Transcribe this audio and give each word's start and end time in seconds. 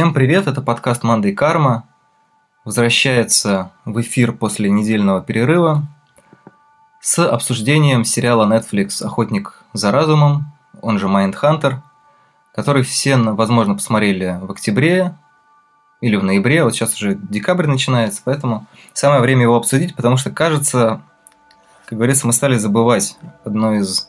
Всем 0.00 0.14
привет, 0.14 0.46
это 0.46 0.62
подкаст 0.62 1.02
«Манда 1.02 1.28
и 1.28 1.32
карма». 1.34 1.86
Возвращается 2.64 3.70
в 3.84 4.00
эфир 4.00 4.32
после 4.32 4.70
недельного 4.70 5.20
перерыва 5.20 5.86
с 7.02 7.18
обсуждением 7.18 8.06
сериала 8.06 8.50
Netflix 8.50 9.04
«Охотник 9.04 9.62
за 9.74 9.92
разумом», 9.92 10.54
он 10.80 10.98
же 10.98 11.06
Mindhunter, 11.06 11.80
который 12.54 12.82
все, 12.82 13.18
возможно, 13.18 13.74
посмотрели 13.74 14.38
в 14.40 14.50
октябре 14.50 15.18
или 16.00 16.16
в 16.16 16.24
ноябре, 16.24 16.64
вот 16.64 16.74
сейчас 16.74 16.94
уже 16.94 17.14
декабрь 17.14 17.66
начинается, 17.66 18.22
поэтому 18.24 18.66
самое 18.94 19.20
время 19.20 19.42
его 19.42 19.56
обсудить, 19.56 19.94
потому 19.94 20.16
что, 20.16 20.30
кажется, 20.30 21.02
как 21.84 21.98
говорится, 21.98 22.26
мы 22.26 22.32
стали 22.32 22.56
забывать 22.56 23.18
одно 23.44 23.74
из 23.74 24.08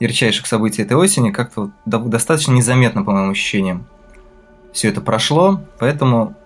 ярчайших 0.00 0.46
событий 0.46 0.80
этой 0.80 0.96
осени, 0.96 1.32
как-то 1.32 1.70
вот 1.84 2.08
достаточно 2.08 2.52
незаметно, 2.52 3.04
по 3.04 3.12
моим 3.12 3.32
ощущениям. 3.32 3.86
Все 4.78 4.90
это 4.90 5.00
прошло, 5.00 5.60
поэтому 5.80 6.36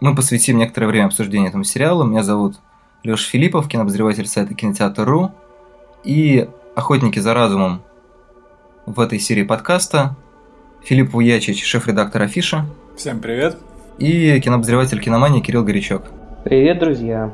мы 0.00 0.14
посвятим 0.14 0.56
некоторое 0.56 0.86
время 0.86 1.04
обсуждению 1.04 1.50
этому 1.50 1.62
сериалу. 1.62 2.04
Меня 2.04 2.22
зовут 2.22 2.56
Леша 3.02 3.28
Филиппов, 3.28 3.68
кинообозреватель 3.68 4.26
сайта 4.26 4.54
Кинотеатр.ру 4.54 5.30
и 6.04 6.48
охотники 6.74 7.18
за 7.18 7.34
разумом 7.34 7.82
в 8.86 8.98
этой 8.98 9.18
серии 9.18 9.42
подкаста 9.42 10.16
Филипп 10.82 11.12
Вуячич, 11.12 11.62
шеф-редактор 11.62 12.22
Афиша. 12.22 12.64
Всем 12.96 13.20
привет. 13.20 13.58
И 13.98 14.40
кинообозреватель 14.40 14.98
киномании 14.98 15.42
Кирилл 15.42 15.64
Горячок. 15.64 16.04
Привет, 16.44 16.78
друзья. 16.78 17.30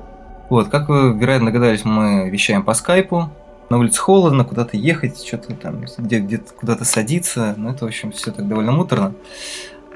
Вот, 0.50 0.70
как 0.70 0.88
вы, 0.88 1.16
вероятно, 1.16 1.52
догадались, 1.52 1.84
мы 1.84 2.28
вещаем 2.30 2.64
по 2.64 2.74
скайпу. 2.74 3.30
На 3.68 3.78
улице 3.78 4.00
холодно, 4.00 4.44
куда-то 4.44 4.76
ехать, 4.76 5.22
что-то 5.24 5.54
там, 5.54 5.84
где, 5.98 6.20
где-то 6.20 6.52
куда-то 6.54 6.84
садиться. 6.84 7.54
Ну, 7.56 7.70
это, 7.70 7.84
в 7.84 7.88
общем, 7.88 8.12
все 8.12 8.32
так 8.32 8.48
довольно 8.48 8.72
муторно. 8.72 9.14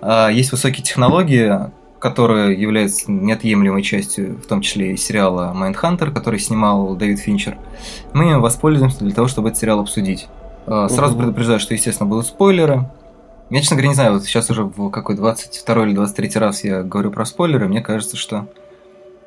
А 0.03 0.29
есть 0.29 0.53
высокие 0.53 0.83
технологии, 0.83 1.71
которые 1.99 2.61
являются 2.61 3.11
неотъемлемой 3.11 3.83
частью, 3.83 4.37
в 4.37 4.47
том 4.47 4.61
числе 4.61 4.93
и 4.93 4.97
сериала 4.97 5.55
Mindhunter, 5.55 6.11
который 6.13 6.41
снимал 6.41 6.97
Дэвид 6.97 7.21
Финчер. 7.21 7.57
Мы 8.13 8.33
им 8.33 8.41
воспользуемся 8.43 8.99
для 8.99 9.15
того, 9.15 9.29
чтобы 9.29 9.49
этот 9.49 9.61
сериал 9.61 9.81
обсудить. 9.81 10.27
А, 10.67 10.89
сразу 10.89 11.17
предупреждаю, 11.17 11.61
что, 11.61 11.75
естественно, 11.75 12.09
будут 12.09 12.27
спойлеры. 12.27 12.91
Я, 13.51 13.61
честно 13.61 13.77
говоря, 13.77 13.89
не 13.89 13.95
знаю, 13.95 14.13
вот 14.15 14.25
сейчас 14.25 14.51
уже 14.51 14.65
в 14.65 14.91
какой 14.91 15.15
22 15.15 15.87
или 15.87 15.95
23 15.95 16.31
раз 16.41 16.65
я 16.65 16.83
говорю 16.83 17.11
про 17.11 17.25
спойлеры, 17.25 17.69
мне 17.69 17.83
кажется, 17.83 18.17
что 18.17 18.47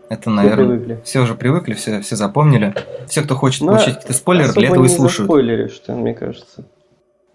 это, 0.10 0.30
наверное, 0.30 0.66
все, 0.66 0.78
привыкли. 0.78 1.02
все 1.04 1.22
уже 1.22 1.36
привыкли, 1.36 1.74
все, 1.74 2.02
все 2.02 2.16
запомнили. 2.16 2.76
Все, 3.08 3.22
кто 3.22 3.36
хочет 3.36 3.62
Но 3.62 3.72
ну, 3.72 3.78
получить 3.78 3.96
какие-то 3.96 4.14
спойлеры, 4.14 4.54
для 4.54 4.70
этого 4.70 4.86
и 4.86 4.90
слушают. 4.90 5.28
спойлеры, 5.28 5.70
что 5.70 5.94
мне 5.94 6.14
кажется. 6.14 6.68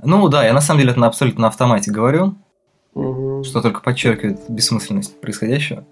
Ну 0.03 0.29
да, 0.29 0.47
я 0.47 0.53
на 0.53 0.61
самом 0.61 0.81
деле 0.81 0.93
это 0.93 1.01
на 1.01 1.09
абсолютно 1.09 1.43
на 1.43 1.49
автомате 1.49 1.91
говорю, 1.91 2.37
угу. 2.95 3.45
что 3.45 3.61
только 3.61 3.81
подчеркивает 3.81 4.41
бессмысленность 4.49 5.21
происходящего. 5.21 5.85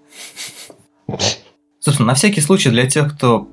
Собственно, 1.79 2.07
на 2.07 2.13
всякий 2.13 2.41
случай 2.41 2.69
для 2.69 2.87
тех, 2.87 3.13
кто 3.15 3.47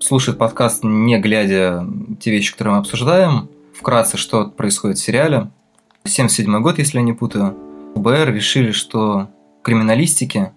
слушает 0.00 0.38
подкаст, 0.38 0.82
не 0.82 1.18
глядя 1.18 1.86
те 2.20 2.30
вещи, 2.30 2.52
которые 2.52 2.74
мы 2.74 2.80
обсуждаем, 2.80 3.48
вкратце, 3.74 4.16
что 4.16 4.46
происходит 4.46 4.98
в 4.98 5.02
сериале. 5.02 5.50
77 6.04 6.62
год, 6.62 6.78
если 6.78 6.98
я 6.98 7.04
не 7.04 7.12
путаю, 7.12 7.56
ФБР 7.94 8.32
решили, 8.32 8.72
что 8.72 9.28
в 9.60 9.62
криминалистике 9.62 10.52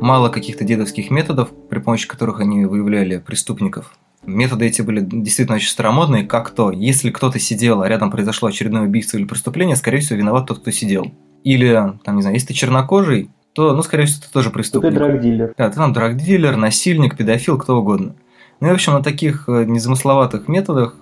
мало 0.00 0.28
каких-то 0.28 0.64
дедовских 0.64 1.10
методов, 1.10 1.50
при 1.68 1.78
помощи 1.78 2.08
которых 2.08 2.40
они 2.40 2.64
выявляли 2.64 3.18
преступников. 3.18 3.96
Методы 4.24 4.66
эти 4.66 4.82
были 4.82 5.00
действительно 5.00 5.56
очень 5.56 5.68
старомодные, 5.68 6.24
как 6.24 6.50
то, 6.50 6.70
если 6.70 7.10
кто-то 7.10 7.38
сидел, 7.38 7.82
а 7.82 7.88
рядом 7.88 8.10
произошло 8.10 8.48
очередное 8.48 8.82
убийство 8.82 9.16
или 9.16 9.24
преступление, 9.24 9.74
скорее 9.74 9.98
всего, 9.98 10.18
виноват 10.18 10.46
тот, 10.46 10.60
кто 10.60 10.70
сидел. 10.70 11.12
Или, 11.42 11.94
там, 12.04 12.16
не 12.16 12.22
знаю, 12.22 12.36
если 12.36 12.48
ты 12.48 12.54
чернокожий, 12.54 13.30
то, 13.52 13.74
ну, 13.74 13.82
скорее 13.82 14.06
всего, 14.06 14.22
ты 14.24 14.32
тоже 14.32 14.50
преступник. 14.50 14.92
Ты 14.92 14.98
драгдилер. 14.98 15.54
Да, 15.58 15.68
ты 15.68 15.76
там 15.76 15.92
драгдилер, 15.92 16.56
насильник, 16.56 17.16
педофил, 17.16 17.58
кто 17.58 17.78
угодно. 17.78 18.14
Ну 18.60 18.68
и, 18.68 18.70
в 18.70 18.74
общем, 18.74 18.92
на 18.92 19.02
таких 19.02 19.48
э, 19.48 19.64
незамысловатых 19.64 20.46
методах 20.46 20.94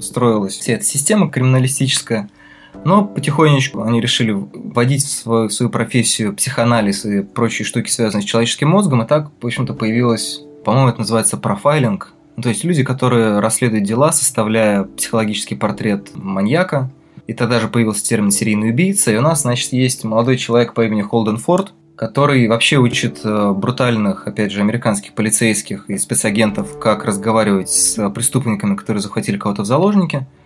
строилась 0.00 0.56
вся 0.56 0.72
эта 0.72 0.84
система 0.84 1.30
криминалистическая– 1.30 2.28
но 2.84 3.04
потихонечку 3.04 3.82
они 3.82 4.00
решили 4.00 4.32
вводить 4.32 5.04
в 5.04 5.10
свою, 5.10 5.48
в 5.48 5.52
свою 5.52 5.70
профессию 5.70 6.34
психоанализ 6.34 7.04
и 7.04 7.22
прочие 7.22 7.64
штуки, 7.64 7.90
связанные 7.90 8.22
с 8.22 8.26
человеческим 8.26 8.68
мозгом, 8.68 9.02
и 9.02 9.06
так, 9.06 9.30
в 9.40 9.46
общем-то, 9.46 9.74
появилось, 9.74 10.40
по-моему, 10.64 10.88
это 10.88 11.00
называется 11.00 11.36
профайлинг. 11.36 12.12
Ну, 12.36 12.42
то 12.42 12.48
есть 12.48 12.64
люди, 12.64 12.82
которые 12.82 13.38
расследуют 13.38 13.84
дела, 13.84 14.12
составляя 14.12 14.84
психологический 14.84 15.54
портрет 15.54 16.10
маньяка, 16.14 16.90
и 17.26 17.32
тогда 17.32 17.60
же 17.60 17.68
появился 17.68 18.04
термин 18.04 18.30
«серийный 18.30 18.70
убийца», 18.70 19.12
и 19.12 19.16
у 19.16 19.22
нас, 19.22 19.42
значит, 19.42 19.72
есть 19.72 20.04
молодой 20.04 20.36
человек 20.36 20.74
по 20.74 20.84
имени 20.84 21.02
Холден 21.02 21.38
Форд, 21.38 21.72
который 21.96 22.48
вообще 22.48 22.76
учит 22.76 23.20
э, 23.22 23.52
брутальных, 23.52 24.26
опять 24.26 24.50
же, 24.50 24.60
американских 24.60 25.12
полицейских 25.14 25.88
и 25.88 25.96
спецагентов, 25.96 26.78
как 26.80 27.04
разговаривать 27.04 27.70
с 27.70 28.10
преступниками, 28.10 28.74
которые 28.74 29.00
захватили 29.00 29.38
кого-то 29.38 29.62
в 29.62 29.66
заложники– 29.66 30.26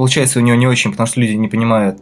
Получается 0.00 0.38
у 0.38 0.42
него 0.42 0.56
не 0.56 0.66
очень, 0.66 0.92
потому 0.92 1.06
что 1.06 1.20
люди 1.20 1.32
не 1.32 1.46
понимают, 1.46 1.98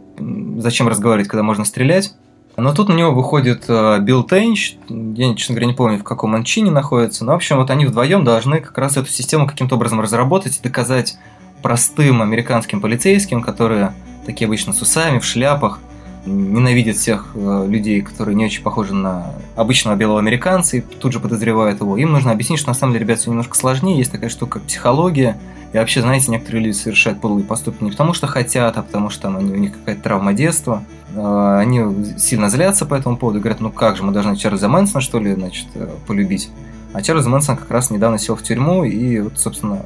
зачем 0.59 0.87
разговаривать, 0.87 1.27
когда 1.27 1.43
можно 1.43 1.65
стрелять. 1.65 2.13
Но 2.55 2.73
тут 2.73 2.87
на 2.87 2.93
него 2.93 3.11
выходит 3.11 3.65
э, 3.67 3.99
Билл 3.99 4.23
Тейнч, 4.23 4.77
я, 4.87 5.35
честно 5.35 5.55
говоря, 5.55 5.67
не 5.67 5.73
помню, 5.73 5.99
в 5.99 6.05
каком 6.05 6.33
он 6.33 6.45
чине 6.45 6.71
находится, 6.71 7.25
но, 7.25 7.33
в 7.33 7.35
общем, 7.35 7.57
вот 7.57 7.69
они 7.71 7.85
вдвоем 7.85 8.23
должны 8.23 8.61
как 8.61 8.77
раз 8.77 8.95
эту 8.95 9.09
систему 9.09 9.47
каким-то 9.47 9.75
образом 9.75 9.99
разработать 9.99 10.57
и 10.57 10.61
доказать 10.63 11.17
простым 11.61 12.21
американским 12.21 12.79
полицейским, 12.79 13.41
которые 13.41 13.93
такие 14.25 14.45
обычно 14.45 14.71
с 14.71 14.81
усами, 14.81 15.19
в 15.19 15.25
шляпах, 15.25 15.79
ненавидят 16.25 16.97
всех 16.97 17.31
э, 17.35 17.65
людей, 17.67 18.01
которые 18.01 18.35
не 18.35 18.45
очень 18.45 18.63
похожи 18.63 18.93
на 18.93 19.33
обычного 19.55 19.95
белого 19.95 20.19
американца, 20.19 20.77
и 20.77 20.81
тут 20.81 21.13
же 21.13 21.19
подозревают 21.19 21.79
его. 21.81 21.97
Им 21.97 22.11
нужно 22.11 22.31
объяснить, 22.31 22.59
что 22.59 22.69
на 22.69 22.73
самом 22.73 22.93
деле, 22.93 23.05
ребят, 23.05 23.19
все 23.19 23.29
немножко 23.29 23.55
сложнее, 23.55 23.97
есть 23.97 24.11
такая 24.11 24.29
штука, 24.29 24.59
как 24.59 24.63
психология, 24.63 25.37
и 25.71 25.77
вообще, 25.77 26.01
знаете, 26.01 26.31
некоторые 26.31 26.65
люди 26.65 26.75
совершают 26.75 27.21
подлые 27.21 27.45
поступки 27.45 27.83
не 27.83 27.91
потому, 27.91 28.13
что 28.13 28.27
хотят, 28.27 28.77
а 28.77 28.81
потому 28.81 29.09
что 29.09 29.23
там 29.23 29.37
они, 29.37 29.51
у 29.51 29.57
них 29.57 29.73
какая-то 29.73 30.01
травма 30.01 30.33
детства. 30.33 30.83
Э, 31.15 31.57
они 31.59 32.17
сильно 32.17 32.49
злятся 32.49 32.85
по 32.85 32.95
этому 32.95 33.17
поводу, 33.17 33.39
говорят, 33.39 33.59
ну 33.59 33.71
как 33.71 33.97
же, 33.97 34.03
мы 34.03 34.11
должны 34.11 34.35
Чарльза 34.35 34.67
Мэнсона, 34.67 35.01
что 35.01 35.19
ли, 35.19 35.33
значит, 35.33 35.67
э, 35.75 35.89
полюбить. 36.05 36.49
А 36.91 37.01
Чарльз 37.01 37.27
Мэнсон 37.27 37.55
как 37.55 37.69
раз 37.69 37.91
недавно 37.91 38.17
сел 38.17 38.35
в 38.35 38.41
тюрьму, 38.41 38.83
и 38.83 39.19
вот, 39.19 39.37
собственно, 39.37 39.85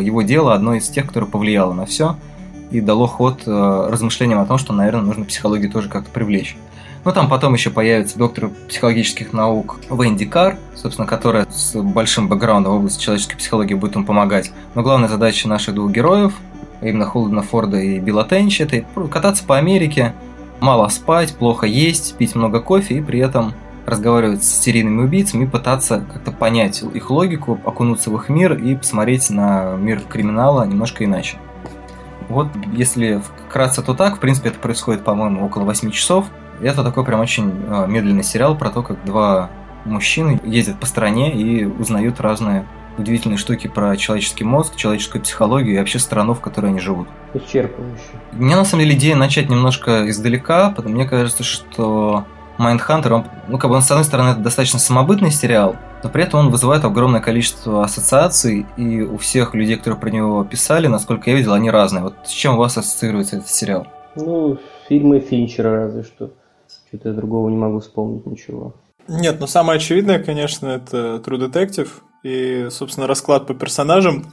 его 0.00 0.22
дело 0.22 0.54
одно 0.54 0.74
из 0.74 0.88
тех, 0.88 1.04
которое 1.04 1.26
повлияло 1.26 1.72
на 1.74 1.84
все– 1.84 2.16
и 2.70 2.80
дало 2.80 3.06
ход 3.06 3.42
э, 3.46 3.88
размышлениям 3.90 4.40
о 4.40 4.46
том, 4.46 4.58
что, 4.58 4.72
наверное, 4.72 5.02
нужно 5.02 5.24
психологию 5.24 5.70
тоже 5.70 5.88
как-то 5.88 6.10
привлечь. 6.10 6.56
Ну, 7.04 7.12
там 7.12 7.28
потом 7.28 7.52
еще 7.52 7.70
появится 7.70 8.18
доктор 8.18 8.50
психологических 8.68 9.34
наук 9.34 9.78
Венди 9.90 10.24
Кар, 10.24 10.56
собственно, 10.74 11.06
которая 11.06 11.46
с 11.50 11.78
большим 11.80 12.28
бэкграундом 12.28 12.72
в 12.72 12.76
области 12.76 13.02
человеческой 13.02 13.36
психологии 13.36 13.74
будет 13.74 13.96
им 13.96 14.06
помогать. 14.06 14.52
Но 14.74 14.82
главная 14.82 15.08
задача 15.08 15.46
наших 15.46 15.74
двух 15.74 15.90
героев, 15.90 16.32
именно 16.80 17.04
Холдена 17.04 17.42
Форда 17.42 17.78
и 17.78 17.98
Билла 17.98 18.24
Тенча, 18.24 18.64
это 18.64 18.84
кататься 19.08 19.44
по 19.44 19.58
Америке, 19.58 20.14
мало 20.60 20.88
спать, 20.88 21.34
плохо 21.34 21.66
есть, 21.66 22.16
пить 22.16 22.34
много 22.34 22.60
кофе 22.60 22.96
и 22.96 23.02
при 23.02 23.20
этом 23.20 23.52
разговаривать 23.84 24.42
с 24.42 24.60
серийными 24.60 25.02
убийцами 25.02 25.44
и 25.44 25.46
пытаться 25.46 26.04
как-то 26.10 26.32
понять 26.32 26.82
их 26.82 27.10
логику, 27.10 27.60
окунуться 27.64 28.10
в 28.10 28.16
их 28.16 28.30
мир 28.30 28.54
и 28.54 28.74
посмотреть 28.74 29.28
на 29.28 29.76
мир 29.76 30.00
криминала 30.00 30.64
немножко 30.64 31.04
иначе. 31.04 31.36
Вот 32.28 32.48
если 32.72 33.20
вкратце, 33.48 33.82
то 33.82 33.94
так. 33.94 34.16
В 34.16 34.20
принципе, 34.20 34.50
это 34.50 34.58
происходит, 34.58 35.04
по-моему, 35.04 35.44
около 35.44 35.64
8 35.64 35.90
часов. 35.90 36.26
Это 36.60 36.84
такой 36.84 37.04
прям 37.04 37.20
очень 37.20 37.52
а, 37.68 37.86
медленный 37.86 38.22
сериал 38.22 38.56
про 38.56 38.70
то, 38.70 38.82
как 38.82 39.04
два 39.04 39.50
мужчины 39.84 40.40
ездят 40.44 40.78
по 40.80 40.86
стране 40.86 41.32
и 41.32 41.64
узнают 41.64 42.20
разные 42.20 42.64
удивительные 42.96 43.38
штуки 43.38 43.66
про 43.66 43.96
человеческий 43.96 44.44
мозг, 44.44 44.76
человеческую 44.76 45.22
психологию 45.22 45.74
и 45.74 45.78
вообще 45.78 45.98
страну, 45.98 46.34
в 46.34 46.40
которой 46.40 46.66
они 46.66 46.80
живут. 46.80 47.08
Исчерпывающе. 47.34 48.20
Мне 48.32 48.54
на 48.54 48.64
самом 48.64 48.84
деле 48.84 48.96
идея 48.96 49.16
начать 49.16 49.48
немножко 49.48 50.08
издалека, 50.08 50.70
потому 50.70 50.94
мне 50.94 51.06
кажется, 51.06 51.42
что 51.42 52.24
Mindhunter, 52.58 53.10
он, 53.12 53.24
ну, 53.48 53.58
как 53.58 53.70
бы 53.70 53.76
он, 53.76 53.82
с 53.82 53.90
одной 53.90 54.04
стороны, 54.04 54.30
это 54.30 54.40
достаточно 54.40 54.78
самобытный 54.78 55.30
сериал, 55.30 55.76
но 56.02 56.10
при 56.10 56.22
этом 56.22 56.40
он 56.40 56.50
вызывает 56.50 56.84
огромное 56.84 57.20
количество 57.20 57.84
ассоциаций, 57.84 58.66
и 58.76 59.02
у 59.02 59.18
всех 59.18 59.54
людей, 59.54 59.76
которые 59.76 59.98
про 59.98 60.10
него 60.10 60.44
писали, 60.44 60.86
насколько 60.86 61.30
я 61.30 61.36
видел, 61.36 61.52
они 61.52 61.70
разные. 61.70 62.04
Вот 62.04 62.14
с 62.24 62.30
чем 62.30 62.54
у 62.54 62.58
вас 62.58 62.76
ассоциируется 62.76 63.36
этот 63.36 63.48
сериал? 63.48 63.86
Ну, 64.16 64.58
фильмы 64.88 65.20
Финчера 65.20 65.70
разве 65.70 66.02
что. 66.02 66.30
Что-то 66.88 67.08
я 67.08 67.14
другого 67.14 67.48
не 67.48 67.56
могу 67.56 67.80
вспомнить 67.80 68.26
ничего. 68.26 68.74
Нет, 69.08 69.36
ну 69.40 69.46
самое 69.46 69.78
очевидное, 69.78 70.22
конечно, 70.22 70.68
это 70.68 71.22
True 71.24 71.50
Detective. 71.50 71.88
И, 72.22 72.68
собственно, 72.70 73.06
расклад 73.06 73.46
по 73.46 73.54
персонажам. 73.54 74.26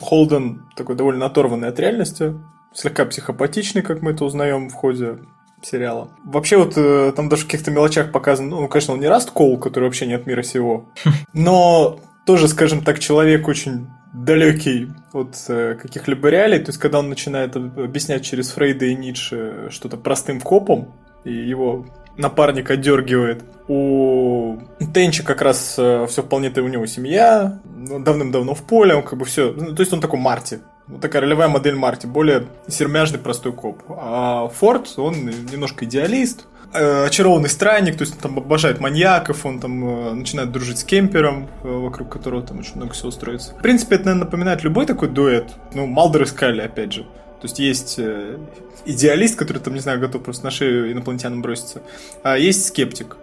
Холден 0.00 0.62
такой 0.76 0.94
довольно 0.94 1.26
оторванный 1.26 1.68
от 1.68 1.80
реальности, 1.80 2.34
слегка 2.72 3.04
психопатичный, 3.04 3.82
как 3.82 4.00
мы 4.00 4.12
это 4.12 4.24
узнаем 4.24 4.68
в 4.68 4.74
ходе 4.74 5.18
сериала. 5.62 6.08
Вообще 6.24 6.56
вот 6.56 6.74
э, 6.76 7.12
там 7.14 7.28
даже 7.28 7.42
в 7.42 7.46
каких-то 7.46 7.70
мелочах 7.70 8.12
показано, 8.12 8.50
ну, 8.50 8.68
конечно, 8.68 8.94
он 8.94 9.00
не 9.00 9.06
Раст 9.06 9.30
Коул, 9.30 9.58
который 9.58 9.84
вообще 9.84 10.06
не 10.06 10.14
от 10.14 10.26
мира 10.26 10.42
сего, 10.42 10.86
но 11.32 12.00
тоже, 12.24 12.48
скажем 12.48 12.82
так, 12.82 12.98
человек 12.98 13.48
очень 13.48 13.88
далекий 14.12 14.88
от 15.12 15.36
э, 15.48 15.74
каких-либо 15.80 16.28
реалий. 16.28 16.58
То 16.58 16.70
есть, 16.70 16.78
когда 16.78 16.98
он 16.98 17.08
начинает 17.08 17.56
объяснять 17.56 18.24
через 18.24 18.50
Фрейда 18.50 18.86
и 18.86 18.94
Ницше 18.94 19.68
что-то 19.70 19.96
простым 19.96 20.40
копом, 20.40 20.92
и 21.24 21.32
его 21.32 21.86
напарник 22.16 22.70
отдергивает. 22.70 23.42
У 23.68 24.58
Тенча 24.92 25.22
как 25.22 25.40
раз 25.40 25.76
э, 25.78 26.06
все 26.08 26.22
вполне-то 26.22 26.62
у 26.62 26.68
него 26.68 26.86
семья, 26.86 27.60
ну, 27.64 28.00
давным-давно 28.00 28.54
в 28.54 28.62
поле, 28.62 28.94
он 28.94 29.02
как 29.02 29.18
бы 29.18 29.24
все, 29.24 29.52
ну, 29.52 29.74
то 29.74 29.80
есть 29.80 29.92
он 29.92 30.00
такой 30.00 30.18
Марти, 30.18 30.60
вот 30.92 31.00
такая 31.00 31.22
ролевая 31.22 31.48
модель 31.48 31.74
Марти, 31.74 32.06
более 32.06 32.46
сермяжный 32.68 33.18
простой 33.18 33.52
коп. 33.52 33.82
А 33.88 34.48
Форд, 34.48 34.92
он 34.98 35.26
немножко 35.50 35.84
идеалист, 35.86 36.46
э, 36.72 37.06
очарованный 37.06 37.48
странник, 37.48 37.96
то 37.96 38.02
есть 38.02 38.14
он 38.14 38.20
там 38.20 38.38
обожает 38.38 38.78
маньяков, 38.78 39.46
он 39.46 39.58
там 39.58 39.84
э, 39.84 40.12
начинает 40.12 40.52
дружить 40.52 40.78
с 40.78 40.84
кемпером, 40.84 41.48
вокруг 41.62 42.10
которого 42.10 42.42
там 42.42 42.58
очень 42.58 42.76
много 42.76 42.92
всего 42.92 43.10
строится. 43.10 43.54
В 43.54 43.62
принципе, 43.62 43.96
это, 43.96 44.04
наверное, 44.04 44.26
напоминает 44.26 44.62
любой 44.62 44.86
такой 44.86 45.08
дуэт. 45.08 45.50
Ну, 45.74 45.86
Малдер 45.86 46.22
и 46.22 46.26
Скалли, 46.26 46.60
опять 46.60 46.92
же. 46.92 47.02
То 47.02 47.48
есть 47.48 47.58
есть 47.58 47.98
идеалист, 48.84 49.36
который 49.36 49.58
там, 49.58 49.74
не 49.74 49.80
знаю, 49.80 49.98
готов 49.98 50.22
просто 50.22 50.44
на 50.44 50.50
шею 50.50 50.92
инопланетянам 50.92 51.42
броситься, 51.42 51.82
а 52.22 52.38
есть 52.38 52.66
скептик. 52.66 53.16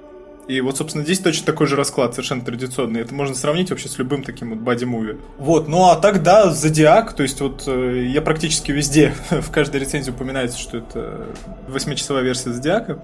И 0.50 0.62
вот, 0.62 0.78
собственно, 0.78 1.04
здесь 1.04 1.20
точно 1.20 1.46
такой 1.46 1.68
же 1.68 1.76
расклад, 1.76 2.16
совершенно 2.16 2.42
традиционный. 2.42 3.02
Это 3.02 3.14
можно 3.14 3.36
сравнить 3.36 3.70
вообще 3.70 3.88
с 3.88 4.00
любым 4.00 4.24
таким 4.24 4.50
вот 4.50 4.58
боди-муви. 4.58 5.20
Вот, 5.38 5.68
ну 5.68 5.90
а 5.90 5.96
тогда 5.96 6.50
Зодиак, 6.52 7.14
то 7.14 7.22
есть 7.22 7.40
вот 7.40 7.66
э, 7.68 8.08
я 8.08 8.24
практически 8.24 8.72
везде, 8.72 9.14
в 9.30 9.52
каждой 9.52 9.80
рецензии 9.80 10.10
упоминается, 10.10 10.58
что 10.58 10.78
это 10.80 11.28
восьмичасовая 11.68 12.24
версия 12.24 12.52
Зодиака. 12.52 13.00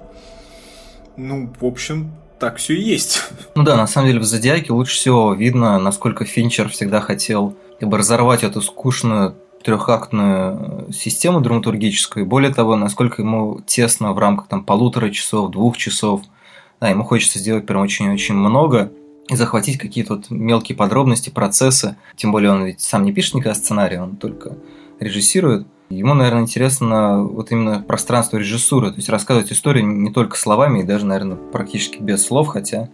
Ну, 1.18 1.53
в 1.62 1.65
общем, 1.65 2.13
так 2.39 2.57
все 2.57 2.74
и 2.74 2.81
есть. 2.81 3.21
Ну 3.53 3.62
да, 3.62 3.77
на 3.77 3.86
самом 3.86 4.07
деле 4.07 4.21
в 4.21 4.25
Зодиаке 4.25 4.74
лучше 4.74 4.95
всего 4.95 5.36
видно, 5.36 5.77
насколько 5.77 6.25
Финчер 6.25 6.69
всегда 6.69 7.00
хотел 7.00 7.56
как 7.80 7.89
бы 7.89 8.00
разорвать 8.00 8.44
эту 8.44 8.59
скучную 8.59 9.36
трехактную 9.63 10.92
систему 10.92 11.42
драматургическую, 11.42 12.25
более 12.25 12.51
того, 12.51 12.75
насколько 12.75 13.21
ему 13.21 13.62
тесно 13.68 14.13
в 14.13 14.18
рамках 14.18 14.47
там 14.47 14.63
полутора 14.65 15.12
часов, 15.12 15.51
двух 15.51 15.77
часов– 15.77 16.24
да, 16.80 16.89
ему 16.89 17.04
хочется 17.04 17.39
сделать 17.39 17.66
прям 17.66 17.81
очень-очень 17.81 18.36
много 18.36 18.92
и 19.27 19.36
захватить 19.36 19.77
какие-то 19.77 20.16
вот 20.16 20.30
мелкие 20.30 20.75
подробности, 20.75 21.30
процессы. 21.30 21.95
Тем 22.16 22.31
более 22.31 22.51
он 22.51 22.66
ведь 22.66 22.81
сам 22.81 23.04
не 23.04 23.13
пишет 23.13 23.36
никогда 23.36 23.56
сценарий, 23.56 23.98
он 23.98 24.18
только 24.18 24.57
режиссирует. 25.00 25.68
Ему, 25.89 26.13
наверное, 26.16 26.42
интересно 26.42 27.24
вот 27.24 27.51
именно 27.51 27.81
пространство 27.81 28.38
режиссуры, 28.38 28.89
то 28.89 28.98
есть 28.98 29.10
рассказывать 29.10 29.51
историю 29.51 29.86
не 29.86 30.12
только 30.12 30.36
словами 30.36 30.80
и 30.80 30.83
даже, 30.83 31.06
наверное, 31.06 31.38
практически 31.38 32.01
без 32.01 32.25
слов, 32.25 32.48
хотя 32.48 32.89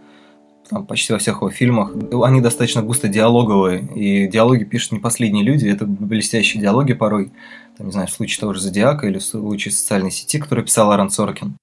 там, 0.68 0.86
почти 0.86 1.12
во 1.12 1.18
всех 1.18 1.36
его 1.36 1.50
фильмах 1.50 1.92
они 2.22 2.40
достаточно 2.42 2.82
густо 2.82 3.08
диалоговые, 3.08 3.80
и 3.94 4.28
диалоги 4.28 4.64
пишут 4.64 4.92
не 4.92 4.98
последние 4.98 5.44
люди, 5.44 5.68
это 5.68 5.86
блестящие 5.86 6.60
диалоги 6.60 6.92
порой, 6.92 7.32
там, 7.78 7.86
не 7.86 7.92
знаю, 7.92 8.08
в 8.08 8.12
случае 8.12 8.40
того 8.40 8.52
же 8.52 8.60
Зодиака 8.60 9.06
или 9.06 9.18
в 9.18 9.24
случае 9.24 9.72
социальной 9.72 10.10
сети, 10.10 10.38
которую 10.38 10.66
писал 10.66 10.90
Аарон 10.90 11.10
Соркин. 11.10 11.56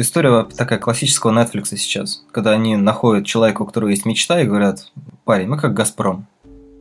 История 0.00 0.44
такая 0.44 0.78
классического 0.78 1.32
Netflix 1.32 1.76
сейчас, 1.76 2.24
когда 2.30 2.52
они 2.52 2.76
находят 2.76 3.26
человека, 3.26 3.62
у 3.62 3.66
которого 3.66 3.90
есть 3.90 4.06
мечта, 4.06 4.40
и 4.40 4.46
говорят, 4.46 4.92
парень, 5.24 5.48
мы 5.48 5.58
как 5.58 5.74
Газпром. 5.74 6.26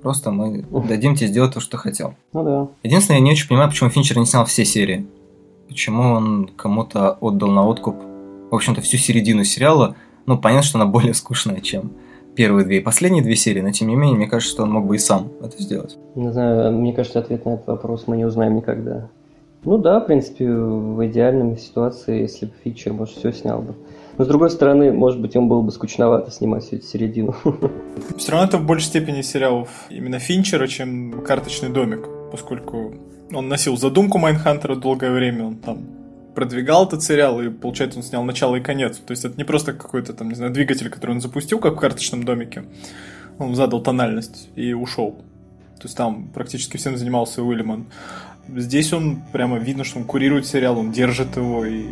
Просто 0.03 0.29
мы 0.29 0.63
дадим 0.87 1.15
тебе 1.15 1.27
сделать 1.27 1.53
то, 1.53 1.59
что 1.59 1.77
хотел. 1.77 2.13
Ну 2.33 2.43
да. 2.43 2.67
Единственное, 2.83 3.19
я 3.19 3.25
не 3.25 3.31
очень 3.31 3.47
понимаю, 3.47 3.69
почему 3.69 3.89
Финчер 3.89 4.19
не 4.19 4.27
снял 4.27 4.45
все 4.45 4.63
серии. 4.63 5.07
Почему 5.67 6.13
он 6.13 6.49
кому-то 6.55 7.17
отдал 7.19 7.49
на 7.49 7.65
откуп, 7.65 7.95
в 8.51 8.55
общем-то, 8.55 8.81
всю 8.81 8.97
середину 8.97 9.43
сериала. 9.43 9.95
Ну, 10.27 10.37
понятно, 10.37 10.67
что 10.67 10.77
она 10.77 10.85
более 10.85 11.13
скучная, 11.13 11.59
чем 11.61 11.93
первые 12.35 12.65
две 12.65 12.77
и 12.77 12.81
последние 12.81 13.23
две 13.23 13.35
серии, 13.35 13.61
но 13.61 13.71
тем 13.71 13.87
не 13.87 13.95
менее, 13.95 14.15
мне 14.15 14.27
кажется, 14.27 14.53
что 14.53 14.63
он 14.63 14.71
мог 14.71 14.85
бы 14.85 14.95
и 14.95 14.99
сам 14.99 15.31
это 15.41 15.61
сделать. 15.61 15.97
Не 16.13 16.31
знаю, 16.31 16.71
мне 16.71 16.93
кажется, 16.93 17.19
ответ 17.19 17.43
на 17.45 17.55
этот 17.55 17.65
вопрос 17.65 18.03
мы 18.05 18.15
не 18.15 18.25
узнаем 18.25 18.55
никогда. 18.55 19.09
Ну 19.67 19.77
да, 19.77 19.99
в 19.99 20.05
принципе, 20.05 20.49
в 20.49 21.05
идеальной 21.07 21.57
ситуации, 21.57 22.21
если 22.21 22.45
бы 22.45 22.53
Финчер, 22.63 22.93
может, 22.93 23.17
все 23.17 23.33
снял 23.33 23.61
бы. 23.61 23.75
Но 24.17 24.23
с 24.23 24.27
другой 24.29 24.49
стороны, 24.49 24.93
может 24.93 25.19
быть, 25.19 25.35
ему 25.35 25.49
было 25.49 25.61
бы 25.61 25.73
скучновато 25.73 26.31
снимать 26.31 26.63
всю 26.63 26.77
эту 26.77 26.85
середину. 26.85 27.35
Все 28.17 28.31
равно 28.31 28.47
это 28.47 28.59
в 28.59 28.65
большей 28.65 28.87
степени 28.87 29.21
сериал 29.21 29.67
именно 29.89 30.19
Финчера, 30.19 30.67
чем 30.67 31.21
«Карточный 31.21 31.67
домик», 31.67 32.07
поскольку 32.31 32.93
он 33.33 33.49
носил 33.49 33.75
задумку 33.75 34.19
Mindhunter 34.19 34.72
а 34.72 34.77
долгое 34.77 35.11
время, 35.11 35.47
он 35.47 35.57
там 35.57 35.79
продвигал 36.33 36.85
этот 36.85 37.03
сериал, 37.03 37.41
и, 37.41 37.49
получается, 37.49 37.99
он 37.99 38.03
снял 38.03 38.23
начало 38.23 38.55
и 38.55 38.61
конец. 38.61 38.95
То 38.99 39.11
есть 39.11 39.25
это 39.25 39.35
не 39.35 39.43
просто 39.43 39.73
какой-то 39.73 40.13
там, 40.13 40.29
не 40.29 40.35
знаю, 40.35 40.53
двигатель, 40.53 40.89
который 40.89 41.11
он 41.11 41.19
запустил, 41.19 41.59
как 41.59 41.73
в 41.73 41.79
«Карточном 41.79 42.23
домике». 42.23 42.63
Он 43.37 43.53
задал 43.53 43.83
тональность 43.83 44.47
и 44.55 44.71
ушел. 44.71 45.17
То 45.77 45.83
есть 45.83 45.97
там 45.97 46.29
практически 46.33 46.77
всем 46.77 46.97
занимался 46.97 47.43
Уиллимон. 47.43 47.87
Здесь 48.55 48.93
он 48.93 49.21
прямо 49.31 49.57
видно, 49.57 49.83
что 49.83 49.99
он 49.99 50.05
курирует 50.05 50.45
сериал, 50.45 50.79
он 50.79 50.91
держит 50.91 51.35
его. 51.37 51.65
И 51.65 51.85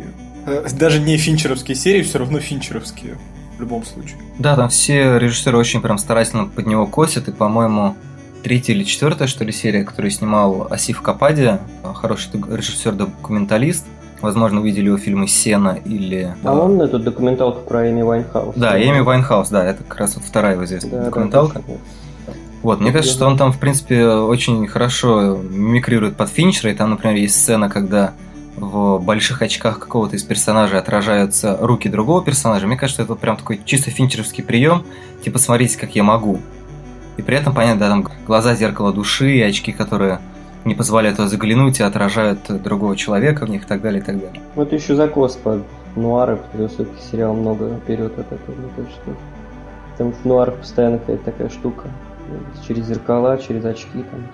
э, 0.46 0.66
даже 0.78 1.00
не 1.00 1.16
финчеровские 1.16 1.74
серии, 1.74 2.02
все 2.02 2.18
равно 2.18 2.40
финчеровские 2.40 3.18
в 3.56 3.60
любом 3.60 3.84
случае. 3.84 4.16
Да, 4.38 4.56
там 4.56 4.68
все 4.68 5.18
режиссеры 5.18 5.56
очень 5.56 5.80
прям 5.80 5.98
старательно 5.98 6.46
под 6.46 6.66
него 6.66 6.86
косят, 6.86 7.28
и, 7.28 7.32
по-моему, 7.32 7.96
третья 8.42 8.74
или 8.74 8.84
четвертая, 8.84 9.28
что 9.28 9.44
ли, 9.44 9.52
серия, 9.52 9.84
которую 9.84 10.10
снимал 10.10 10.68
Асиф 10.70 11.02
Капади, 11.02 11.58
хороший 11.94 12.30
режиссер-документалист. 12.32 13.84
Возможно, 14.22 14.60
увидели 14.60 14.86
его 14.86 14.96
фильмы 14.96 15.28
«Сена» 15.28 15.78
или... 15.84 16.34
А 16.42 16.54
он 16.54 16.80
эту 16.80 16.98
документалку 16.98 17.60
про 17.60 17.90
Эми 17.90 18.00
Уайнхаус. 18.00 18.56
Да, 18.56 18.80
Эми 18.80 19.00
Уайнхаус, 19.00 19.50
да, 19.50 19.64
это 19.64 19.84
как 19.84 19.98
раз 19.98 20.16
вот 20.16 20.24
вторая 20.24 20.54
его 20.54 20.64
известная 20.64 21.00
да, 21.00 21.04
документалка. 21.04 21.62
Да, 21.66 21.74
вот, 22.66 22.80
мне 22.80 22.90
кажется, 22.90 23.14
что 23.14 23.26
он 23.26 23.38
там, 23.38 23.52
в 23.52 23.60
принципе, 23.60 24.04
очень 24.08 24.66
хорошо 24.66 25.36
мимикрирует 25.36 26.16
под 26.16 26.28
Финчера, 26.28 26.72
и 26.72 26.74
там, 26.74 26.90
например, 26.90 27.16
есть 27.16 27.40
сцена, 27.40 27.70
когда 27.70 28.14
в 28.56 28.98
больших 28.98 29.40
очках 29.40 29.78
какого-то 29.78 30.16
из 30.16 30.24
персонажей 30.24 30.76
отражаются 30.76 31.56
руки 31.60 31.88
другого 31.88 32.24
персонажа. 32.24 32.66
Мне 32.66 32.76
кажется, 32.76 33.02
это 33.02 33.14
прям 33.14 33.36
такой 33.36 33.60
чисто 33.64 33.92
финчеровский 33.92 34.42
прием, 34.42 34.84
типа 35.22 35.38
смотрите, 35.38 35.78
как 35.78 35.94
я 35.94 36.02
могу. 36.02 36.40
И 37.16 37.22
при 37.22 37.36
этом, 37.36 37.54
понятно, 37.54 37.78
да, 37.78 37.88
там 37.88 38.08
глаза 38.26 38.56
зеркало 38.56 38.92
души, 38.92 39.36
и 39.36 39.42
очки, 39.42 39.70
которые 39.70 40.18
не 40.64 40.74
позволяют 40.74 41.18
заглянуть 41.18 41.78
и 41.78 41.84
отражают 41.84 42.40
другого 42.62 42.96
человека 42.96 43.46
в 43.46 43.48
них 43.48 43.62
и 43.62 43.66
так 43.66 43.80
далее, 43.80 44.02
и 44.02 44.04
так 44.04 44.18
далее. 44.18 44.42
Вот 44.56 44.72
еще 44.72 44.96
закос 44.96 45.36
под 45.36 45.62
нуары, 45.94 46.38
потому 46.38 46.68
что 46.68 46.82
все-таки 46.82 47.10
сериал 47.12 47.34
много 47.34 47.76
вперед 47.76 48.18
от 48.18 48.32
этого, 48.32 48.56
мне 48.56 48.70
кажется. 48.74 49.00
Потому 49.92 50.12
что 50.14 50.28
нуар 50.28 50.50
постоянно 50.50 50.98
какая-то 50.98 51.24
такая 51.26 51.48
штука 51.48 51.84
через 52.66 52.86
зеркала, 52.86 53.38
через 53.38 53.64
очки 53.64 54.04
там. 54.10 54.28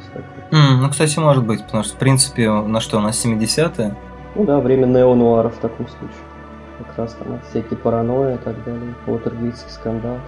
Mm, 0.51 0.83
ну, 0.83 0.91
кстати, 0.91 1.19
может 1.19 1.45
быть, 1.45 1.65
потому 1.65 1.85
что, 1.85 1.95
в 1.95 1.99
принципе, 1.99 2.51
на 2.51 2.81
что, 2.81 3.01
на 3.01 3.09
70-е? 3.09 3.95
Ну 4.35 4.45
да, 4.45 4.61
время 4.61 4.87
неонуара 4.87 5.49
в 5.51 5.59
таком 5.59 5.89
случае. 5.89 6.17
Как 6.79 6.99
раз 6.99 7.15
там 7.15 7.41
всякие 7.51 7.79
паранойи 7.79 8.35
и 8.35 8.39
так 8.39 8.65
далее, 8.65 8.95
Уотергейтский 9.07 9.71
скандал. 9.71 10.19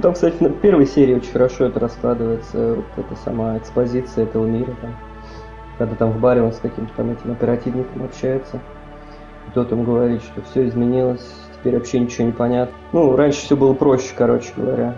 Там, 0.00 0.14
кстати, 0.14 0.42
на 0.42 0.48
первой 0.48 0.86
серии 0.86 1.14
очень 1.14 1.32
хорошо 1.32 1.66
это 1.66 1.78
раскладывается, 1.78 2.74
вот 2.74 2.86
эта 2.96 3.14
сама 3.22 3.58
экспозиция 3.58 4.24
этого 4.24 4.46
мира 4.46 4.74
там. 4.80 4.96
Когда 5.78 5.94
там 5.94 6.12
в 6.12 6.20
баре 6.20 6.42
он 6.42 6.52
с 6.52 6.58
каким-то 6.58 6.92
там 6.96 7.10
этим 7.10 7.32
оперативником 7.32 8.04
общается. 8.04 8.60
Тот 9.54 9.70
ему 9.70 9.82
говорит, 9.82 10.22
что 10.22 10.40
все 10.42 10.66
изменилось, 10.66 11.28
теперь 11.58 11.74
вообще 11.74 12.00
ничего 12.00 12.26
не 12.26 12.32
понятно. 12.32 12.74
Ну, 12.92 13.14
раньше 13.14 13.40
все 13.40 13.56
было 13.56 13.74
проще, 13.74 14.12
короче 14.16 14.52
говоря 14.56 14.96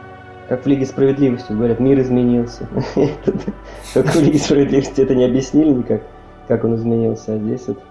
как 0.48 0.64
в 0.64 0.66
Лиге 0.66 0.86
Справедливости 0.86 1.52
говорят, 1.52 1.80
мир 1.80 2.00
изменился. 2.00 2.68
Только 3.94 4.08
в 4.08 4.22
Лиге 4.22 4.38
Справедливости 4.38 5.00
это 5.00 5.14
не 5.14 5.24
объяснили 5.24 5.70
никак, 5.70 6.02
как 6.48 6.64
он 6.64 6.76
изменился, 6.76 7.34
а 7.34 7.38
здесь 7.38 7.66
вот 7.66 7.82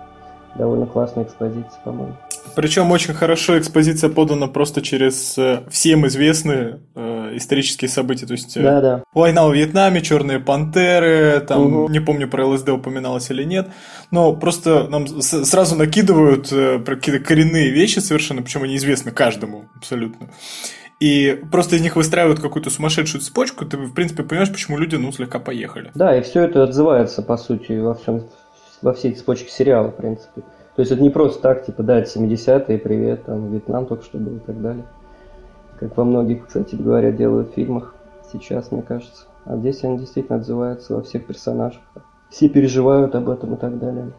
довольно 0.56 0.86
классная 0.86 1.24
экспозиция, 1.24 1.80
по-моему. 1.84 2.16
Причем 2.56 2.92
очень 2.92 3.14
хорошо 3.14 3.58
экспозиция 3.58 4.10
подана 4.10 4.48
просто 4.48 4.82
через 4.82 5.38
э, 5.38 5.64
всем 5.72 6.06
известные 6.06 6.82
э, 6.94 7.32
исторические 7.36 7.90
события. 7.90 8.28
То 8.28 8.34
есть 8.34 8.56
э, 8.58 8.62
да, 8.62 8.82
да. 8.82 9.04
война 9.14 9.46
во 9.46 9.54
Вьетнаме, 9.54 10.02
черные 10.02 10.40
пантеры, 10.40 11.44
там 11.48 11.62
угу. 11.62 11.90
не 11.90 12.00
помню 12.00 12.28
про 12.28 12.46
ЛСД 12.46 12.70
упоминалось 12.70 13.32
или 13.32 13.44
нет. 13.44 13.70
Но 14.12 14.36
просто 14.36 14.88
нам 14.88 15.08
сразу 15.08 15.76
накидывают 15.76 16.52
э, 16.52 16.80
какие-то 16.86 17.24
коренные 17.24 17.72
вещи 17.72 18.00
совершенно, 18.00 18.44
причем 18.44 18.64
они 18.64 18.76
известны 18.76 19.12
каждому 19.12 19.66
абсолютно 19.76 20.28
и 21.04 21.38
просто 21.52 21.76
из 21.76 21.82
них 21.82 21.98
выстраивают 21.98 22.40
какую-то 22.40 22.70
сумасшедшую 22.70 23.20
цепочку, 23.20 23.66
ты, 23.66 23.76
в 23.76 23.94
принципе, 23.94 24.24
понимаешь, 24.24 24.50
почему 24.50 24.78
люди, 24.78 24.96
ну, 24.96 25.12
слегка 25.12 25.38
поехали. 25.38 25.92
Да, 25.96 26.18
и 26.18 26.22
все 26.22 26.44
это 26.44 26.64
отзывается, 26.64 27.22
по 27.22 27.36
сути, 27.36 27.74
во 27.74 27.96
всем, 27.96 28.24
во 28.82 28.94
всей 28.94 29.12
цепочке 29.12 29.52
сериала, 29.52 29.90
в 29.90 29.98
принципе. 29.98 30.44
То 30.78 30.80
есть 30.80 30.94
это 30.94 31.02
не 31.02 31.10
просто 31.10 31.42
так, 31.42 31.66
типа, 31.66 31.84
да, 31.84 32.00
это 32.00 32.10
70-е, 32.18 32.78
привет, 32.78 33.26
там, 33.26 33.52
Вьетнам 33.52 33.86
только 33.86 34.06
что 34.06 34.18
был 34.18 34.38
и 34.38 34.40
так 34.40 34.62
далее. 34.62 34.86
Как 35.78 35.98
во 35.98 36.06
многих, 36.06 36.48
кстати 36.48 36.76
говоря, 36.76 37.12
делают 37.12 37.54
фильмах 37.54 37.94
сейчас, 38.32 38.72
мне 38.72 38.82
кажется. 38.82 39.26
А 39.44 39.58
здесь 39.58 39.84
они 39.84 39.98
действительно 39.98 40.38
отзываются 40.38 40.96
во 40.96 41.02
всех 41.02 41.26
персонажах. 41.26 41.82
Все 42.30 42.48
переживают 42.48 43.14
об 43.16 43.30
этом 43.30 43.56
и 43.56 43.58
так 43.58 43.78
далее. 43.78 44.14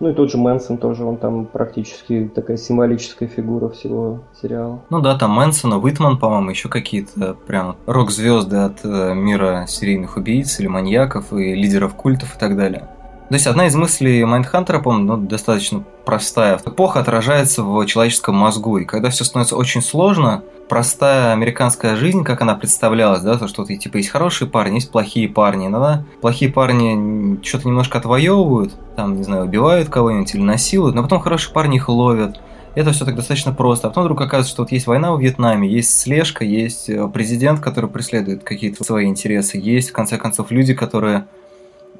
Ну 0.00 0.10
и 0.10 0.12
тот 0.12 0.30
же 0.30 0.38
Мэнсон 0.38 0.78
тоже, 0.78 1.04
он 1.04 1.16
там 1.16 1.46
практически 1.46 2.30
такая 2.34 2.56
символическая 2.56 3.28
фигура 3.28 3.68
всего 3.68 4.20
сериала. 4.40 4.80
Ну 4.90 5.00
да, 5.00 5.16
там 5.16 5.30
Мэнсон, 5.32 5.72
Уитман, 5.74 6.18
по-моему, 6.18 6.50
еще 6.50 6.68
какие-то 6.68 7.36
прям 7.46 7.76
рок-звезды 7.86 8.56
от 8.56 8.84
э, 8.84 9.14
мира 9.14 9.66
серийных 9.68 10.16
убийц 10.16 10.58
или 10.60 10.66
маньяков 10.66 11.32
и 11.32 11.54
лидеров 11.54 11.94
культов 11.94 12.36
и 12.36 12.38
так 12.38 12.56
далее. 12.56 12.88
То 13.28 13.34
есть 13.34 13.46
одна 13.46 13.66
из 13.66 13.74
мыслей 13.74 14.24
Майндхантера, 14.24 14.80
по-моему, 14.80 15.16
ну, 15.16 15.26
достаточно 15.26 15.82
простая. 16.04 16.60
Эпоха 16.64 17.00
отражается 17.00 17.62
в 17.62 17.84
человеческом 17.86 18.36
мозгу, 18.36 18.78
и 18.78 18.84
когда 18.84 19.08
все 19.08 19.24
становится 19.24 19.56
очень 19.56 19.80
сложно, 19.80 20.42
простая 20.68 21.32
американская 21.32 21.96
жизнь, 21.96 22.22
как 22.22 22.42
она 22.42 22.54
представлялась, 22.54 23.22
да, 23.22 23.38
то, 23.38 23.48
что 23.48 23.64
ты, 23.64 23.76
типа, 23.76 23.96
есть 23.96 24.10
хорошие 24.10 24.48
парни, 24.48 24.76
есть 24.76 24.90
плохие 24.90 25.28
парни. 25.28 25.66
Иногда 25.66 26.04
плохие 26.20 26.50
парни 26.50 27.42
что-то 27.42 27.66
немножко 27.66 27.98
отвоевывают, 27.98 28.74
там, 28.96 29.16
не 29.16 29.22
знаю, 29.22 29.44
убивают 29.44 29.88
кого-нибудь 29.88 30.34
или 30.34 30.42
насилуют, 30.42 30.94
но 30.94 31.02
потом 31.02 31.20
хорошие 31.20 31.52
парни 31.52 31.76
их 31.76 31.88
ловят. 31.88 32.40
Это 32.74 32.90
все 32.90 33.04
так 33.04 33.14
достаточно 33.14 33.52
просто. 33.52 33.86
А 33.86 33.90
потом 33.90 34.04
вдруг 34.04 34.20
оказывается, 34.20 34.52
что 34.52 34.62
вот 34.62 34.72
есть 34.72 34.86
война 34.86 35.14
в 35.14 35.20
Вьетнаме, 35.20 35.68
есть 35.68 35.98
слежка, 35.98 36.44
есть 36.44 36.90
э, 36.90 37.08
президент, 37.08 37.60
который 37.60 37.88
преследует 37.88 38.42
какие-то 38.42 38.82
свои 38.82 39.06
интересы, 39.06 39.58
есть, 39.58 39.90
в 39.90 39.92
конце 39.92 40.18
концов, 40.18 40.50
люди, 40.50 40.74
которые 40.74 41.26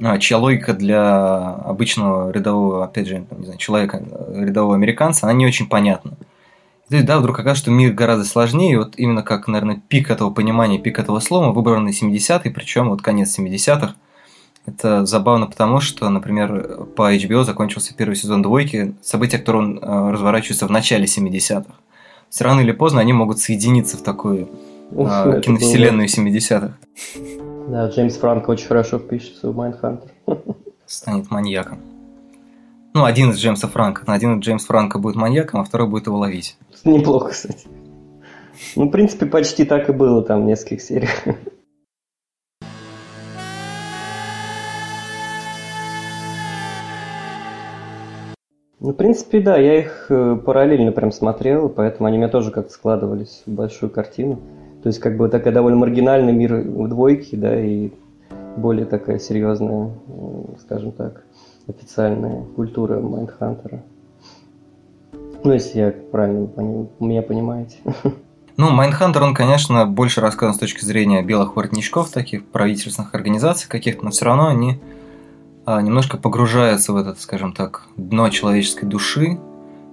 а, 0.02 0.18
чья 0.18 0.38
логика 0.38 0.72
для 0.72 1.38
обычного 1.40 2.30
рядового, 2.30 2.84
опять 2.84 3.06
же, 3.06 3.26
не 3.30 3.44
знаю, 3.44 3.58
человека, 3.58 4.02
рядового 4.32 4.74
американца, 4.74 5.26
она 5.26 5.32
не 5.32 5.46
очень 5.46 5.68
понятна. 5.68 6.14
И 6.90 7.02
да, 7.02 7.18
вдруг 7.18 7.36
оказывается, 7.36 7.64
что 7.64 7.70
мир 7.70 7.92
гораздо 7.92 8.24
сложнее, 8.24 8.72
и 8.72 8.76
вот 8.76 8.94
именно 8.96 9.22
как, 9.22 9.48
наверное, 9.48 9.80
пик 9.88 10.10
этого 10.10 10.30
понимания, 10.30 10.78
пик 10.78 10.98
этого 10.98 11.18
слома 11.20 11.52
выбраны 11.52 11.90
70-е, 11.90 12.50
причем 12.50 12.90
вот 12.90 13.02
конец 13.02 13.38
70-х. 13.38 13.94
Это 14.66 15.04
забавно 15.04 15.46
потому, 15.46 15.80
что, 15.80 16.08
например, 16.08 16.86
по 16.96 17.14
HBO 17.14 17.44
закончился 17.44 17.94
первый 17.94 18.16
сезон 18.16 18.42
«Двойки», 18.42 18.94
события, 19.02 19.38
которые 19.38 19.78
э, 19.78 20.10
разворачиваются 20.10 20.66
в 20.66 20.70
начале 20.70 21.04
70-х. 21.04 21.70
Все 22.30 22.44
рано 22.44 22.60
или 22.60 22.72
поздно 22.72 23.00
они 23.00 23.12
могут 23.12 23.38
соединиться 23.38 23.96
в 23.96 24.02
такую 24.02 24.48
Ух, 24.90 25.08
э, 25.10 25.40
киновселенную 25.42 26.08
70-х. 26.08 26.74
Да, 27.68 27.88
Джеймс 27.88 28.16
Франко 28.16 28.50
очень 28.50 28.66
хорошо 28.66 28.98
впишется 28.98 29.50
в 29.50 29.56
Майнхантер. 29.56 30.10
Станет 30.86 31.30
маньяком. 31.30 31.78
Ну, 32.92 33.04
один 33.04 33.30
из 33.30 33.38
Джеймса 33.38 33.68
Франка. 33.68 34.02
Один 34.06 34.38
из 34.38 34.44
Джеймс 34.44 34.66
Франка 34.66 34.98
будет 34.98 35.16
маньяком, 35.16 35.60
а 35.60 35.64
второй 35.64 35.88
будет 35.88 36.06
его 36.06 36.18
ловить. 36.18 36.58
Неплохо, 36.84 37.30
кстати. 37.30 37.66
Ну, 38.76 38.88
в 38.88 38.90
принципе, 38.90 39.26
почти 39.26 39.64
так 39.64 39.88
и 39.88 39.92
было 39.92 40.22
там 40.22 40.42
в 40.42 40.46
нескольких 40.46 40.82
сериях. 40.82 41.24
Ну, 48.78 48.90
в 48.90 48.94
принципе, 48.96 49.40
да, 49.40 49.56
я 49.56 49.78
их 49.78 50.06
э, 50.10 50.36
параллельно 50.36 50.92
прям 50.92 51.10
смотрел, 51.10 51.70
поэтому 51.70 52.06
они 52.06 52.18
у 52.18 52.20
меня 52.20 52.28
тоже 52.28 52.50
как-то 52.50 52.70
складывались 52.70 53.42
в 53.46 53.50
большую 53.50 53.88
картину. 53.88 54.40
То 54.84 54.88
есть, 54.88 55.00
как 55.00 55.16
бы 55.16 55.30
такая 55.30 55.50
довольно 55.54 55.78
маргинальный 55.78 56.34
мир 56.34 56.56
в 56.56 56.88
двойке, 56.88 57.38
да, 57.38 57.58
и 57.58 57.90
более 58.58 58.84
такая 58.84 59.18
серьезная, 59.18 59.92
скажем 60.60 60.92
так, 60.92 61.24
официальная 61.66 62.42
культура 62.54 63.00
Майндхантера. 63.00 63.82
Ну, 65.42 65.52
если 65.54 65.78
я 65.78 65.90
правильно 65.90 66.46
пони- 66.46 66.88
меня 67.00 67.22
понимаете. 67.22 67.78
Ну, 68.56 68.70
Майндхантер, 68.70 69.20
он, 69.20 69.34
конечно, 69.34 69.84
больше 69.84 70.20
рассказан 70.20 70.54
с 70.54 70.58
точки 70.58 70.84
зрения 70.84 71.24
белых 71.24 71.56
воротничков, 71.56 72.10
таких 72.10 72.46
правительственных 72.46 73.12
организаций 73.12 73.68
каких-то, 73.68 74.04
но 74.04 74.12
все 74.12 74.26
равно 74.26 74.46
они 74.46 74.80
а, 75.66 75.82
немножко 75.82 76.18
погружаются 76.18 76.92
в 76.92 76.96
этот, 76.96 77.18
скажем 77.18 77.52
так, 77.52 77.88
дно 77.96 78.28
человеческой 78.28 78.84
души, 78.84 79.40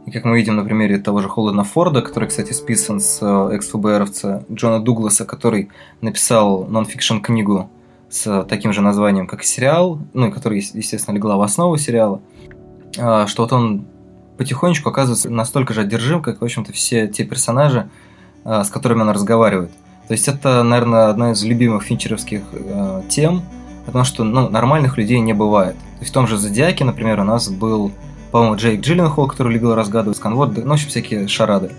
и 0.05 0.11
как 0.11 0.25
мы 0.25 0.37
видим 0.37 0.55
на 0.55 0.63
примере 0.63 0.97
того 0.97 1.21
же 1.21 1.29
Холдена 1.29 1.63
Форда, 1.63 2.01
который, 2.01 2.27
кстати, 2.27 2.53
списан 2.53 2.99
с 2.99 3.19
э, 3.21 3.55
экс-ФБРовца 3.55 4.45
Джона 4.51 4.79
Дугласа, 4.79 5.25
который 5.25 5.69
написал 6.01 6.65
нон-фикшн 6.65 7.19
книгу 7.19 7.69
с 8.09 8.43
таким 8.43 8.73
же 8.73 8.81
названием, 8.81 9.27
как 9.27 9.43
сериал, 9.43 9.99
ну 10.13 10.27
и 10.27 10.31
который, 10.31 10.59
естественно, 10.59 11.15
легла 11.15 11.37
в 11.37 11.41
основу 11.41 11.77
сериала, 11.77 12.21
а, 12.97 13.25
что 13.27 13.43
вот 13.43 13.53
он 13.53 13.85
потихонечку 14.37 14.89
оказывается 14.89 15.29
настолько 15.29 15.73
же 15.73 15.81
одержим, 15.81 16.21
как, 16.21 16.41
в 16.41 16.43
общем-то, 16.43 16.73
все 16.73 17.07
те 17.07 17.23
персонажи, 17.23 17.89
а, 18.43 18.63
с 18.63 18.69
которыми 18.69 19.01
он 19.01 19.11
разговаривает. 19.11 19.71
То 20.07 20.13
есть 20.13 20.27
это, 20.27 20.63
наверное, 20.63 21.09
одна 21.09 21.31
из 21.31 21.43
любимых 21.43 21.83
финчеровских 21.83 22.41
э, 22.51 23.03
тем, 23.07 23.43
потому 23.85 24.03
что 24.03 24.25
ну, 24.25 24.49
нормальных 24.49 24.97
людей 24.97 25.19
не 25.19 25.31
бывает. 25.31 25.75
То 25.75 25.99
есть 26.01 26.11
в 26.11 26.13
том 26.13 26.27
же 26.27 26.37
«Зодиаке», 26.37 26.83
например, 26.83 27.21
у 27.21 27.23
нас 27.23 27.49
был 27.49 27.93
по-моему, 28.31 28.55
Джейк 28.55 28.81
Джилленхол, 28.81 29.27
который 29.27 29.53
любил 29.53 29.75
разгадывать 29.75 30.17
сканворд, 30.17 30.57
ну, 30.57 30.69
в 30.69 30.73
общем, 30.73 30.89
всякие 30.89 31.27
шарады. 31.27 31.71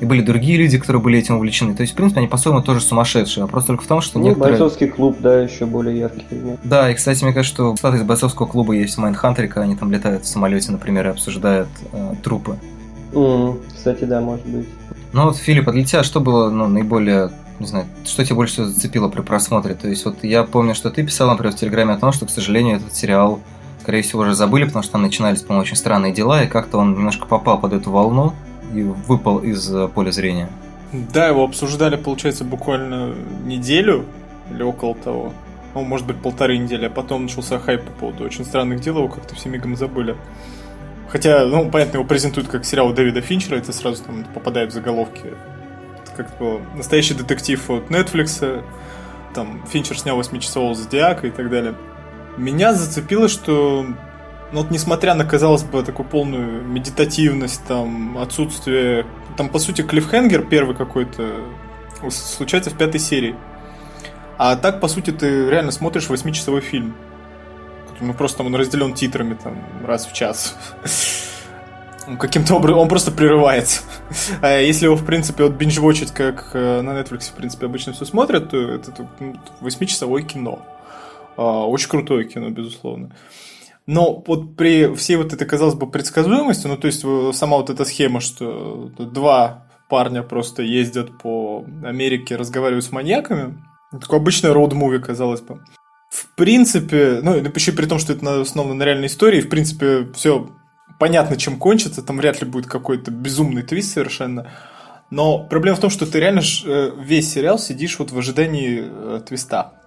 И 0.00 0.04
были 0.04 0.20
другие 0.20 0.58
люди, 0.58 0.78
которые 0.78 1.00
были 1.00 1.18
этим 1.20 1.36
увлечены. 1.36 1.76
То 1.76 1.82
есть, 1.82 1.92
в 1.92 1.96
принципе, 1.96 2.18
они 2.18 2.28
по-своему 2.28 2.60
тоже 2.60 2.80
сумасшедшие. 2.80 3.44
Вопрос 3.44 3.66
только 3.66 3.84
в 3.84 3.86
том, 3.86 4.00
что 4.00 4.18
ну, 4.18 4.24
некоторые... 4.24 4.58
бойцовский 4.58 4.88
клуб, 4.88 5.18
да, 5.20 5.42
еще 5.42 5.64
более 5.64 5.96
яркий 5.96 6.24
пример. 6.28 6.56
Да, 6.64 6.90
и, 6.90 6.94
кстати, 6.94 7.22
мне 7.22 7.32
кажется, 7.32 7.54
что 7.54 7.76
статы 7.76 7.98
из 7.98 8.02
бойцовского 8.02 8.46
клуба 8.46 8.72
есть 8.72 8.96
в 8.96 8.98
Майнхантере, 8.98 9.46
когда 9.46 9.62
они 9.62 9.76
там 9.76 9.92
летают 9.92 10.24
в 10.24 10.26
самолете, 10.26 10.72
например, 10.72 11.06
и 11.06 11.10
обсуждают 11.10 11.68
э, 11.92 12.14
трупы. 12.20 12.58
Mm, 13.12 13.62
кстати, 13.76 14.02
да, 14.02 14.20
может 14.20 14.44
быть. 14.46 14.66
Ну 15.12 15.26
вот, 15.26 15.36
Филипп, 15.36 15.68
а 15.68 15.72
для 15.72 15.84
тебя 15.84 16.02
что 16.02 16.18
было 16.18 16.50
ну, 16.50 16.66
наиболее 16.66 17.30
не 17.60 17.68
знаю, 17.68 17.86
что 18.04 18.24
тебя 18.24 18.34
больше 18.34 18.54
всего 18.54 18.66
зацепило 18.66 19.08
при 19.08 19.20
просмотре? 19.20 19.74
То 19.74 19.88
есть, 19.88 20.04
вот 20.04 20.24
я 20.24 20.42
помню, 20.42 20.74
что 20.74 20.90
ты 20.90 21.04
писал, 21.04 21.28
например, 21.28 21.52
в 21.52 21.56
Телеграме 21.56 21.94
о 21.94 21.98
том, 21.98 22.12
что, 22.12 22.26
к 22.26 22.30
сожалению, 22.30 22.78
этот 22.78 22.94
сериал 22.94 23.38
скорее 23.82 24.02
всего, 24.02 24.22
уже 24.22 24.34
забыли, 24.34 24.64
потому 24.64 24.82
что 24.82 24.92
там 24.92 25.02
начинались, 25.02 25.40
по-моему, 25.40 25.62
очень 25.62 25.76
странные 25.76 26.12
дела, 26.12 26.44
и 26.44 26.46
как-то 26.46 26.78
он 26.78 26.92
немножко 26.94 27.26
попал 27.26 27.60
под 27.60 27.72
эту 27.72 27.90
волну 27.90 28.32
и 28.72 28.82
выпал 28.82 29.38
из 29.38 29.74
э, 29.74 29.88
поля 29.88 30.12
зрения. 30.12 30.48
Да, 30.92 31.26
его 31.26 31.42
обсуждали, 31.44 31.96
получается, 31.96 32.44
буквально 32.44 33.14
неделю 33.44 34.04
или 34.50 34.62
около 34.62 34.94
того. 34.94 35.32
Ну, 35.74 35.82
может 35.82 36.06
быть, 36.06 36.18
полторы 36.18 36.58
недели, 36.58 36.86
а 36.86 36.90
потом 36.90 37.24
начался 37.24 37.58
хайп 37.58 37.82
по 37.82 37.92
поводу 37.92 38.24
очень 38.24 38.44
странных 38.44 38.80
дел, 38.80 38.98
его 38.98 39.08
как-то 39.08 39.34
все 39.34 39.48
мигом 39.48 39.74
забыли. 39.74 40.16
Хотя, 41.08 41.44
ну, 41.44 41.68
понятно, 41.70 41.98
его 41.98 42.06
презентуют 42.06 42.48
как 42.48 42.64
сериал 42.64 42.92
Дэвида 42.92 43.20
Финчера, 43.20 43.56
это 43.56 43.72
сразу 43.72 44.04
там 44.04 44.24
попадает 44.32 44.70
в 44.70 44.74
заголовки. 44.74 45.34
Это 46.02 46.12
как 46.16 46.38
было 46.38 46.60
настоящий 46.76 47.14
детектив 47.14 47.68
от 47.68 47.90
Netflix, 47.90 48.62
там 49.34 49.62
Финчер 49.66 49.98
снял 49.98 50.20
8-часового 50.20 50.74
Зодиака 50.74 51.26
и 51.26 51.30
так 51.30 51.50
далее. 51.50 51.74
Меня 52.36 52.74
зацепило, 52.74 53.28
что 53.28 53.86
ну, 54.52 54.60
вот 54.60 54.70
несмотря 54.70 55.14
на, 55.14 55.24
казалось 55.24 55.62
бы, 55.62 55.82
такую 55.82 56.06
полную 56.06 56.62
медитативность, 56.62 57.64
там, 57.66 58.18
отсутствие... 58.18 59.06
Там, 59.36 59.48
по 59.48 59.58
сути, 59.58 59.82
клиффхенгер 59.82 60.42
первый 60.46 60.76
какой-то 60.76 61.44
случается 62.10 62.70
в 62.70 62.76
пятой 62.76 63.00
серии. 63.00 63.34
А 64.36 64.56
так, 64.56 64.80
по 64.80 64.88
сути, 64.88 65.10
ты 65.10 65.48
реально 65.48 65.72
смотришь 65.72 66.08
восьмичасовой 66.08 66.60
фильм. 66.60 66.94
Ну, 68.00 68.12
просто 68.12 68.42
он 68.42 68.54
разделен 68.54 68.92
титрами 68.94 69.34
там 69.34 69.56
раз 69.86 70.06
в 70.06 70.12
час. 70.12 70.56
Каким-то 72.18 72.56
образом 72.56 72.80
он 72.80 72.88
просто 72.88 73.10
прерывается. 73.10 73.82
А 74.42 74.58
если 74.58 74.84
его, 74.86 74.96
в 74.96 75.06
принципе, 75.06 75.44
вот 75.44 75.52
бинж-вочить, 75.52 76.12
как 76.12 76.50
э, 76.52 76.82
на 76.82 76.90
Netflix, 76.90 77.30
в 77.30 77.32
принципе, 77.32 77.66
обычно 77.66 77.92
все 77.92 78.04
смотрят, 78.04 78.50
то 78.50 78.58
это 78.58 79.08
ну, 79.20 79.36
восьмичасовое 79.60 80.22
кино. 80.22 80.66
А, 81.36 81.66
очень 81.66 81.88
крутое 81.88 82.24
кино, 82.24 82.50
безусловно. 82.50 83.14
Но 83.86 84.22
вот 84.26 84.56
при 84.56 84.94
всей 84.94 85.16
вот 85.16 85.32
этой, 85.32 85.46
казалось 85.46 85.74
бы, 85.74 85.90
предсказуемости, 85.90 86.66
ну, 86.66 86.76
то 86.76 86.86
есть 86.86 87.04
сама 87.36 87.56
вот 87.56 87.68
эта 87.68 87.84
схема, 87.84 88.20
что 88.20 88.90
два 88.98 89.66
парня 89.88 90.22
просто 90.22 90.62
ездят 90.62 91.18
по 91.18 91.64
Америке, 91.84 92.36
разговаривают 92.36 92.84
с 92.84 92.92
маньяками, 92.92 93.58
такое 93.90 94.20
обычное 94.20 94.52
роуд-муви, 94.52 95.00
казалось 95.00 95.40
бы. 95.40 95.60
В 96.10 96.34
принципе, 96.36 97.20
ну, 97.22 97.34
еще 97.34 97.72
при 97.72 97.86
том, 97.86 97.98
что 97.98 98.12
это 98.12 98.40
основано 98.40 98.74
на 98.74 98.84
реальной 98.84 99.06
истории, 99.06 99.40
в 99.40 99.48
принципе, 99.48 100.08
все 100.14 100.50
понятно, 100.98 101.36
чем 101.36 101.58
кончится, 101.58 102.02
там 102.02 102.18
вряд 102.18 102.40
ли 102.40 102.48
будет 102.48 102.66
какой-то 102.66 103.10
безумный 103.10 103.62
твист 103.62 103.92
совершенно. 103.92 104.52
Но 105.10 105.40
проблема 105.40 105.76
в 105.76 105.80
том, 105.80 105.90
что 105.90 106.06
ты 106.06 106.20
реально 106.20 106.40
э, 106.40 106.90
весь 106.98 107.32
сериал 107.32 107.58
сидишь 107.58 107.98
вот 107.98 108.12
в 108.12 108.18
ожидании 108.18 108.82
э, 108.84 109.20
твиста. 109.26 109.81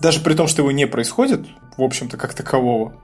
Даже 0.00 0.20
при 0.20 0.34
том, 0.34 0.48
что 0.48 0.62
его 0.62 0.70
не 0.70 0.86
происходит, 0.86 1.46
в 1.76 1.82
общем-то, 1.82 2.16
как 2.16 2.34
такового. 2.34 2.94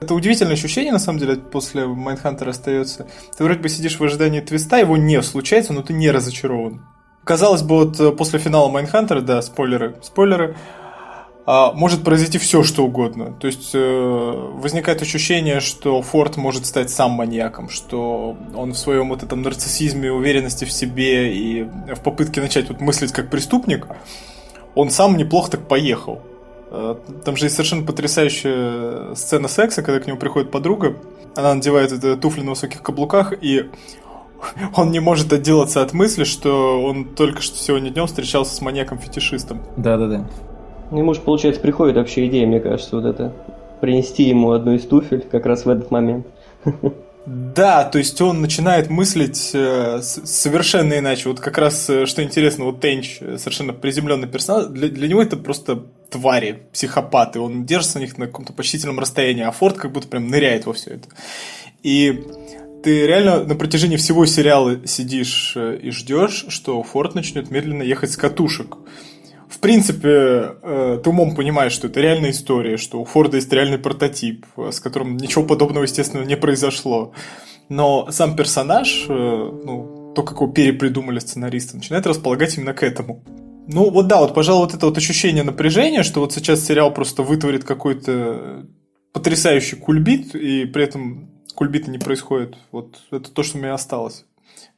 Это 0.00 0.14
удивительное 0.14 0.54
ощущение, 0.54 0.92
на 0.92 0.98
самом 0.98 1.20
деле, 1.20 1.36
после 1.36 1.86
Майнхантера 1.86 2.50
остается. 2.50 3.06
Ты 3.36 3.44
вроде 3.44 3.60
бы 3.60 3.68
сидишь 3.68 3.98
в 3.98 4.04
ожидании 4.04 4.40
твиста, 4.40 4.78
его 4.78 4.96
не 4.96 5.22
случается, 5.22 5.72
но 5.72 5.82
ты 5.82 5.92
не 5.92 6.10
разочарован. 6.10 6.84
Казалось 7.24 7.62
бы, 7.62 7.76
вот 7.76 8.00
э, 8.00 8.10
после 8.10 8.40
финала 8.40 8.68
Майнхантера, 8.68 9.20
да, 9.20 9.40
спойлеры, 9.42 9.94
спойлеры, 10.02 10.56
а, 11.46 11.72
может 11.72 12.02
произойти 12.04 12.38
все, 12.38 12.64
что 12.64 12.84
угодно. 12.84 13.32
То 13.32 13.46
есть 13.46 13.70
э, 13.74 14.50
возникает 14.54 15.02
ощущение, 15.02 15.60
что 15.60 16.02
Форд 16.02 16.36
может 16.36 16.66
стать 16.66 16.90
сам 16.90 17.12
маньяком, 17.12 17.68
что 17.68 18.36
он 18.54 18.72
в 18.72 18.78
своем 18.78 19.08
вот 19.08 19.22
этом 19.22 19.42
нарциссизме, 19.42 20.12
уверенности 20.12 20.64
в 20.64 20.72
себе 20.72 21.34
и 21.34 21.62
в 21.62 22.00
попытке 22.02 22.40
начать 22.40 22.68
вот 22.68 22.80
мыслить 22.80 23.12
как 23.12 23.30
преступник, 23.30 23.86
он 24.74 24.90
сам 24.90 25.16
неплохо 25.16 25.52
так 25.52 25.68
поехал. 25.68 26.22
Э, 26.74 26.94
там 27.24 27.36
же 27.36 27.46
есть 27.46 27.54
совершенно 27.54 27.84
потрясающая 27.84 29.14
сцена 29.14 29.46
секса, 29.46 29.82
когда 29.82 30.00
к 30.00 30.06
нему 30.06 30.18
приходит 30.18 30.50
подруга. 30.50 30.96
Она 31.36 31.54
надевает 31.54 31.92
туфли 32.20 32.40
на 32.42 32.50
высоких 32.50 32.82
каблуках, 32.82 33.34
и 33.42 33.68
он 34.76 34.90
не 34.90 35.00
может 35.00 35.32
отделаться 35.32 35.82
от 35.82 35.92
мысли, 35.92 36.24
что 36.24 36.82
он 36.82 37.04
только 37.04 37.42
что 37.42 37.58
сегодня 37.58 37.90
днем 37.90 38.06
встречался 38.06 38.54
с 38.54 38.62
маньяком-фетишистом. 38.62 39.60
Да-да-да. 39.76 40.26
Ему 40.90 41.12
же, 41.14 41.20
получается, 41.20 41.60
приходит 41.60 41.96
вообще 41.96 42.26
идея, 42.26 42.46
мне 42.46 42.60
кажется, 42.60 42.96
вот 42.96 43.04
это 43.04 43.32
принести 43.80 44.22
ему 44.22 44.52
одну 44.52 44.72
из 44.72 44.86
туфель 44.86 45.26
как 45.30 45.44
раз 45.44 45.66
в 45.66 45.68
этот 45.68 45.90
момент. 45.90 46.26
Да, 47.24 47.84
то 47.84 47.98
есть 47.98 48.20
он 48.20 48.40
начинает 48.40 48.90
мыслить 48.90 49.52
э, 49.54 50.00
совершенно 50.02 50.98
иначе. 50.98 51.28
Вот 51.28 51.38
как 51.38 51.56
раз, 51.56 51.88
э, 51.88 52.04
что 52.06 52.22
интересно, 52.22 52.64
вот 52.64 52.80
Тенч, 52.80 53.18
э, 53.20 53.38
совершенно 53.38 53.72
приземленный 53.72 54.26
персонаж, 54.26 54.66
для, 54.66 54.88
для 54.88 55.06
него 55.06 55.22
это 55.22 55.36
просто 55.36 55.84
твари, 56.10 56.64
психопаты. 56.72 57.38
Он 57.38 57.64
держится 57.64 57.98
на 57.98 58.02
них 58.02 58.18
на 58.18 58.26
каком-то 58.26 58.52
почтительном 58.52 58.98
расстоянии, 58.98 59.44
а 59.44 59.52
Форд 59.52 59.76
как 59.76 59.92
будто 59.92 60.08
прям 60.08 60.26
ныряет 60.26 60.66
во 60.66 60.72
все 60.72 60.94
это. 60.94 61.08
И 61.84 62.24
ты 62.82 63.06
реально 63.06 63.44
на 63.44 63.54
протяжении 63.54 63.96
всего 63.96 64.26
сериала 64.26 64.84
сидишь 64.84 65.56
и 65.56 65.90
ждешь, 65.92 66.46
что 66.48 66.82
Форд 66.82 67.14
начнет 67.14 67.52
медленно 67.52 67.84
ехать 67.84 68.10
с 68.10 68.16
катушек 68.16 68.78
в 69.52 69.58
принципе, 69.58 70.56
э, 70.62 71.00
ты 71.04 71.10
умом 71.10 71.34
понимаешь, 71.34 71.72
что 71.72 71.88
это 71.88 72.00
реальная 72.00 72.30
история, 72.30 72.78
что 72.78 73.00
у 73.00 73.04
Форда 73.04 73.36
есть 73.36 73.52
реальный 73.52 73.78
прототип, 73.78 74.46
с 74.56 74.80
которым 74.80 75.18
ничего 75.18 75.44
подобного, 75.44 75.82
естественно, 75.82 76.22
не 76.22 76.36
произошло. 76.36 77.12
Но 77.68 78.10
сам 78.10 78.34
персонаж, 78.34 79.04
э, 79.08 79.12
ну, 79.12 80.12
то, 80.16 80.22
как 80.22 80.40
его 80.40 80.50
перепридумали 80.50 81.18
сценаристы, 81.18 81.76
начинает 81.76 82.06
располагать 82.06 82.56
именно 82.56 82.72
к 82.72 82.82
этому. 82.82 83.22
Ну, 83.68 83.90
вот 83.90 84.06
да, 84.06 84.20
вот, 84.20 84.34
пожалуй, 84.34 84.64
вот 84.64 84.74
это 84.74 84.86
вот 84.86 84.96
ощущение 84.96 85.42
напряжения, 85.42 86.02
что 86.02 86.20
вот 86.20 86.32
сейчас 86.32 86.64
сериал 86.64 86.92
просто 86.92 87.22
вытворит 87.22 87.64
какой-то 87.64 88.66
потрясающий 89.12 89.76
кульбит, 89.76 90.34
и 90.34 90.64
при 90.64 90.84
этом 90.84 91.30
кульбита 91.54 91.90
не 91.90 91.98
происходит. 91.98 92.56
Вот 92.72 93.02
это 93.10 93.30
то, 93.30 93.42
что 93.42 93.58
у 93.58 93.60
меня 93.60 93.74
осталось. 93.74 94.24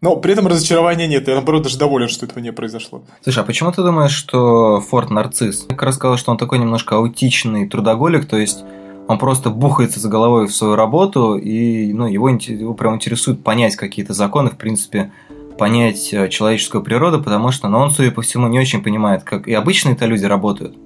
Но 0.01 0.17
при 0.17 0.33
этом 0.33 0.47
разочарования 0.47 1.07
нет. 1.07 1.29
Я, 1.29 1.35
наоборот, 1.35 1.63
даже 1.63 1.79
доволен, 1.79 2.09
что 2.09 2.27
этого 2.27 2.39
не 2.41 2.53
произошло. 2.53 3.05
Слушай, 3.23 3.39
а 3.39 3.47
почему 3.47 3.73
ты 3.73 3.83
думаешь, 3.83 4.13
что 4.13 4.81
Форд 4.81 5.11
нарцисс? 5.11 5.63
Я 5.63 5.77
как 5.77 5.85
раз 5.85 5.95
сказал, 5.95 6.19
что 6.19 6.31
он 6.31 6.37
такой 6.37 6.59
немножко 6.59 6.97
аутичный 6.97 7.67
трудоголик, 7.67 8.27
то 8.27 8.37
есть 8.37 8.65
он 9.09 9.19
просто 9.19 9.51
бухается 9.51 10.01
за 10.01 10.09
головой 10.09 10.47
в 10.47 10.55
свою 10.55 10.77
работу, 10.77 11.37
и 11.37 11.93
ну, 11.93 12.07
его, 12.07 12.29
его 12.29 12.75
прям 12.75 12.97
интересует 12.97 13.43
понять 13.43 13.77
какие-то 13.77 14.13
законы, 14.13 14.51
в 14.51 14.57
принципе, 14.57 15.13
понять 15.59 16.13
э, 16.13 16.29
человеческую 16.29 16.83
природу, 16.83 17.23
потому 17.23 17.51
что 17.51 17.69
ну, 17.69 17.79
он, 17.79 17.91
судя 17.91 18.11
по 18.11 18.23
всему, 18.23 18.49
не 18.49 18.59
очень 18.59 18.83
понимает, 18.83 19.23
как 19.23 19.47
и 19.47 19.55
обычные-то 19.55 20.07
люди 20.07 20.25
работают. 20.25 20.77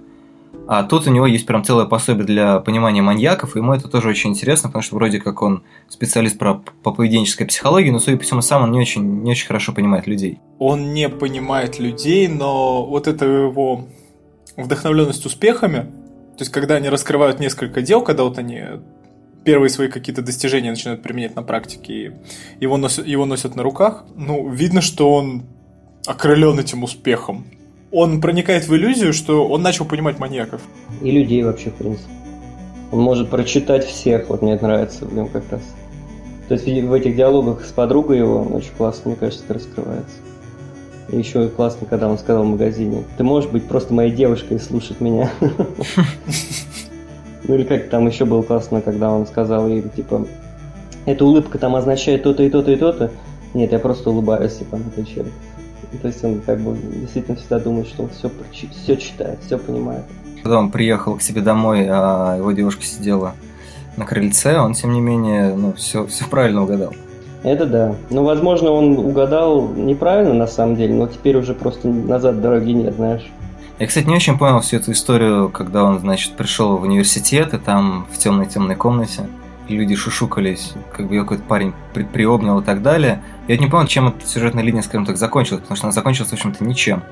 А 0.68 0.82
тут 0.82 1.06
у 1.06 1.10
него 1.10 1.26
есть 1.26 1.46
прям 1.46 1.64
целое 1.64 1.86
пособие 1.86 2.26
для 2.26 2.60
понимания 2.60 3.00
маньяков, 3.00 3.56
и 3.56 3.58
ему 3.58 3.72
это 3.72 3.88
тоже 3.88 4.10
очень 4.10 4.30
интересно, 4.30 4.68
потому 4.68 4.82
что 4.82 4.96
вроде 4.96 5.18
как 5.18 5.40
он 5.40 5.62
специалист 5.88 6.38
про, 6.38 6.62
по 6.82 6.92
поведенческой 6.92 7.46
психологии, 7.46 7.90
но, 7.90 7.98
судя 7.98 8.18
по 8.18 8.24
всему, 8.24 8.42
сам 8.42 8.64
он 8.64 8.72
не 8.72 8.78
очень, 8.78 9.22
не 9.22 9.30
очень 9.30 9.46
хорошо 9.46 9.72
понимает 9.72 10.06
людей. 10.06 10.40
Он 10.58 10.92
не 10.92 11.08
понимает 11.08 11.78
людей, 11.78 12.28
но 12.28 12.84
вот 12.84 13.08
это 13.08 13.24
его 13.24 13.86
вдохновленность 14.58 15.24
успехами, 15.24 15.78
то 16.36 16.40
есть 16.40 16.52
когда 16.52 16.74
они 16.74 16.90
раскрывают 16.90 17.40
несколько 17.40 17.80
дел, 17.80 18.02
когда 18.02 18.24
вот 18.24 18.36
они 18.36 18.62
первые 19.44 19.70
свои 19.70 19.88
какие-то 19.88 20.20
достижения 20.20 20.68
начинают 20.68 21.02
применять 21.02 21.34
на 21.34 21.42
практике, 21.42 21.94
и 21.94 22.12
его 22.60 22.76
носят, 22.76 23.06
его 23.06 23.24
носят 23.24 23.56
на 23.56 23.62
руках, 23.62 24.04
ну, 24.16 24.50
видно, 24.50 24.82
что 24.82 25.14
он 25.14 25.46
окрылен 26.04 26.60
этим 26.60 26.82
успехом 26.82 27.46
он 27.90 28.20
проникает 28.20 28.68
в 28.68 28.74
иллюзию, 28.74 29.12
что 29.12 29.48
он 29.48 29.62
начал 29.62 29.84
понимать 29.84 30.18
маньяков. 30.18 30.60
И 31.02 31.10
людей 31.10 31.42
вообще, 31.42 31.70
в 31.70 31.74
принципе. 31.74 32.10
Он 32.90 33.00
может 33.00 33.28
прочитать 33.28 33.84
всех, 33.84 34.28
вот 34.28 34.42
мне 34.42 34.54
это 34.54 34.66
нравится 34.66 35.04
в 35.04 35.14
нем 35.14 35.28
как 35.28 35.44
раз. 35.50 35.60
То 36.48 36.54
есть 36.54 36.66
в 36.66 36.92
этих 36.92 37.16
диалогах 37.16 37.64
с 37.64 37.72
подругой 37.72 38.18
его 38.18 38.40
он 38.40 38.54
очень 38.54 38.72
классно, 38.76 39.10
мне 39.10 39.16
кажется, 39.16 39.44
это 39.44 39.54
раскрывается. 39.54 40.16
И 41.10 41.18
еще 41.18 41.48
классно, 41.48 41.86
когда 41.86 42.08
он 42.08 42.18
сказал 42.18 42.44
в 42.44 42.48
магазине, 42.48 43.04
ты 43.16 43.24
можешь 43.24 43.50
быть 43.50 43.66
просто 43.66 43.92
моей 43.92 44.10
девушкой 44.10 44.56
и 44.56 44.60
слушать 44.60 45.00
меня. 45.00 45.30
Ну 47.44 47.54
или 47.54 47.64
как 47.64 47.88
там 47.88 48.06
еще 48.06 48.26
было 48.26 48.42
классно, 48.42 48.82
когда 48.82 49.10
он 49.10 49.26
сказал 49.26 49.68
ей, 49.68 49.80
типа, 49.80 50.26
эта 51.06 51.24
улыбка 51.24 51.56
там 51.56 51.76
означает 51.76 52.22
то-то 52.22 52.42
и 52.42 52.50
то-то 52.50 52.72
и 52.72 52.76
то-то. 52.76 53.10
Нет, 53.54 53.72
я 53.72 53.78
просто 53.78 54.10
улыбаюсь, 54.10 54.56
типа, 54.56 54.76
на 54.76 54.86
отвечает. 54.86 55.28
То 56.02 56.08
есть 56.08 56.22
он 56.24 56.40
как 56.40 56.60
бы 56.60 56.76
действительно 56.76 57.36
всегда 57.36 57.58
думает, 57.58 57.88
что 57.88 58.04
он 58.04 58.10
все, 58.10 58.30
все 58.52 58.96
читает, 58.96 59.38
все 59.44 59.58
понимает. 59.58 60.04
Когда 60.42 60.58
он 60.58 60.70
приехал 60.70 61.16
к 61.16 61.22
себе 61.22 61.40
домой, 61.40 61.86
а 61.88 62.36
его 62.36 62.52
девушка 62.52 62.84
сидела 62.84 63.34
на 63.96 64.04
крыльце, 64.04 64.58
он, 64.58 64.74
тем 64.74 64.92
не 64.92 65.00
менее, 65.00 65.54
ну, 65.54 65.72
все, 65.72 66.06
все 66.06 66.26
правильно 66.26 66.62
угадал. 66.62 66.92
Это 67.42 67.66
да. 67.66 67.94
Ну, 68.10 68.24
возможно, 68.24 68.70
он 68.70 68.98
угадал 68.98 69.68
неправильно 69.68 70.34
на 70.34 70.46
самом 70.46 70.76
деле, 70.76 70.94
но 70.94 71.06
теперь 71.06 71.36
уже 71.36 71.54
просто 71.54 71.88
назад 71.88 72.40
дороги 72.40 72.72
нет, 72.72 72.94
знаешь. 72.94 73.30
Я, 73.78 73.86
кстати, 73.86 74.06
не 74.06 74.16
очень 74.16 74.36
понял 74.36 74.60
всю 74.60 74.76
эту 74.76 74.90
историю, 74.90 75.50
когда 75.50 75.84
он, 75.84 76.00
значит, 76.00 76.34
пришел 76.36 76.76
в 76.76 76.82
университет, 76.82 77.54
и 77.54 77.58
там 77.58 78.06
в 78.12 78.18
темной-темной 78.18 78.74
комнате 78.74 79.28
люди 79.76 79.94
шушукались, 79.94 80.74
как 80.92 81.08
бы 81.08 81.14
ее 81.14 81.22
какой-то 81.22 81.42
парень 81.44 81.74
при 81.92 82.04
приобнял 82.04 82.60
и 82.60 82.64
так 82.64 82.82
далее. 82.82 83.22
Я 83.46 83.56
не 83.56 83.66
понял, 83.66 83.86
чем 83.86 84.08
эта 84.08 84.26
сюжетная 84.26 84.62
линия, 84.62 84.82
скажем 84.82 85.06
так, 85.06 85.16
закончилась, 85.16 85.60
потому 85.62 85.76
что 85.76 85.86
она 85.86 85.92
закончилась, 85.92 86.30
в 86.30 86.34
общем-то, 86.34 86.64
ничем. 86.64 87.02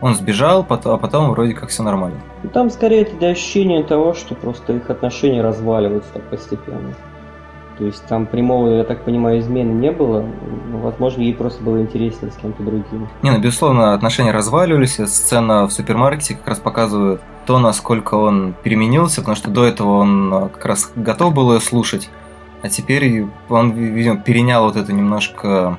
Он 0.00 0.14
сбежал, 0.16 0.66
а 0.68 0.96
потом 0.96 1.30
вроде 1.30 1.54
как 1.54 1.68
все 1.68 1.82
нормально. 1.82 2.20
Там 2.52 2.70
скорее 2.70 3.02
это 3.02 3.16
для 3.16 3.28
ощущения 3.28 3.84
того, 3.84 4.14
что 4.14 4.34
просто 4.34 4.72
их 4.72 4.90
отношения 4.90 5.42
разваливаются 5.42 6.12
так 6.12 6.28
постепенно. 6.28 6.94
То 7.78 7.84
есть 7.84 8.04
там 8.06 8.26
прямого, 8.26 8.68
я 8.68 8.84
так 8.84 9.04
понимаю, 9.04 9.40
измены 9.40 9.72
не 9.72 9.90
было. 9.90 10.24
Но, 10.70 10.78
возможно, 10.78 11.22
ей 11.22 11.34
просто 11.34 11.62
было 11.62 11.80
интереснее 11.80 12.30
с 12.30 12.36
кем-то 12.36 12.62
другим. 12.62 13.08
Не, 13.22 13.30
ну, 13.30 13.38
безусловно, 13.38 13.94
отношения 13.94 14.30
разваливались. 14.30 14.96
Сцена 14.96 15.66
в 15.66 15.72
супермаркете 15.72 16.34
как 16.34 16.48
раз 16.48 16.58
показывает 16.58 17.20
то, 17.46 17.58
насколько 17.58 18.14
он 18.14 18.54
переменился, 18.62 19.20
потому 19.20 19.36
что 19.36 19.50
до 19.50 19.64
этого 19.64 19.98
он 19.98 20.32
а, 20.32 20.48
как 20.48 20.64
раз 20.64 20.92
готов 20.94 21.34
был 21.34 21.52
ее 21.54 21.60
слушать. 21.60 22.10
А 22.62 22.68
теперь 22.68 23.26
он, 23.48 23.72
видимо, 23.72 24.18
перенял 24.18 24.64
вот 24.64 24.76
эту 24.76 24.92
немножко, 24.92 25.78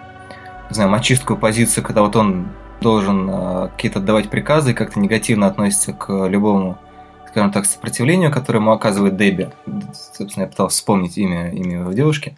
не 0.70 0.74
знаю, 0.76 0.90
мачистскую 0.90 1.38
позицию, 1.38 1.84
когда 1.84 2.02
вот 2.02 2.16
он 2.16 2.48
должен 2.82 3.30
э, 3.30 3.70
какие-то 3.70 4.02
давать 4.02 4.30
приказы 4.30 4.72
и 4.72 4.74
как-то 4.74 5.00
негативно 5.00 5.48
относится 5.48 5.94
к 5.94 6.28
любому, 6.28 6.78
скажем 7.34 7.52
так, 7.52 7.65
сопротивлению, 7.65 8.32
которое 8.32 8.60
ему 8.60 8.72
оказывает 8.72 9.17
Дебби. 9.17 9.50
Собственно, 10.13 10.43
я 10.43 10.50
пытался 10.50 10.78
вспомнить 10.78 11.17
имя, 11.17 11.50
имя 11.52 11.80
его 11.80 11.91
девушки. 11.91 12.38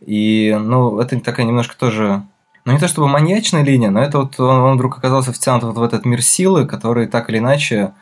И, 0.00 0.56
ну, 0.58 1.00
это 1.00 1.18
такая 1.18 1.44
немножко 1.44 1.76
тоже 1.76 2.22
ну, 2.64 2.72
не 2.72 2.78
то 2.78 2.86
чтобы 2.86 3.08
маньячная 3.08 3.64
линия, 3.64 3.90
но 3.90 4.00
это 4.00 4.18
вот 4.18 4.38
он, 4.38 4.58
он 4.58 4.74
вдруг 4.76 4.98
оказался 4.98 5.32
втянут 5.32 5.64
вот 5.64 5.78
в 5.78 5.82
этот 5.82 6.04
мир 6.04 6.22
силы, 6.22 6.64
который 6.64 7.08
так 7.08 7.28
или 7.28 7.38
иначе 7.38 7.92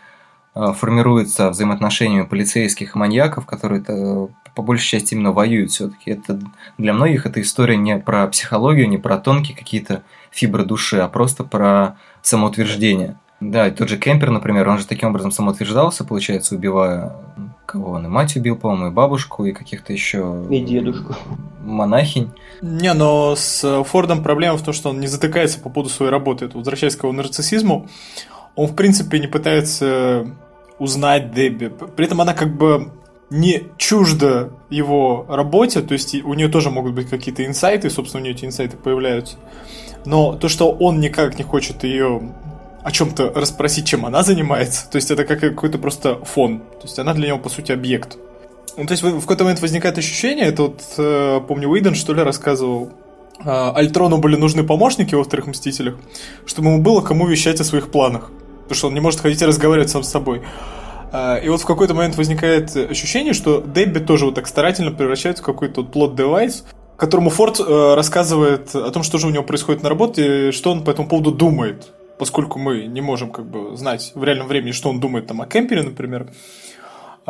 э, 0.55 0.73
формируется 0.75 1.49
взаимоотношениями 1.49 2.27
полицейских 2.27 2.95
и 2.95 2.99
маньяков, 2.99 3.47
которые 3.47 3.83
по 3.83 4.63
большей 4.63 4.87
части 4.87 5.15
именно 5.15 5.33
воюют 5.33 5.71
все-таки. 5.71 6.11
Это 6.11 6.39
для 6.77 6.93
многих 6.93 7.25
эта 7.25 7.41
история 7.41 7.79
не 7.79 7.97
про 7.99 8.27
психологию, 8.27 8.87
не 8.87 8.99
про 8.99 9.17
тонкие 9.17 9.57
какие-то 9.57 10.03
фибры 10.31 10.67
души, 10.67 10.99
а 10.99 11.09
просто 11.09 11.43
про 11.45 11.97
самоутверждение. 12.21 13.17
Да, 13.41 13.71
тот 13.71 13.89
же 13.89 13.99
Кемпер, 13.99 14.31
например, 14.31 14.69
он 14.69 14.79
же 14.79 14.87
таким 14.87 15.11
образом 15.11 15.31
самоутверждался, 15.31 16.05
получается, 16.05 16.57
убивая 16.57 17.17
кого 17.69 17.91
он 17.91 18.07
и 18.07 18.09
мать 18.09 18.35
убил, 18.35 18.57
по-моему, 18.57 18.87
и 18.87 18.91
бабушку, 18.91 19.45
и 19.45 19.53
каких-то 19.53 19.93
еще... 19.93 20.47
И 20.51 20.61
дедушку. 20.61 21.15
Монахинь. 21.63 22.31
Не, 22.63 22.95
но 22.95 23.37
с 23.37 23.85
Фордом 23.85 24.23
проблема 24.23 24.57
в 24.57 24.63
том, 24.63 24.73
что 24.73 24.89
он 24.89 25.01
не 25.01 25.07
затыкается 25.07 25.61
по 25.61 25.69
поводу 25.69 25.93
своей 25.93 26.11
работы. 26.11 26.47
Это 26.47 26.57
возвращаясь 26.57 26.97
к 26.97 27.03
его 27.03 27.13
нарциссизму, 27.13 27.87
он, 28.57 28.69
в 28.69 28.75
принципе, 28.75 29.19
не 29.19 29.27
пытается 29.27 30.27
узнать 30.79 31.35
Дебби. 31.35 31.71
При 31.95 32.07
этом 32.07 32.23
она 32.23 32.33
как 32.33 32.57
бы 32.57 32.91
не 33.29 33.65
чуждо 33.77 34.51
его 34.71 35.27
работе, 35.29 35.83
то 35.83 35.93
есть 35.93 36.15
у 36.15 36.33
нее 36.33 36.49
тоже 36.49 36.71
могут 36.71 36.95
быть 36.95 37.11
какие-то 37.11 37.45
инсайты, 37.45 37.91
собственно, 37.91 38.23
у 38.23 38.25
нее 38.25 38.35
эти 38.35 38.47
инсайты 38.47 38.79
появляются. 38.79 39.37
Но 40.07 40.35
то, 40.35 40.49
что 40.49 40.71
он 40.71 41.01
никак 41.01 41.37
не 41.39 41.45
хочет 41.45 41.85
ее 41.85 42.33
о 42.89 42.91
чем-то 42.91 43.35
расспросить, 43.35 43.87
чем 43.87 44.07
она 44.07 44.23
занимается, 44.23 44.91
то 44.91 44.97
есть 44.97 45.11
это 45.11 45.25
как 45.25 45.41
какой-то 45.41 45.77
просто 45.77 46.15
фон. 46.25 46.61
То 46.61 46.85
есть 46.85 46.99
она 46.99 47.13
для 47.13 47.29
него, 47.29 47.39
по 47.39 47.51
сути, 47.51 47.71
объект. 47.71 48.17
Ну, 48.79 48.87
то 48.87 48.93
есть 48.93 49.03
в 49.03 49.21
какой-то 49.21 49.45
момент 49.45 49.61
возникает 49.61 49.99
ощущение, 49.99 50.47
это 50.47 50.63
вот, 50.63 50.83
э, 50.97 51.41
помню, 51.47 51.69
Уидон, 51.69 51.95
что 51.95 52.15
ли, 52.15 52.23
рассказывал, 52.23 52.93
э, 53.45 53.73
Альтрону 53.75 54.17
были 54.17 54.37
нужны 54.37 54.65
помощники 54.65 55.15
во 55.15 55.23
вторых 55.23 55.49
Мстителях, 55.49 55.97
чтобы 56.47 56.71
ему 56.71 56.83
было 56.83 57.03
кому 57.03 57.27
вещать 57.27 57.61
о 57.61 57.65
своих 57.65 57.91
планах. 57.91 58.31
Потому 58.63 58.77
что 58.79 58.87
он 58.87 58.95
не 58.95 59.01
может 59.01 59.21
ходить 59.21 59.43
и 59.43 59.45
разговаривать 59.45 59.91
сам 59.91 60.03
с 60.03 60.09
собой. 60.09 60.41
А, 61.13 61.37
и 61.37 61.51
вот 61.51 61.61
в 61.61 61.67
какой-то 61.67 61.93
момент 61.93 62.17
возникает 62.17 62.75
ощущение, 62.75 63.35
что 63.35 63.61
Дебби 63.61 63.99
тоже 63.99 64.25
вот 64.25 64.35
так 64.35 64.47
старательно 64.47 64.93
превращается 64.93 65.43
в 65.43 65.47
какой-то 65.47 65.83
вот 65.83 65.93
плод-девайс, 65.93 66.65
которому 66.97 67.29
Форд 67.29 67.61
э, 67.61 67.95
рассказывает 67.95 68.75
о 68.75 68.91
том, 68.91 69.03
что 69.03 69.19
же 69.19 69.27
у 69.27 69.31
него 69.31 69.45
происходит 69.45 69.83
на 69.83 69.91
работе, 69.91 70.53
что 70.53 70.73
он 70.73 70.85
по 70.85 70.91
этому 70.91 71.07
поводу 71.07 71.33
думает, 71.33 71.93
поскольку 72.19 72.59
мы 72.59 72.87
не 72.87 73.01
можем 73.01 73.31
как 73.31 73.47
бы 73.49 73.77
знать 73.77 74.13
в 74.15 74.25
реальном 74.25 74.49
времени, 74.49 74.73
что 74.73 74.91
он 74.91 75.01
думает 75.01 75.27
там 75.27 75.41
о 75.41 75.47
Кемпере, 75.47 75.83
например. 75.83 76.31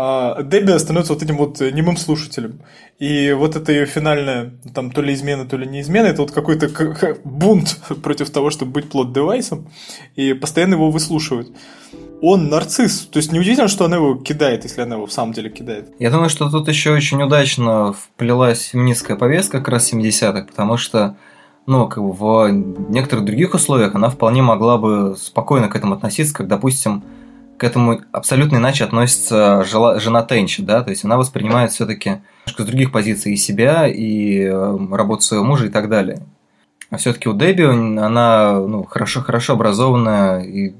А 0.00 0.44
Дебби 0.44 0.78
становится 0.78 1.12
вот 1.12 1.24
этим 1.24 1.36
вот 1.36 1.58
немым 1.60 1.96
слушателем. 1.96 2.60
И 3.00 3.32
вот 3.32 3.56
это 3.56 3.72
ее 3.72 3.84
финальная, 3.84 4.52
там, 4.72 4.92
то 4.92 5.02
ли 5.02 5.12
измена, 5.12 5.44
то 5.44 5.56
ли 5.56 5.66
не 5.66 5.80
измена, 5.80 6.06
это 6.06 6.22
вот 6.22 6.30
какой-то 6.30 6.68
бунт 7.24 7.80
против 8.02 8.30
того, 8.30 8.50
чтобы 8.50 8.70
быть 8.70 8.90
плод-девайсом, 8.90 9.68
и 10.14 10.34
постоянно 10.34 10.74
его 10.74 10.92
выслушивать. 10.92 11.48
он 12.22 12.48
нарцисс. 12.48 13.08
То 13.10 13.16
есть 13.16 13.32
неудивительно, 13.32 13.66
что 13.66 13.86
она 13.86 13.96
его 13.96 14.14
кидает, 14.14 14.62
если 14.62 14.82
она 14.82 14.94
его 14.94 15.06
в 15.06 15.12
самом 15.12 15.32
деле 15.32 15.50
кидает. 15.50 15.88
Я 15.98 16.12
думаю, 16.12 16.28
что 16.28 16.48
тут 16.48 16.68
еще 16.68 16.92
очень 16.92 17.20
удачно 17.20 17.92
вплелась 17.92 18.66
феминистская 18.66 19.16
повестка 19.16 19.58
как 19.58 19.68
раз 19.68 19.92
70-х, 19.92 20.46
потому 20.46 20.76
что 20.76 21.16
ну, 21.68 21.86
как 21.86 22.02
бы 22.02 22.12
в 22.12 22.50
некоторых 22.88 23.26
других 23.26 23.52
условиях 23.52 23.94
она 23.94 24.08
вполне 24.08 24.40
могла 24.40 24.78
бы 24.78 25.14
спокойно 25.18 25.68
к 25.68 25.76
этому 25.76 25.94
относиться, 25.94 26.34
как, 26.34 26.48
допустим, 26.48 27.04
к 27.58 27.64
этому 27.64 28.00
абсолютно 28.10 28.56
иначе 28.56 28.84
относится 28.84 29.62
жена 29.64 30.22
Тенчи, 30.22 30.62
да, 30.62 30.82
то 30.82 30.88
есть 30.88 31.04
она 31.04 31.18
воспринимает 31.18 31.70
все-таки 31.72 32.22
немножко 32.46 32.62
с 32.62 32.66
других 32.66 32.90
позиций 32.90 33.34
и 33.34 33.36
себя, 33.36 33.86
и 33.86 34.44
э, 34.44 34.78
работу 34.90 35.20
своего 35.20 35.44
мужа 35.44 35.66
и 35.66 35.68
так 35.68 35.90
далее. 35.90 36.22
А 36.88 36.96
все-таки 36.96 37.28
у 37.28 37.34
Дебби 37.34 37.64
она 37.64 38.60
ну, 38.60 38.84
хорошо, 38.84 39.20
хорошо 39.20 39.52
образованная 39.52 40.40
и, 40.44 40.72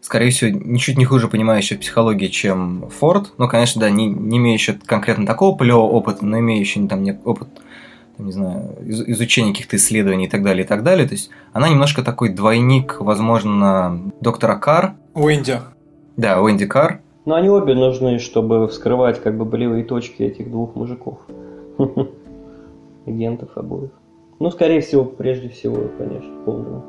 скорее 0.00 0.30
всего, 0.30 0.50
ничуть 0.50 0.98
не 0.98 1.04
хуже 1.04 1.28
понимающая 1.28 1.78
психологии, 1.78 2.26
чем 2.26 2.90
Форд. 2.98 3.32
Ну, 3.38 3.46
конечно, 3.46 3.80
да, 3.80 3.90
не, 3.90 4.08
не 4.08 4.38
имеющая 4.38 4.76
конкретно 4.86 5.24
такого 5.24 5.56
полевого 5.56 5.88
опыта, 5.88 6.26
но 6.26 6.40
имеющая 6.40 6.84
там 6.88 7.06
опыт 7.24 7.48
не 8.24 8.32
знаю, 8.32 8.76
изучения 8.86 9.52
каких-то 9.52 9.76
исследований 9.76 10.26
и 10.26 10.28
так 10.28 10.42
далее, 10.42 10.64
и 10.64 10.66
так 10.66 10.82
далее. 10.82 11.06
То 11.06 11.14
есть 11.14 11.30
она 11.52 11.68
немножко 11.68 12.02
такой 12.02 12.30
двойник, 12.30 12.96
возможно, 13.00 14.12
доктора 14.20 14.56
Кар. 14.56 14.94
Уэнди. 15.14 15.60
Да, 16.16 16.40
Уэнди 16.40 16.66
Кар. 16.66 17.00
Но 17.24 17.34
они 17.34 17.48
обе 17.48 17.74
нужны, 17.74 18.18
чтобы 18.18 18.66
вскрывать 18.68 19.22
как 19.22 19.36
бы 19.36 19.44
болевые 19.44 19.84
точки 19.84 20.22
этих 20.22 20.50
двух 20.50 20.74
мужиков. 20.74 21.18
Агентов 23.06 23.50
обоих. 23.56 23.90
Ну, 24.40 24.50
скорее 24.50 24.80
всего, 24.80 25.04
прежде 25.04 25.48
всего, 25.48 25.88
конечно, 25.98 26.44
Холдена. 26.44 26.82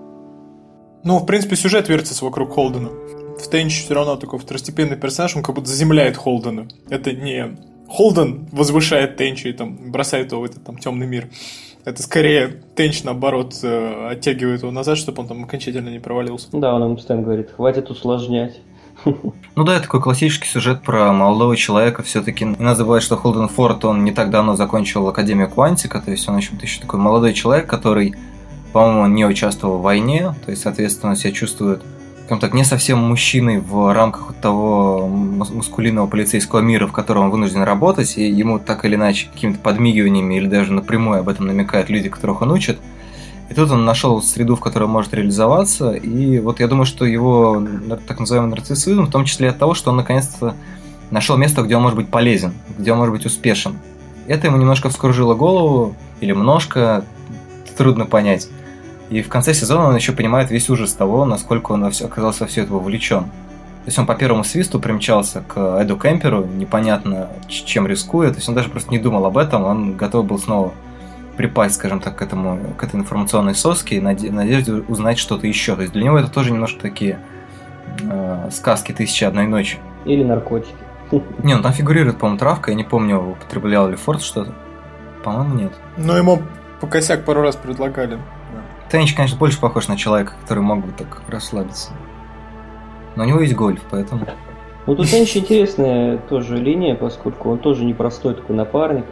Ну, 1.03 1.19
в 1.19 1.25
принципе, 1.25 1.55
сюжет 1.55 1.89
вертится 1.89 2.25
вокруг 2.25 2.51
Холдена. 2.51 2.89
В 3.37 3.47
Тенч 3.49 3.83
все 3.83 3.93
равно 3.93 4.15
такой 4.15 4.39
второстепенный 4.39 4.95
персонаж, 4.95 5.35
он 5.35 5.43
как 5.43 5.55
будто 5.55 5.67
заземляет 5.67 6.17
Холдена. 6.17 6.67
Это 6.89 7.11
не 7.11 7.57
Холден 7.87 8.47
возвышает 8.51 9.17
Тенча 9.17 9.49
и 9.49 9.53
там 9.53 9.91
бросает 9.91 10.31
его 10.31 10.41
в 10.41 10.45
этот 10.45 10.63
там 10.63 10.77
темный 10.77 11.07
мир. 11.07 11.29
Это 11.85 12.01
скорее 12.01 12.61
Тенч, 12.75 13.03
наоборот, 13.03 13.55
э, 13.61 14.07
оттягивает 14.11 14.61
его 14.61 14.71
назад, 14.71 14.97
чтобы 14.97 15.21
он 15.21 15.27
там 15.27 15.43
окончательно 15.43 15.89
не 15.89 15.99
провалился. 15.99 16.47
Да, 16.53 16.73
он 16.73 16.83
ему 16.83 16.95
постоянно 16.95 17.25
говорит, 17.25 17.51
хватит 17.51 17.89
усложнять. 17.89 18.59
Ну 19.55 19.65
да, 19.65 19.79
такой 19.79 20.01
классический 20.01 20.47
сюжет 20.47 20.81
про 20.81 21.13
молодого 21.13 21.55
человека 21.55 22.01
все-таки. 22.01 22.43
Не 22.43 22.55
надо 22.57 22.77
забывать, 22.77 23.03
что 23.03 23.17
Холден 23.17 23.47
Форд, 23.47 23.85
он 23.85 24.03
не 24.03 24.11
так 24.11 24.31
давно 24.31 24.55
закончил 24.55 25.07
Академию 25.07 25.47
Квантика, 25.47 26.01
то 26.01 26.09
есть 26.09 26.27
он, 26.27 26.33
в 26.33 26.37
общем-то, 26.37 26.65
еще 26.65 26.81
такой 26.81 26.99
молодой 26.99 27.33
человек, 27.33 27.67
который, 27.67 28.15
по-моему, 28.71 29.05
не 29.05 29.25
участвовал 29.25 29.77
в 29.77 29.83
войне, 29.83 30.33
то 30.43 30.49
есть, 30.49 30.63
соответственно, 30.63 31.15
себя 31.15 31.31
чувствует 31.33 31.83
скажем 32.25 32.39
так, 32.39 32.53
не 32.53 32.63
совсем 32.63 32.99
мужчиной 32.99 33.59
в 33.59 33.93
рамках 33.93 34.33
того 34.41 35.07
мускулинного 35.07 36.07
полицейского 36.07 36.59
мира, 36.59 36.87
в 36.87 36.93
котором 36.93 37.25
он 37.25 37.31
вынужден 37.31 37.63
работать, 37.63 38.17
и 38.17 38.29
ему 38.29 38.59
так 38.59 38.85
или 38.85 38.95
иначе 38.95 39.27
какими-то 39.33 39.59
подмигиваниями 39.59 40.35
или 40.35 40.47
даже 40.47 40.71
напрямую 40.71 41.19
об 41.19 41.29
этом 41.29 41.47
намекают 41.47 41.89
люди, 41.89 42.09
которых 42.09 42.41
он 42.41 42.51
учит. 42.51 42.79
И 43.49 43.53
тут 43.53 43.71
он 43.71 43.83
нашел 43.83 44.21
среду, 44.21 44.55
в 44.55 44.61
которой 44.61 44.87
может 44.87 45.13
реализоваться, 45.13 45.91
и 45.91 46.39
вот 46.39 46.61
я 46.61 46.67
думаю, 46.67 46.85
что 46.85 47.05
его 47.05 47.61
так 48.07 48.19
называемый 48.19 48.51
нарциссизм, 48.51 49.05
в 49.05 49.11
том 49.11 49.25
числе 49.25 49.49
от 49.49 49.59
того, 49.59 49.73
что 49.73 49.91
он 49.91 49.97
наконец-то 49.97 50.55
нашел 51.11 51.35
место, 51.37 51.61
где 51.61 51.75
он 51.75 51.83
может 51.83 51.97
быть 51.97 52.07
полезен, 52.07 52.53
где 52.79 52.93
он 52.93 52.99
может 52.99 53.13
быть 53.13 53.25
успешен. 53.25 53.77
Это 54.27 54.47
ему 54.47 54.57
немножко 54.57 54.87
вскружило 54.89 55.35
голову, 55.35 55.93
или 56.21 56.31
немножко, 56.31 57.03
трудно 57.77 58.05
понять. 58.05 58.47
И 59.09 59.21
в 59.21 59.29
конце 59.29 59.53
сезона 59.53 59.87
он 59.89 59.95
еще 59.95 60.13
понимает 60.13 60.49
весь 60.49 60.69
ужас 60.69 60.93
того, 60.93 61.25
насколько 61.25 61.71
он 61.71 61.83
оказался 61.83 62.43
во 62.43 62.47
все 62.47 62.63
это 62.63 62.73
вовлечен. 62.73 63.23
То 63.23 63.87
есть 63.87 63.99
он 63.99 64.05
по 64.05 64.15
первому 64.15 64.45
свисту 64.45 64.79
примчался 64.79 65.43
к 65.45 65.81
Эду 65.81 65.97
Кемперу, 65.97 66.45
непонятно 66.45 67.27
чем 67.49 67.85
рискуя, 67.85 68.29
то 68.29 68.37
есть 68.37 68.47
он 68.47 68.55
даже 68.55 68.69
просто 68.69 68.91
не 68.91 68.97
думал 68.97 69.25
об 69.25 69.37
этом, 69.37 69.65
он 69.65 69.97
готов 69.97 70.25
был 70.25 70.39
снова 70.39 70.71
припасть, 71.35 71.75
скажем 71.75 71.99
так, 71.99 72.15
к, 72.15 72.21
этому, 72.21 72.59
к 72.77 72.83
этой 72.83 72.97
информационной 72.97 73.55
соске 73.55 73.97
и 73.97 73.99
надежде 73.99 74.73
узнать 74.73 75.17
что-то 75.17 75.47
еще. 75.47 75.75
То 75.75 75.81
есть 75.81 75.93
для 75.93 76.03
него 76.03 76.17
это 76.17 76.29
тоже 76.29 76.51
немножко 76.51 76.79
такие 76.79 77.19
э, 78.01 78.49
сказки 78.51 78.93
«Тысячи 78.93 79.23
одной 79.25 79.47
ночи». 79.47 79.79
Или 80.05 80.23
наркотики. 80.23 80.75
Не, 81.43 81.55
ну 81.55 81.61
там 81.61 81.73
фигурирует, 81.73 82.17
по-моему, 82.17 82.39
травка, 82.39 82.71
я 82.71 82.77
не 82.77 82.83
помню, 82.83 83.19
употреблял 83.19 83.89
ли 83.89 83.95
Форд 83.95 84.21
что-то. 84.21 84.53
По-моему, 85.23 85.55
нет. 85.55 85.73
Ну, 85.97 86.15
ему 86.15 86.41
по 86.79 86.87
косяк 86.87 87.25
пару 87.25 87.41
раз 87.41 87.55
предлагали. 87.55 88.17
Тенч, 88.93 89.15
конечно, 89.15 89.39
больше 89.39 89.59
похож 89.59 89.87
на 89.87 89.97
человека, 89.97 90.33
который 90.39 90.59
мог 90.59 90.85
бы 90.85 90.91
так 90.91 91.23
расслабиться. 91.27 91.93
Но 93.15 93.23
у 93.23 93.25
него 93.25 93.39
есть 93.39 93.55
гольф, 93.55 93.81
поэтому... 93.89 94.27
Ну, 94.85 94.95
тут 94.95 95.07
Тенч 95.07 95.35
интересная 95.35 96.19
тоже 96.29 96.57
линия, 96.57 96.93
поскольку 96.93 97.49
он 97.49 97.57
тоже 97.57 97.85
непростой 97.85 98.35
такой 98.35 98.55
напарник, 98.55 99.05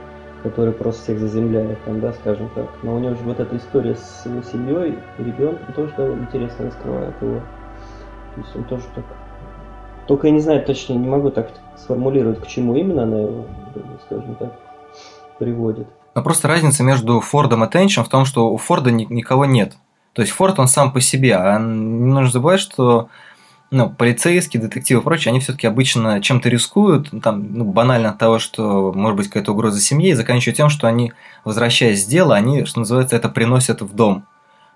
который 0.44 0.72
просто 0.72 1.02
всех 1.02 1.18
заземляет, 1.18 1.84
там, 1.84 2.00
да, 2.00 2.14
скажем 2.14 2.52
так. 2.54 2.68
Но 2.84 2.94
у 2.96 3.00
него 3.00 3.16
же 3.16 3.24
вот 3.24 3.40
эта 3.40 3.58
история 3.58 3.96
с 3.96 4.24
его 4.24 4.44
семьей 4.44 5.00
ребенком 5.18 5.74
тоже 5.74 5.92
довольно 5.98 6.22
интересно 6.26 6.68
раскрывает 6.68 7.16
его. 7.20 7.40
То 8.36 8.42
есть 8.42 8.56
он 8.56 8.64
тоже 8.66 8.84
так... 8.94 9.06
Только 10.06 10.28
я 10.28 10.34
не 10.34 10.42
знаю, 10.42 10.64
точнее, 10.64 10.98
не 10.98 11.08
могу 11.08 11.32
так 11.32 11.50
сформулировать, 11.76 12.40
к 12.40 12.46
чему 12.46 12.76
именно 12.76 13.02
она 13.02 13.20
его, 13.22 13.46
скажем 14.06 14.36
так, 14.36 14.54
приводит. 15.42 15.88
Но 16.14 16.22
просто 16.22 16.48
разница 16.48 16.84
между 16.84 17.20
Фордом 17.20 17.64
и 17.64 17.70
Тенчем 17.70 18.04
в 18.04 18.10
том, 18.10 18.26
что 18.26 18.52
у 18.52 18.58
Форда 18.58 18.92
ни- 18.92 19.08
никого 19.10 19.46
нет. 19.46 19.74
То 20.14 20.22
есть 20.22 20.34
Форд 20.34 20.60
он 20.60 20.68
сам 20.68 20.92
по 20.92 21.02
себе, 21.02 21.36
а 21.36 21.58
не 21.58 22.12
нужно 22.12 22.32
забывать, 22.32 22.60
что 22.60 23.10
ну, 23.72 23.90
полицейские, 23.90 24.62
детективы 24.62 25.00
и 25.00 25.04
прочее, 25.04 25.32
они 25.32 25.40
все-таки 25.40 25.66
обычно 25.66 26.22
чем-то 26.22 26.50
рискуют, 26.50 27.10
там, 27.24 27.54
ну, 27.54 27.64
банально 27.64 28.10
от 28.10 28.18
того, 28.18 28.38
что 28.38 28.92
может 28.94 29.16
быть 29.16 29.28
какая-то 29.28 29.54
угроза 29.54 29.80
семье, 29.80 30.12
и 30.12 30.14
заканчивают 30.14 30.58
тем, 30.58 30.70
что 30.70 30.88
они, 30.88 31.14
возвращаясь 31.46 32.04
с 32.04 32.06
дела, 32.06 32.36
они, 32.36 32.66
что 32.66 32.80
называется, 32.80 33.16
это 33.16 33.30
приносят 33.30 33.82
в 33.82 33.96
дом. 33.96 34.26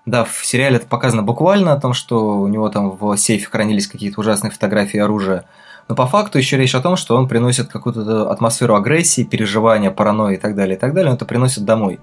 Да, 0.06 0.24
в 0.24 0.46
сериале 0.46 0.76
это 0.76 0.86
показано 0.86 1.22
буквально 1.22 1.74
о 1.74 1.80
том, 1.80 1.92
что 1.92 2.38
у 2.38 2.48
него 2.48 2.70
там 2.70 2.96
в 2.96 3.16
сейфе 3.18 3.46
хранились 3.50 3.86
какие-то 3.86 4.20
ужасные 4.20 4.50
фотографии 4.50 4.98
оружия, 4.98 5.44
но 5.88 5.94
по 5.94 6.06
факту 6.06 6.38
еще 6.38 6.56
речь 6.56 6.74
о 6.74 6.80
том, 6.80 6.96
что 6.96 7.16
он 7.16 7.28
приносит 7.28 7.68
какую-то 7.68 8.30
атмосферу 8.30 8.74
агрессии, 8.74 9.22
переживания, 9.22 9.90
паранойи 9.90 10.36
и 10.36 10.38
так 10.38 10.56
далее, 10.56 10.76
и 10.76 10.78
так 10.78 10.94
далее, 10.94 11.10
он 11.10 11.16
это 11.16 11.24
приносит 11.24 11.64
домой. 11.64 12.00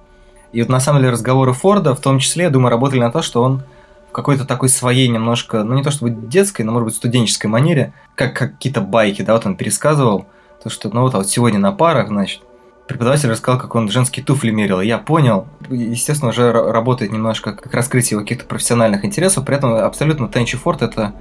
И 0.53 0.61
вот 0.61 0.69
на 0.69 0.79
самом 0.79 0.99
деле 1.01 1.11
разговоры 1.11 1.53
Форда 1.53 1.95
в 1.95 1.99
том 1.99 2.19
числе, 2.19 2.45
я 2.45 2.49
думаю, 2.49 2.71
работали 2.71 2.99
на 2.99 3.11
то, 3.11 3.21
что 3.21 3.41
он 3.41 3.63
в 4.09 4.13
какой-то 4.13 4.45
такой 4.45 4.69
своей 4.69 5.07
немножко, 5.07 5.63
ну 5.63 5.73
не 5.73 5.83
то 5.83 5.91
чтобы 5.91 6.11
детской, 6.11 6.61
но 6.61 6.71
может 6.71 6.85
быть 6.85 6.95
студенческой 6.95 7.47
манере, 7.47 7.93
как, 8.15 8.37
как 8.37 8.53
какие-то 8.53 8.81
байки, 8.81 9.23
да, 9.23 9.33
вот 9.33 9.45
он 9.45 9.55
пересказывал, 9.55 10.27
то 10.63 10.69
что, 10.69 10.89
ну 10.93 11.01
вот, 11.01 11.15
а 11.15 11.17
вот 11.17 11.27
сегодня 11.27 11.59
на 11.59 11.71
парах, 11.71 12.07
значит, 12.07 12.41
преподаватель 12.87 13.29
рассказал, 13.29 13.59
как 13.59 13.75
он 13.75 13.89
женские 13.89 14.23
туфли 14.23 14.51
мерил, 14.51 14.79
я 14.79 14.99
понял, 14.99 15.47
естественно, 15.69 16.29
уже 16.29 16.51
работает 16.51 17.11
немножко 17.11 17.53
как 17.53 17.73
раскрытие 17.73 18.11
его 18.11 18.21
каких-то 18.21 18.45
профессиональных 18.45 19.03
интересов, 19.03 19.43
при 19.45 19.55
этом 19.55 19.73
абсолютно 19.73 20.29
Тенчи 20.29 20.57
Форд 20.57 20.83
это 20.83 21.13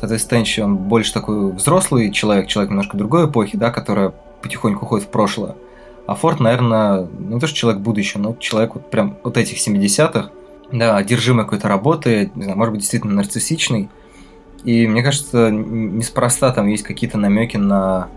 Соответственно, 0.00 0.44
Стэнч, 0.44 0.58
он 0.60 0.76
больше 0.78 1.12
такой 1.12 1.52
взрослый 1.52 2.10
человек, 2.10 2.46
человек 2.46 2.70
немножко 2.70 2.96
другой 2.96 3.28
эпохи, 3.28 3.58
да, 3.58 3.70
которая 3.70 4.14
потихоньку 4.40 4.86
уходит 4.86 5.06
в 5.06 5.10
прошлое. 5.10 5.56
А 6.06 6.14
Форд, 6.14 6.40
наверное, 6.40 7.06
не 7.18 7.38
то, 7.38 7.46
что 7.46 7.56
человек 7.56 7.82
будущего, 7.82 8.22
но 8.22 8.34
человек 8.40 8.74
вот 8.74 8.90
прям 8.90 9.18
вот 9.22 9.36
этих 9.36 9.58
70-х, 9.58 10.30
да, 10.72 10.96
одержимый 10.96 11.44
какой-то 11.44 11.68
работой, 11.68 12.32
не 12.34 12.44
знаю, 12.44 12.56
может 12.56 12.72
быть, 12.72 12.80
действительно 12.80 13.12
нарциссичный. 13.12 13.90
И 14.64 14.86
мне 14.86 15.02
кажется, 15.02 15.50
неспроста 15.50 16.50
там 16.52 16.66
есть 16.66 16.82
какие-то 16.82 17.18
намеки 17.18 17.58
на 17.58 18.08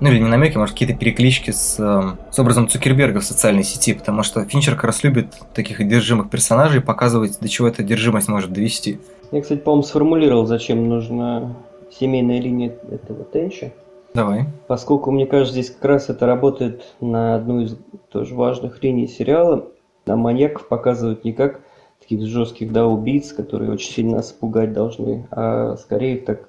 ну 0.00 0.08
или 0.10 0.18
не 0.18 0.28
намеки, 0.28 0.56
может, 0.56 0.74
какие-то 0.74 0.96
переклички 0.96 1.52
с, 1.52 1.76
с 1.76 2.38
образом 2.38 2.68
Цукерберга 2.68 3.20
в 3.20 3.24
социальной 3.24 3.62
сети, 3.62 3.94
потому 3.94 4.24
что 4.24 4.44
Финчер 4.44 4.74
как 4.74 4.84
раз 4.84 5.04
любит 5.04 5.32
таких 5.54 5.78
одержимых 5.78 6.28
персонажей 6.28 6.80
показывать, 6.80 7.38
до 7.38 7.48
чего 7.48 7.68
эта 7.68 7.82
одержимость 7.82 8.26
может 8.26 8.52
довести. 8.52 8.98
Я, 9.32 9.42
кстати, 9.42 9.60
по-моему, 9.60 9.82
сформулировал, 9.84 10.46
зачем 10.46 10.88
нужна 10.88 11.54
семейная 11.90 12.40
линия 12.40 12.76
этого 12.90 13.24
Тенча. 13.24 13.72
Давай. 14.12 14.46
Поскольку, 14.66 15.12
мне 15.12 15.26
кажется, 15.26 15.52
здесь 15.52 15.70
как 15.70 15.84
раз 15.84 16.08
это 16.08 16.26
работает 16.26 16.82
на 17.00 17.36
одну 17.36 17.60
из 17.60 17.78
тоже 18.10 18.34
важных 18.34 18.82
линий 18.82 19.06
сериала. 19.06 19.68
Нам 20.06 20.20
маньяков 20.20 20.66
показывают 20.66 21.24
не 21.24 21.32
как 21.32 21.60
таких 22.00 22.26
жестких, 22.26 22.72
да, 22.72 22.86
убийц, 22.86 23.32
которые 23.32 23.70
очень 23.70 23.92
сильно 23.92 24.16
нас 24.16 24.32
пугать 24.32 24.72
должны, 24.72 25.28
а 25.30 25.76
скорее 25.76 26.16
так, 26.18 26.48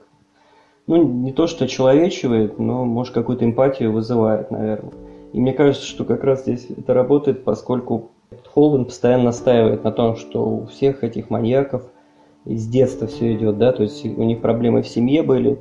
ну, 0.88 1.04
не 1.04 1.34
то 1.34 1.46
что 1.46 1.68
человечивает, 1.68 2.58
но, 2.58 2.86
может, 2.86 3.14
какую-то 3.14 3.46
эмпатию 3.46 3.92
вызывает, 3.92 4.50
наверное. 4.50 4.94
И 5.34 5.40
мне 5.40 5.54
кажется, 5.54 5.86
что 5.86 6.04
как 6.04 6.24
раз 6.24 6.42
здесь 6.42 6.68
это 6.76 6.94
работает, 6.96 7.44
поскольку 7.44 8.10
Холден 8.54 8.86
постоянно 8.86 9.26
настаивает 9.26 9.84
на 9.84 9.92
том, 9.92 10.16
что 10.16 10.44
у 10.44 10.66
всех 10.66 11.04
этих 11.04 11.30
маньяков– 11.30 11.84
с 12.46 12.68
детства 12.68 13.08
все 13.08 13.34
идет, 13.34 13.58
да, 13.58 13.72
то 13.72 13.84
есть 13.84 14.06
у 14.06 14.24
них 14.24 14.42
проблемы 14.42 14.82
в 14.82 14.88
семье 14.88 15.24
были. 15.24 15.60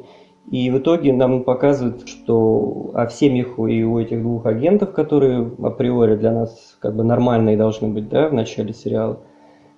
И 0.50 0.70
в 0.70 0.78
итоге 0.78 1.12
нам 1.12 1.44
показывают, 1.44 2.08
что 2.08 2.90
о 2.94 3.08
семьях 3.08 3.58
и 3.58 3.84
у 3.84 3.98
этих 3.98 4.20
двух 4.20 4.46
агентов, 4.46 4.92
которые 4.92 5.52
априори 5.62 6.16
для 6.16 6.32
нас 6.32 6.76
как 6.80 6.96
бы 6.96 7.04
нормальные 7.04 7.56
должны 7.56 7.88
быть, 7.88 8.08
да, 8.08 8.28
в 8.28 8.34
начале 8.34 8.72
сериала, 8.72 9.20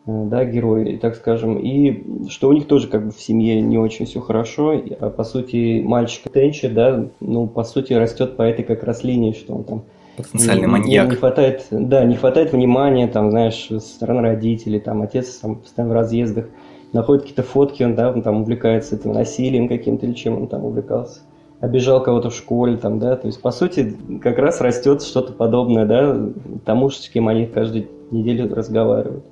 да, 0.07 0.45
герои, 0.45 0.97
так 0.97 1.15
скажем, 1.15 1.59
и 1.59 2.29
что 2.29 2.49
у 2.49 2.53
них 2.53 2.67
тоже 2.67 2.89
как 2.89 3.05
бы 3.05 3.11
в 3.13 3.21
семье 3.21 3.61
не 3.61 3.77
очень 3.77 4.07
все 4.07 4.21
хорошо, 4.21 4.81
а 4.99 5.11
по 5.11 5.25
сути 5.25 5.83
мальчик 5.83 6.33
Тенчи, 6.33 6.69
да, 6.69 7.07
ну, 7.21 7.47
по 7.47 7.65
сути 7.65 7.93
растет 7.93 8.37
по 8.37 8.43
этой 8.43 8.65
как 8.65 8.83
раз 8.83 9.05
линии, 9.05 9.33
что 9.33 9.55
он 9.55 9.65
там 9.65 9.83
потенциальный 10.17 10.67
не, 10.67 10.73
маньяк. 10.73 11.11
Не 11.11 11.17
хватает, 11.17 11.67
да, 11.71 12.05
не 12.05 12.17
хватает 12.17 12.53
внимания, 12.53 13.09
там, 13.09 13.31
знаешь, 13.31 13.67
со 13.69 13.79
стороны 13.81 14.23
родителей, 14.23 14.81
там, 14.81 15.03
отец 15.03 15.37
там, 15.37 15.57
постоянно 15.57 15.93
в 15.93 15.97
разъездах, 15.97 16.47
находит 16.93 17.23
какие-то 17.23 17.43
фотки, 17.43 17.83
он, 17.83 17.95
да, 17.95 18.11
он 18.11 18.23
там 18.23 18.43
увлекается 18.43 18.97
этим 18.97 19.13
насилием 19.13 19.69
каким-то 19.69 20.07
или 20.07 20.15
чем 20.15 20.37
он 20.43 20.47
там 20.49 20.65
увлекался. 20.65 21.21
Обижал 21.61 22.03
кого-то 22.03 22.31
в 22.31 22.35
школе, 22.35 22.77
там, 22.77 22.99
да, 22.99 23.17
то 23.17 23.29
есть, 23.29 23.41
по 23.41 23.53
сути, 23.53 23.97
как 24.21 24.39
раз 24.39 24.61
растет 24.61 25.03
что-то 25.03 25.33
подобное, 25.33 25.87
да, 25.87 26.31
тому, 26.65 26.91
с 26.91 27.09
кем 27.09 27.29
они 27.29 27.47
каждую 27.47 27.87
неделю 28.11 28.53
разговаривают. 28.53 29.25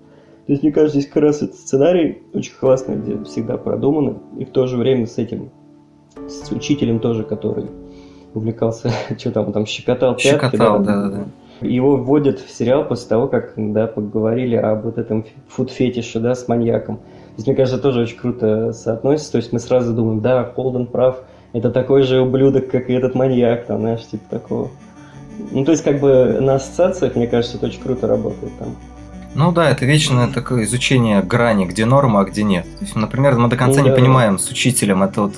То 0.47 0.53
есть, 0.53 0.63
мне 0.63 0.73
кажется, 0.73 0.99
здесь 0.99 1.11
как 1.11 1.23
раз 1.23 1.43
этот 1.43 1.57
сценарий 1.57 2.23
очень 2.33 2.53
классный, 2.59 2.97
где 2.97 3.23
всегда 3.25 3.57
продумано, 3.57 4.19
и 4.39 4.45
в 4.45 4.51
то 4.51 4.67
же 4.67 4.77
время 4.77 5.07
с 5.07 5.19
этим, 5.19 5.51
с 6.29 6.51
учителем 6.53 7.01
тоже, 7.01 7.25
который 7.25 7.67
увлекался, 8.35 8.91
что 9.19 9.33
там, 9.33 9.53
там 9.53 9.67
щекотал 9.67 10.15
пятки. 10.15 10.29
Щекотал, 10.29 10.81
да, 10.81 11.03
да, 11.03 11.11
да. 11.11 11.67
Его 11.67 11.97
вводят 11.97 12.39
в 12.39 12.51
сериал 12.51 12.87
после 12.87 13.09
того, 13.09 13.29
как, 13.29 13.53
да, 13.57 13.87
поговорили 13.87 14.57
об 14.57 14.85
вот 14.85 14.99
этом 14.99 15.27
фуд-фетише, 15.49 16.19
да, 16.19 16.35
с 16.35 16.49
маньяком. 16.49 17.01
То 17.31 17.37
есть, 17.37 17.47
мне 17.47 17.57
кажется, 17.57 17.81
тоже 17.81 18.03
очень 18.03 18.19
круто 18.19 18.73
соотносится. 18.73 19.33
То 19.33 19.39
есть, 19.39 19.53
мы 19.53 19.59
сразу 19.61 19.93
думаем, 19.93 20.21
да, 20.21 20.45
Холден 20.45 20.87
прав, 20.87 21.21
это 21.53 21.71
такой 21.71 22.03
же 22.03 22.21
ублюдок, 22.21 22.71
как 22.71 22.91
и 22.91 22.93
этот 22.93 23.15
маньяк, 23.15 23.67
там, 23.67 23.81
знаешь, 23.81 24.07
типа 24.07 24.25
такого. 24.31 24.71
Ну, 25.51 25.65
то 25.65 25.73
есть, 25.73 25.83
как 25.83 26.01
бы 26.01 26.39
на 26.41 26.57
ассоциациях, 26.57 27.17
мне 27.17 27.27
кажется, 27.27 27.57
это 27.57 27.67
очень 27.67 27.81
круто 27.81 28.07
работает 28.07 28.53
там. 28.59 28.77
Ну 29.35 29.53
да, 29.53 29.71
это 29.71 29.85
вечное 29.85 30.27
такое 30.27 30.65
изучение 30.65 31.23
грани, 31.23 31.65
где 31.65 31.85
норма, 31.85 32.21
а 32.21 32.25
где 32.25 32.43
нет. 32.43 32.65
То 32.79 32.85
есть, 32.85 32.97
например, 32.97 33.37
мы 33.37 33.49
до 33.49 33.57
конца 33.57 33.79
ну, 33.81 33.85
не 33.85 33.91
да. 33.91 33.97
понимаем 33.97 34.39
с 34.39 34.51
учителем, 34.51 35.03
это 35.05 35.23
вот 35.23 35.35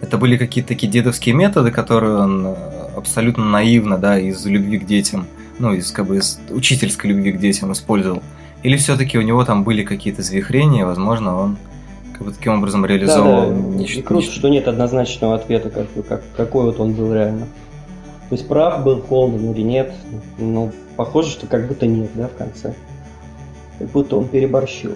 это 0.00 0.16
были 0.16 0.36
какие-то 0.36 0.68
такие 0.68 0.90
дедовские 0.90 1.34
методы, 1.34 1.70
которые 1.70 2.18
он 2.18 2.46
э, 2.46 2.54
абсолютно 2.96 3.44
наивно, 3.44 3.98
да, 3.98 4.18
из 4.18 4.44
любви 4.46 4.78
к 4.78 4.86
детям, 4.86 5.26
ну, 5.58 5.72
из 5.72 5.90
как 5.90 6.06
бы 6.06 6.16
из 6.16 6.40
учительской 6.50 7.10
любви 7.10 7.32
к 7.32 7.38
детям 7.38 7.72
использовал. 7.72 8.22
Или 8.62 8.76
все-таки 8.76 9.18
у 9.18 9.22
него 9.22 9.44
там 9.44 9.64
были 9.64 9.84
какие-то 9.84 10.22
завихрения, 10.22 10.84
возможно, 10.84 11.36
он 11.38 11.56
как 12.12 12.26
бы 12.26 12.32
таким 12.32 12.54
образом 12.54 12.84
реализовал 12.84 13.50
да, 13.50 13.54
да. 13.54 13.54
нечто. 13.54 14.00
И 14.00 14.02
круто, 14.02 14.24
нечто. 14.24 14.38
что 14.38 14.48
нет 14.48 14.66
однозначного 14.66 15.36
ответа, 15.36 15.70
как, 15.70 15.88
бы, 15.92 16.02
как, 16.02 16.22
какой 16.36 16.64
вот 16.64 16.80
он 16.80 16.92
был 16.92 17.12
реально. 17.14 17.46
То 18.28 18.34
есть 18.34 18.48
прав 18.48 18.84
был 18.84 19.00
Холден 19.00 19.52
или 19.52 19.62
нет, 19.62 19.92
ну, 20.36 20.72
похоже, 20.96 21.30
что 21.30 21.46
как 21.46 21.66
будто 21.68 21.86
нет, 21.86 22.10
да, 22.14 22.28
в 22.28 22.34
конце. 22.34 22.74
Как 23.78 23.88
будто 23.88 24.16
он 24.16 24.28
переборщил. 24.28 24.94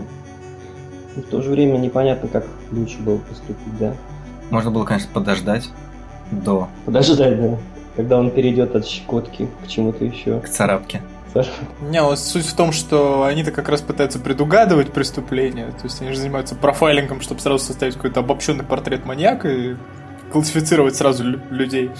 И 1.16 1.20
в 1.20 1.26
то 1.26 1.40
же 1.40 1.50
время 1.50 1.78
непонятно, 1.78 2.28
как 2.28 2.46
лучше 2.72 2.98
было 2.98 3.18
поступить, 3.18 3.78
да. 3.78 3.94
Можно 4.50 4.70
было, 4.70 4.84
конечно, 4.84 5.08
подождать 5.12 5.70
до... 6.30 6.68
Подождать, 6.84 7.40
да. 7.40 7.58
Когда 7.96 8.18
он 8.18 8.30
перейдет 8.30 8.74
от 8.74 8.86
щекотки 8.86 9.48
к 9.64 9.68
чему-то 9.68 10.04
еще. 10.04 10.40
К 10.40 10.48
царапке. 10.48 11.00
Не, 11.80 12.02
вот 12.02 12.18
суть 12.18 12.46
в 12.46 12.54
том, 12.54 12.72
что 12.72 13.24
они-то 13.24 13.52
как 13.52 13.68
раз 13.68 13.80
пытаются 13.80 14.18
предугадывать 14.18 14.92
преступления. 14.92 15.66
То 15.70 15.84
есть 15.84 16.00
они 16.00 16.10
же 16.10 16.18
занимаются 16.18 16.54
профайлингом, 16.54 17.20
чтобы 17.20 17.40
сразу 17.40 17.64
составить 17.64 17.94
какой-то 17.94 18.20
обобщенный 18.20 18.64
портрет 18.64 19.06
маньяка 19.06 19.48
и 19.48 19.76
классифицировать 20.30 20.96
сразу 20.96 21.24
людей. 21.24 21.90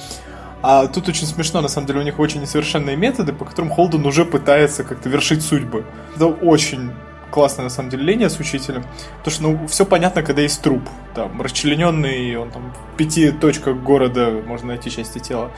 А 0.63 0.87
тут 0.87 1.09
очень 1.09 1.27
смешно, 1.27 1.61
на 1.61 1.69
самом 1.69 1.89
деле, 1.89 2.01
у 2.01 2.03
них 2.03 2.19
очень 2.21 2.41
несовершенные 2.41 2.97
методы, 2.97 3.33
по 3.33 3.45
которым 3.45 3.71
Холден 3.71 4.07
уже 4.07 4.25
пытается 4.25 4.85
как-то 4.85 5.09
вершить 5.09 5.43
судьбы. 5.43 5.85
Это 6.15 6.27
очень 6.27 6.93
классная, 7.33 7.65
на 7.65 7.71
самом 7.71 7.91
деле, 7.91 8.05
линия 8.05 8.29
с 8.29 8.39
учителем. 8.39 8.85
Потому 9.19 9.35
что, 9.35 9.43
ну, 9.43 9.67
все 9.67 9.85
понятно, 9.85 10.23
когда 10.23 10.43
есть 10.43 10.63
труп. 10.63 10.83
Там, 11.17 11.43
расчлененный, 11.43 12.37
он 12.37 12.51
там 12.53 12.73
в 12.73 12.97
пяти 12.97 13.33
точках 13.33 13.77
города 13.79 14.31
можно 14.47 14.69
найти 14.69 14.91
части 14.91 15.19
тела. 15.19 15.51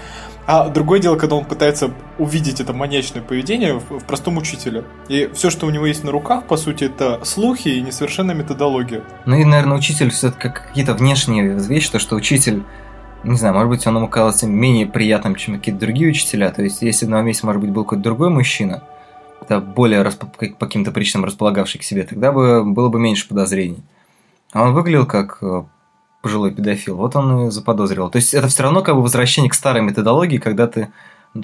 А 0.47 0.69
другое 0.69 1.01
дело, 1.01 1.17
когда 1.17 1.37
он 1.37 1.45
пытается 1.45 1.91
увидеть 2.19 2.61
это 2.61 2.73
маньячное 2.73 3.23
поведение 3.23 3.79
в, 3.79 4.01
в 4.01 4.05
простом 4.05 4.37
учителе. 4.37 4.85
И 5.09 5.31
все, 5.33 5.51
что 5.51 5.67
у 5.67 5.71
него 5.71 5.87
есть 5.87 6.05
на 6.05 6.13
руках, 6.13 6.45
по 6.45 6.57
сути, 6.57 6.85
это 6.85 7.21
слухи 7.25 7.69
и 7.69 7.81
несовершенная 7.81 8.35
методология. 8.35 9.03
Ну 9.25 9.37
и, 9.37 9.45
наверное, 9.45 9.79
учитель 9.79 10.11
все-таки 10.11 10.49
как 10.49 10.67
какие-то 10.69 10.95
внешние 10.95 11.59
вещи, 11.59 11.91
то, 11.91 11.99
что 11.99 12.17
учитель 12.17 12.63
не 13.25 13.39
знаю, 13.39 13.55
может 13.55 13.71
быть, 13.71 13.87
он 13.87 13.97
ему 13.97 14.07
казался 14.07 14.47
менее 14.47 14.87
приятным, 14.87 15.35
чем 15.35 15.57
какие-то 15.57 15.81
другие 15.81 16.11
учителя. 16.11 16.51
То 16.51 16.63
есть, 16.63 16.83
если 16.83 17.07
на 17.07 17.23
месте, 17.23 17.47
может 17.47 17.63
быть, 17.63 17.71
был 17.71 17.85
какой-то 17.85 18.05
другой 18.05 18.29
мужчина, 18.29 18.83
это 19.41 19.61
более 19.61 20.03
расп... 20.03 20.25
по 20.25 20.67
каким-то 20.67 20.93
причинам 20.93 21.25
располагавший 21.25 21.81
к 21.81 21.85
себе, 21.85 22.03
тогда 22.03 22.33
бы 22.33 22.65
было 22.65 22.89
бы 22.91 23.01
меньше 23.01 23.27
подозрений. 23.27 23.83
А 24.53 24.63
он 24.63 24.75
выглядел 24.75 25.07
как 25.07 25.39
э, 25.41 25.65
пожилой 26.25 26.53
педофил, 26.53 26.97
вот 26.97 27.15
он 27.17 27.49
и 27.49 27.51
заподозрил. 27.51 28.09
То 28.09 28.17
есть 28.17 28.33
это 28.33 28.49
все 28.49 28.63
равно 28.63 28.81
как 28.81 28.95
бы 28.95 29.03
возвращение 29.03 29.51
к 29.51 29.55
старой 29.55 29.83
методологии, 29.83 30.39
когда 30.39 30.67
ты 30.67 30.89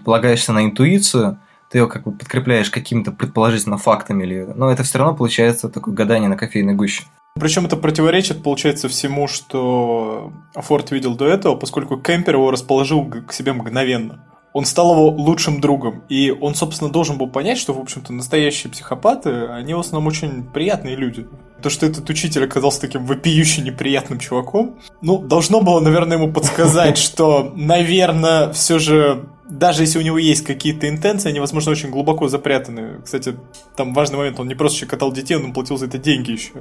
полагаешься 0.04 0.54
на 0.54 0.64
интуицию, 0.64 1.38
ты 1.68 1.78
ее 1.78 1.86
как 1.86 2.04
бы 2.04 2.12
подкрепляешь 2.12 2.70
какими-то 2.70 3.12
предположительно 3.12 3.76
фактами, 3.76 4.24
или... 4.24 4.48
но 4.56 4.70
это 4.70 4.82
все 4.82 4.98
равно 4.98 5.14
получается 5.14 5.68
такое 5.68 5.94
гадание 5.94 6.30
на 6.30 6.36
кофейной 6.36 6.72
гуще. 6.72 7.04
Причем 7.38 7.66
это 7.66 7.76
противоречит, 7.76 8.42
получается, 8.42 8.88
всему, 8.88 9.28
что 9.28 10.32
Форд 10.54 10.90
видел 10.92 11.14
до 11.14 11.26
этого, 11.26 11.56
поскольку 11.56 11.98
Кемпер 11.98 12.36
его 12.36 12.50
расположил 12.50 13.04
к 13.04 13.34
себе 13.34 13.52
мгновенно 13.52 14.24
он 14.52 14.64
стал 14.64 14.92
его 14.92 15.08
лучшим 15.10 15.60
другом. 15.60 16.02
И 16.08 16.30
он, 16.30 16.54
собственно, 16.54 16.90
должен 16.90 17.18
был 17.18 17.28
понять, 17.28 17.58
что, 17.58 17.72
в 17.72 17.78
общем-то, 17.78 18.12
настоящие 18.12 18.70
психопаты, 18.70 19.46
они 19.46 19.74
в 19.74 19.80
основном 19.80 20.08
очень 20.08 20.42
приятные 20.42 20.96
люди. 20.96 21.26
То, 21.62 21.70
что 21.70 21.86
этот 21.86 22.08
учитель 22.10 22.44
оказался 22.44 22.80
таким 22.80 23.06
вопиюще 23.06 23.62
неприятным 23.62 24.18
чуваком, 24.18 24.78
ну, 25.02 25.18
должно 25.18 25.60
было, 25.60 25.80
наверное, 25.80 26.16
ему 26.16 26.32
подсказать, 26.32 26.98
что, 26.98 27.52
наверное, 27.54 28.52
все 28.52 28.78
же 28.78 29.28
даже 29.50 29.82
если 29.82 29.98
у 29.98 30.02
него 30.02 30.16
есть 30.16 30.44
какие-то 30.44 30.88
интенции, 30.88 31.28
они, 31.28 31.40
возможно, 31.40 31.72
очень 31.72 31.90
глубоко 31.90 32.28
запрятаны. 32.28 33.00
Кстати, 33.04 33.34
там 33.76 33.92
важный 33.94 34.16
момент, 34.16 34.38
он 34.38 34.46
не 34.46 34.54
просто 34.54 34.78
щекотал 34.78 35.12
детей, 35.12 35.34
он 35.36 35.52
платил 35.52 35.76
за 35.76 35.86
это 35.86 35.98
деньги 35.98 36.30
еще. 36.30 36.52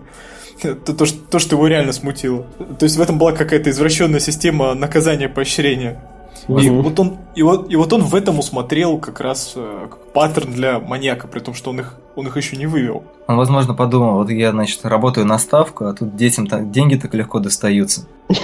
То, 0.86 0.94
то, 0.94 1.06
что, 1.06 1.20
то, 1.20 1.40
что 1.40 1.56
его 1.56 1.68
реально 1.68 1.94
смутило. 1.94 2.48
То 2.80 2.84
есть 2.86 2.98
в 2.98 3.02
этом 3.02 3.20
была 3.20 3.32
какая-то 3.32 3.70
извращенная 3.70 4.20
система 4.20 4.74
наказания 4.74 5.30
поощрения. 5.30 6.02
И, 6.48 6.70
вот 6.70 7.00
он, 7.00 7.18
и, 7.36 7.44
вот, 7.44 7.72
и 7.72 7.76
вот 7.76 7.94
он 7.94 8.04
в 8.04 8.16
этом 8.16 8.40
усмотрел 8.40 8.98
как 8.98 9.20
раз 9.20 9.54
э, 9.56 9.88
паттерн 10.14 10.52
для 10.52 10.80
маньяка, 10.80 11.28
при 11.28 11.40
том, 11.40 11.54
что 11.54 11.72
он 11.72 11.80
их, 11.80 11.96
он 12.16 12.28
их 12.28 12.38
еще 12.38 12.58
не 12.58 12.66
вывел. 12.66 13.04
Он, 13.28 13.38
возможно, 13.38 13.74
подумал, 13.74 14.16
вот 14.16 14.30
я, 14.30 14.52
значит, 14.52 14.86
работаю 14.86 15.26
на 15.26 15.38
ставку, 15.38 15.86
а 15.86 15.94
тут 15.94 16.16
детям 16.16 16.48
так, 16.48 16.72
деньги 16.72 16.96
так 16.96 17.14
легко 17.14 17.40
достаются. 17.40 18.06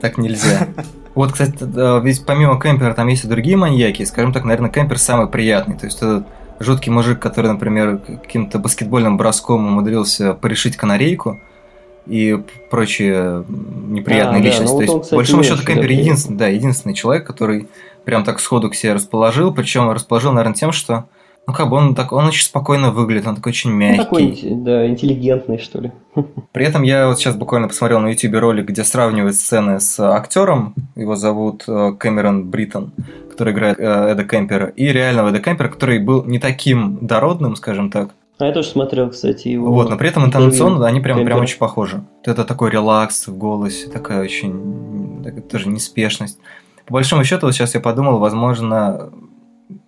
Так 0.00 0.16
нельзя. 0.16 0.66
Вот, 1.14 1.32
кстати, 1.32 1.58
ведь 2.02 2.24
помимо 2.24 2.58
Кемпера 2.58 2.94
там 2.94 3.08
есть 3.08 3.24
и 3.24 3.28
другие 3.28 3.58
маньяки. 3.58 4.02
Скажем 4.04 4.32
так, 4.32 4.44
наверное, 4.44 4.70
Кемпер 4.70 4.98
самый 4.98 5.26
приятный. 5.26 5.76
То 5.76 5.84
есть 5.84 5.98
этот 5.98 6.26
жуткий 6.58 6.90
мужик, 6.90 7.18
который, 7.18 7.52
например, 7.52 7.98
каким-то 7.98 8.58
баскетбольным 8.58 9.18
броском 9.18 9.66
умудрился 9.66 10.32
порешить 10.32 10.78
канарейку– 10.78 11.38
и 12.10 12.42
прочие 12.70 13.44
неприятные 13.48 14.42
а, 14.42 14.44
личности. 14.44 14.66
Да, 14.66 14.80
ну, 14.80 14.86
То 14.86 14.98
есть, 14.98 15.10
по 15.10 15.16
большому 15.16 15.42
счету, 15.44 15.64
Кемпер 15.64 15.90
единственный, 15.90 16.36
да, 16.36 16.48
единственный 16.48 16.94
человек, 16.94 17.26
который 17.26 17.68
прям 18.04 18.24
так 18.24 18.40
сходу 18.40 18.70
к 18.70 18.74
себе 18.74 18.94
расположил, 18.94 19.52
причем 19.52 19.90
расположил, 19.90 20.32
наверное, 20.32 20.54
тем, 20.54 20.72
что 20.72 21.06
ну, 21.46 21.54
как 21.54 21.68
бы 21.68 21.76
он 21.76 21.94
так, 21.94 22.12
он 22.12 22.26
очень 22.26 22.44
спокойно 22.44 22.90
выглядит, 22.90 23.26
он 23.26 23.34
такой 23.34 23.50
очень 23.50 23.72
мягкий. 23.72 23.98
Такой, 23.98 24.38
да, 24.42 24.86
интеллигентный, 24.86 25.58
что 25.58 25.80
ли. 25.80 25.92
При 26.52 26.64
этом 26.64 26.82
я 26.82 27.08
вот 27.08 27.18
сейчас 27.18 27.34
буквально 27.34 27.68
посмотрел 27.68 28.00
на 28.00 28.08
YouTube 28.08 28.34
ролик, 28.34 28.66
где 28.66 28.84
сравнивают 28.84 29.34
сцены 29.34 29.80
с 29.80 29.98
актером, 29.98 30.74
его 30.94 31.16
зовут 31.16 31.64
э, 31.66 31.92
Кэмерон 31.98 32.50
Бриттон, 32.50 32.92
который 33.30 33.52
играет 33.52 33.80
э, 33.80 33.82
Эда 33.82 34.24
Кемпера, 34.24 34.66
и 34.66 34.86
реального 34.88 35.30
Эда 35.30 35.40
Кемпера, 35.40 35.68
который 35.68 35.98
был 35.98 36.24
не 36.24 36.38
таким 36.38 36.98
дородным, 37.00 37.56
скажем 37.56 37.90
так, 37.90 38.10
а 38.40 38.46
я 38.46 38.52
тоже 38.52 38.68
смотрел, 38.68 39.10
кстати, 39.10 39.48
его. 39.48 39.72
Вот, 39.72 39.90
но 39.90 39.96
при 39.96 40.08
этом 40.08 40.24
интонационно 40.24 40.86
они 40.86 41.00
прям, 41.00 41.24
прям 41.24 41.40
очень 41.40 41.58
похожи. 41.58 42.02
Это 42.24 42.44
такой 42.44 42.70
релакс 42.70 43.26
в 43.26 43.36
голосе, 43.36 43.88
такая 43.88 44.22
очень 44.22 45.22
такая, 45.22 45.42
тоже 45.42 45.68
неспешность. 45.68 46.38
По 46.86 46.94
большому 46.94 47.24
счету, 47.24 47.46
вот 47.46 47.52
сейчас 47.52 47.74
я 47.74 47.80
подумал, 47.80 48.18
возможно, 48.18 49.10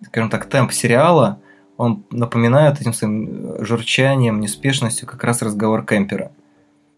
скажем 0.05 0.29
так, 0.29 0.45
темп 0.45 0.71
сериала, 0.71 1.39
он 1.77 2.05
напоминает 2.11 2.79
этим 2.79 2.93
своим 2.93 3.63
журчанием, 3.63 4.39
неспешностью 4.39 5.07
как 5.07 5.23
раз 5.23 5.41
разговор 5.41 5.85
Кемпера. 5.85 6.25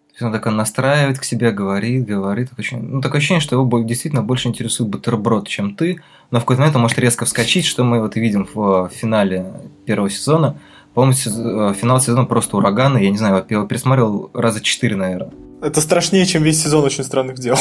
То 0.08 0.14
есть 0.14 0.22
он 0.22 0.32
так 0.32 0.46
он 0.46 0.56
настраивает 0.56 1.20
к 1.20 1.24
себе, 1.24 1.52
говорит, 1.52 2.06
говорит. 2.06 2.50
Такое 2.50 2.64
ощущение, 2.64 2.88
ну, 2.88 3.02
такое 3.02 3.18
ощущение, 3.18 3.42
что 3.42 3.56
его 3.56 3.80
действительно 3.80 4.24
больше 4.24 4.48
интересует 4.48 4.90
бутерброд, 4.90 5.48
чем 5.48 5.76
ты. 5.76 6.02
Но 6.32 6.40
в 6.40 6.44
какой-то 6.44 6.62
момент 6.62 6.76
он 6.76 6.84
может 6.84 7.00
резко 7.00 7.26
вскочить, 7.26 7.66
что 7.66 7.84
мы 7.84 8.00
вот 8.00 8.16
видим 8.16 8.48
в 8.54 8.90
финале 8.94 9.54
первого 9.86 10.10
сезона– 10.10 10.58
по-моему, 10.96 11.14
э, 11.14 11.74
финал 11.74 12.00
сезона 12.00 12.26
просто 12.26 12.56
ураганный. 12.56 13.04
Я 13.04 13.12
не 13.12 13.18
знаю, 13.18 13.46
я 13.50 13.66
пересмотрел 13.66 14.32
раза 14.34 14.62
четыре, 14.62 14.96
наверное. 14.96 15.34
Это 15.62 15.82
страшнее, 15.82 16.26
чем 16.26 16.42
весь 16.42 16.64
сезон 16.64 16.86
очень 16.86 17.04
странных 17.04 17.36
дел. 17.36 17.58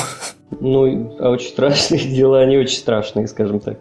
Ну, 0.60 1.16
а 1.18 1.30
очень 1.30 1.48
страшные 1.48 2.00
дела, 2.00 2.40
они 2.40 2.56
очень 2.56 2.78
страшные, 2.78 3.26
скажем 3.26 3.60
так. 3.60 3.78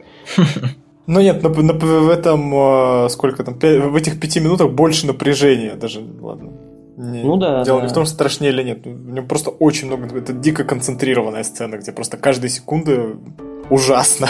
Ну 1.05 1.19
нет, 1.19 1.43
на, 1.43 1.49
на, 1.49 1.73
в 1.73 2.09
этом, 2.09 3.05
э, 3.05 3.09
сколько 3.09 3.43
там, 3.43 3.59
в 3.59 3.95
этих 3.95 4.19
пяти 4.19 4.39
минутах 4.39 4.71
больше 4.71 5.05
напряжения 5.05 5.75
даже, 5.75 6.01
ладно. 6.21 6.51
Не, 6.95 7.23
ну 7.23 7.35
да. 7.35 7.63
Дело 7.63 7.79
да. 7.79 7.85
не 7.85 7.91
в 7.91 7.93
том, 7.93 8.05
что 8.05 8.13
страшнее 8.13 8.53
или 8.53 8.63
нет. 8.63 8.87
У 8.87 8.89
него 8.89 9.27
просто 9.27 9.49
очень 9.49 9.87
много. 9.87 10.17
Это 10.17 10.31
дико 10.31 10.63
концентрированная 10.63 11.43
сцена, 11.43 11.75
где 11.75 11.91
просто 11.91 12.17
каждая 12.17 12.49
секунда 12.49 13.17
ужасно. 13.69 14.29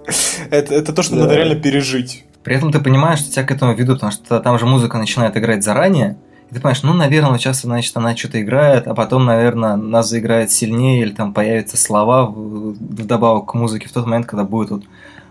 это, 0.50 0.74
это 0.74 0.92
то, 0.92 1.02
что 1.02 1.16
да. 1.16 1.22
надо 1.22 1.34
реально 1.34 1.56
пережить. 1.56 2.24
При 2.44 2.56
этом 2.56 2.72
ты 2.72 2.80
понимаешь, 2.80 3.20
что 3.20 3.30
тебя 3.30 3.44
к 3.44 3.50
этому 3.50 3.74
ведут, 3.74 3.96
потому 3.96 4.12
что 4.12 4.40
там 4.40 4.58
же 4.58 4.66
музыка 4.66 4.98
начинает 4.98 5.36
играть 5.36 5.62
заранее, 5.62 6.16
и 6.50 6.54
ты 6.54 6.60
понимаешь, 6.60 6.82
ну, 6.82 6.92
наверное, 6.92 7.38
сейчас, 7.38 7.62
значит, 7.62 7.96
она 7.96 8.16
что-то 8.16 8.42
играет, 8.42 8.86
а 8.86 8.94
потом, 8.94 9.24
наверное, 9.24 9.76
нас 9.76 10.08
заиграет 10.08 10.50
сильнее, 10.50 11.02
или 11.02 11.12
там 11.12 11.32
появятся 11.32 11.76
слова 11.76 12.26
вдобавок 12.26 13.46
к 13.46 13.54
музыке 13.54 13.88
в 13.88 13.92
тот 13.92 14.06
момент, 14.06 14.26
когда 14.26 14.44
будет 14.44 14.70
вот 14.70 14.84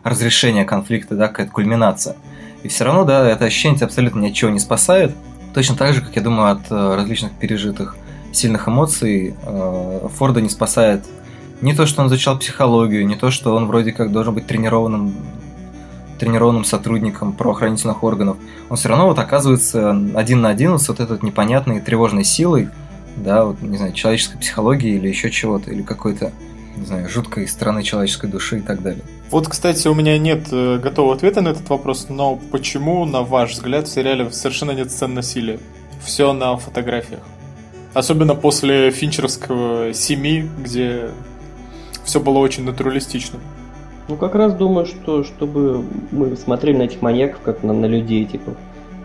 разрешение 0.03 0.65
конфликта, 0.65 1.15
да, 1.15 1.27
какая-то 1.27 1.51
кульминация. 1.51 2.15
И 2.63 2.67
все 2.69 2.85
равно, 2.85 3.03
да, 3.03 3.29
это 3.29 3.45
ощущение 3.45 3.77
тебя 3.77 3.87
абсолютно 3.87 4.19
ничего 4.19 4.49
не 4.49 4.59
спасает. 4.59 5.15
Точно 5.53 5.75
так 5.75 5.93
же, 5.93 6.01
как 6.01 6.15
я 6.15 6.21
думаю, 6.21 6.53
от 6.53 6.71
э, 6.71 6.95
различных 6.95 7.33
пережитых 7.33 7.97
сильных 8.31 8.67
эмоций 8.67 9.35
э, 9.43 10.07
Форда 10.17 10.41
не 10.41 10.49
спасает 10.49 11.05
не 11.59 11.75
то, 11.75 11.85
что 11.85 12.01
он 12.01 12.07
изучал 12.07 12.39
психологию, 12.39 13.05
не 13.05 13.15
то, 13.15 13.29
что 13.29 13.55
он 13.55 13.67
вроде 13.67 13.91
как 13.91 14.11
должен 14.11 14.33
быть 14.33 14.47
тренированным 14.47 15.13
тренированным 16.21 16.63
сотрудником 16.63 17.33
правоохранительных 17.33 18.03
органов, 18.03 18.37
он 18.69 18.77
все 18.77 18.89
равно 18.89 19.07
вот 19.07 19.17
оказывается 19.17 19.89
один 20.13 20.41
на 20.41 20.49
один 20.49 20.77
с 20.77 20.87
вот 20.87 20.99
этой 20.99 21.13
вот 21.13 21.23
непонятной 21.23 21.79
тревожной 21.79 22.23
силой, 22.23 22.69
да, 23.17 23.45
вот, 23.45 23.59
не 23.63 23.75
знаю, 23.77 23.91
человеческой 23.93 24.37
психологии 24.37 24.97
или 24.97 25.07
еще 25.07 25.31
чего-то, 25.31 25.71
или 25.71 25.81
какой-то, 25.81 26.31
не 26.77 26.85
знаю, 26.85 27.09
жуткой 27.09 27.47
стороны 27.47 27.81
человеческой 27.81 28.29
души 28.29 28.59
и 28.59 28.61
так 28.61 28.83
далее. 28.83 29.01
Вот, 29.31 29.47
кстати, 29.47 29.87
у 29.87 29.95
меня 29.95 30.19
нет 30.19 30.49
э, 30.51 30.77
готового 30.77 31.15
ответа 31.15 31.41
на 31.41 31.49
этот 31.49 31.67
вопрос, 31.69 32.05
но 32.09 32.35
почему, 32.51 33.03
на 33.05 33.23
ваш 33.23 33.53
взгляд, 33.53 33.87
в 33.87 33.91
сериале 33.91 34.29
совершенно 34.31 34.71
нет 34.71 34.91
сцен 34.91 35.15
насилия? 35.15 35.59
Все 36.05 36.33
на 36.33 36.55
фотографиях. 36.55 37.21
Особенно 37.95 38.35
после 38.35 38.91
финчеровского 38.91 39.91
«Семи», 39.95 40.47
где 40.59 41.09
все 42.03 42.19
было 42.19 42.37
очень 42.37 42.63
натуралистично. 42.63 43.39
Ну, 44.07 44.17
как 44.17 44.35
раз 44.35 44.53
думаю, 44.53 44.85
что 44.85 45.23
чтобы 45.23 45.85
мы 46.11 46.35
смотрели 46.35 46.77
на 46.77 46.83
этих 46.83 47.01
маньяков, 47.01 47.41
как 47.41 47.63
на, 47.63 47.73
на 47.73 47.85
людей, 47.85 48.25
типа. 48.25 48.53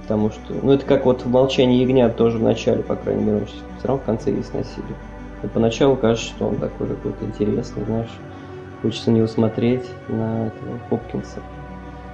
Потому 0.02 0.30
что, 0.30 0.54
ну, 0.62 0.72
это 0.72 0.86
как 0.86 1.04
вот 1.04 1.22
в 1.22 1.28
«Молчании 1.28 1.82
ягнят» 1.82 2.16
тоже 2.16 2.38
в 2.38 2.42
начале, 2.42 2.82
по 2.82 2.94
крайней 2.94 3.24
мере, 3.24 3.46
все 3.46 3.88
равно 3.88 4.02
в 4.02 4.06
конце 4.06 4.30
есть 4.30 4.54
насилие. 4.54 4.94
И 5.42 5.48
поначалу 5.48 5.96
кажется, 5.96 6.28
что 6.28 6.48
он 6.48 6.56
такой 6.56 6.88
какой-то 6.88 7.24
интересный, 7.24 7.84
знаешь. 7.84 8.10
Хочется 8.82 9.10
на 9.10 9.16
него 9.16 9.26
смотреть, 9.26 9.84
на 10.08 10.46
этого 10.46 10.78
Хопкинса 10.88 11.40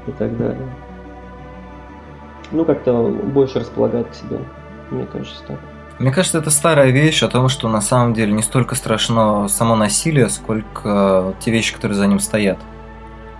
и 0.06 0.12
так 0.12 0.36
далее. 0.38 0.68
Ну, 2.50 2.64
как-то 2.64 3.08
больше 3.08 3.60
располагает 3.60 4.08
к 4.08 4.14
себе, 4.14 4.38
мне 4.90 5.04
кажется 5.06 5.42
так. 5.46 5.58
Мне 5.98 6.10
кажется, 6.10 6.38
это 6.38 6.50
старая 6.50 6.90
вещь 6.90 7.22
о 7.22 7.28
том, 7.28 7.48
что 7.48 7.68
на 7.68 7.80
самом 7.80 8.14
деле 8.14 8.32
не 8.32 8.42
столько 8.42 8.74
страшно 8.74 9.48
само 9.48 9.76
насилие, 9.76 10.28
сколько 10.28 11.34
те 11.40 11.50
вещи, 11.50 11.74
которые 11.74 11.96
за 11.96 12.06
ним 12.06 12.18
стоят. 12.18 12.58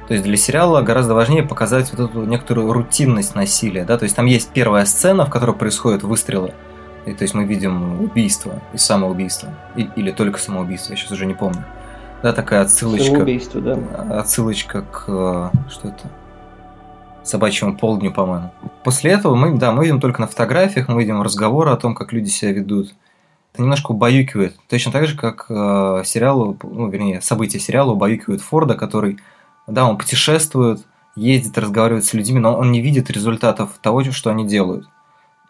То 0.08 0.14
есть 0.14 0.24
для 0.24 0.36
сериала 0.36 0.82
гораздо 0.82 1.14
важнее 1.14 1.42
показать 1.42 1.92
вот 1.92 2.10
эту 2.10 2.24
некоторую 2.24 2.72
рутинность 2.72 3.34
насилия, 3.34 3.84
да, 3.84 3.96
то 3.98 4.04
есть 4.04 4.16
там 4.16 4.26
есть 4.26 4.50
первая 4.50 4.84
сцена, 4.84 5.26
в 5.26 5.30
которой 5.30 5.54
происходят 5.54 6.02
выстрелы, 6.02 6.52
и, 7.06 7.12
то 7.12 7.22
есть 7.22 7.34
мы 7.34 7.44
видим 7.44 8.00
убийство 8.02 8.60
и 8.72 8.78
самоубийство, 8.78 9.50
и, 9.76 9.88
или 9.96 10.10
только 10.10 10.38
самоубийство, 10.38 10.92
я 10.92 10.96
сейчас 10.96 11.12
уже 11.12 11.26
не 11.26 11.34
помню. 11.34 11.64
Да, 12.22 12.32
такая 12.32 12.62
отсылочка. 12.62 13.06
Самоубийство, 13.06 13.60
да. 13.60 13.78
Отсылочка 14.20 14.82
к 14.82 15.50
что 15.68 15.88
это? 15.88 16.10
Собачьему 17.24 17.76
полдню, 17.76 18.12
по-моему. 18.12 18.50
После 18.84 19.12
этого 19.12 19.34
мы, 19.34 19.56
да, 19.58 19.72
мы 19.72 19.84
видим 19.84 20.00
только 20.00 20.20
на 20.20 20.26
фотографиях, 20.26 20.88
мы 20.88 21.00
видим 21.00 21.22
разговоры 21.22 21.70
о 21.70 21.76
том, 21.76 21.94
как 21.94 22.12
люди 22.12 22.28
себя 22.28 22.52
ведут. 22.52 22.94
Это 23.52 23.62
немножко 23.62 23.90
убаюкивает. 23.92 24.56
Точно 24.68 24.92
так 24.92 25.06
же, 25.06 25.16
как 25.16 25.46
э, 25.48 26.02
сериал, 26.04 26.56
ну, 26.62 26.88
вернее, 26.88 27.20
события 27.20 27.58
сериала 27.58 27.92
убаюкивают 27.92 28.40
Форда, 28.40 28.74
который 28.74 29.18
да, 29.66 29.88
он 29.88 29.98
путешествует, 29.98 30.84
ездит, 31.14 31.58
разговаривает 31.58 32.04
с 32.04 32.14
людьми, 32.14 32.38
но 32.38 32.56
он 32.56 32.72
не 32.72 32.80
видит 32.80 33.10
результатов 33.10 33.70
того, 33.80 34.02
что 34.04 34.30
они 34.30 34.46
делают. 34.46 34.88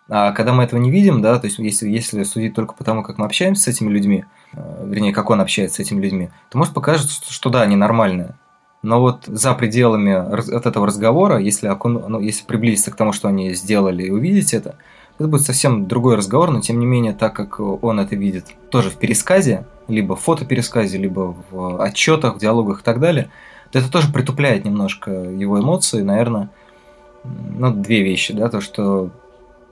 А 0.08 0.32
когда 0.32 0.52
мы 0.52 0.64
этого 0.64 0.80
не 0.80 0.90
видим, 0.90 1.22
да, 1.22 1.38
то 1.38 1.46
есть 1.46 1.58
если, 1.58 1.88
если 1.88 2.22
судить 2.24 2.54
только 2.54 2.74
по 2.74 2.84
тому, 2.84 3.02
как 3.02 3.18
мы 3.18 3.26
общаемся 3.26 3.62
с 3.62 3.68
этими 3.68 3.88
людьми, 3.88 4.24
э, 4.52 4.84
вернее, 4.86 5.12
как 5.12 5.30
он 5.30 5.40
общается 5.40 5.76
с 5.76 5.80
этими 5.80 6.02
людьми, 6.02 6.30
то 6.50 6.58
может 6.58 6.74
покажется, 6.74 7.14
что, 7.14 7.32
что 7.32 7.50
да, 7.50 7.62
они 7.62 7.76
нормальные. 7.76 8.34
Но 8.82 9.00
вот 9.00 9.24
за 9.26 9.54
пределами 9.54 10.12
от 10.12 10.66
этого 10.66 10.88
разговора, 10.88 11.38
если, 11.38 11.70
ну, 11.84 12.18
если 12.18 12.44
приблизиться 12.44 12.90
к 12.90 12.96
тому, 12.96 13.12
что 13.12 13.28
они 13.28 13.54
сделали, 13.54 14.02
и 14.02 14.10
увидеть 14.10 14.52
это, 14.52 14.74
это 15.20 15.28
будет 15.28 15.42
совсем 15.42 15.86
другой 15.86 16.16
разговор, 16.16 16.50
но 16.50 16.60
тем 16.60 16.80
не 16.80 16.86
менее, 16.86 17.12
так 17.12 17.32
как 17.32 17.60
он 17.60 18.00
это 18.00 18.16
видит 18.16 18.46
тоже 18.70 18.90
в 18.90 18.96
пересказе, 18.96 19.66
либо 19.86 20.16
в 20.16 20.20
фотопересказе, 20.20 20.98
либо 20.98 21.36
в 21.50 21.80
отчетах, 21.80 22.34
в 22.34 22.38
диалогах 22.38 22.80
и 22.80 22.82
так 22.82 22.98
далее– 22.98 23.30
это 23.72 23.90
тоже 23.90 24.12
притупляет 24.12 24.64
немножко 24.64 25.10
его 25.10 25.60
эмоции, 25.60 26.02
наверное. 26.02 26.50
Ну, 27.24 27.72
две 27.72 28.02
вещи, 28.02 28.32
да, 28.32 28.48
то, 28.48 28.60
что 28.60 29.10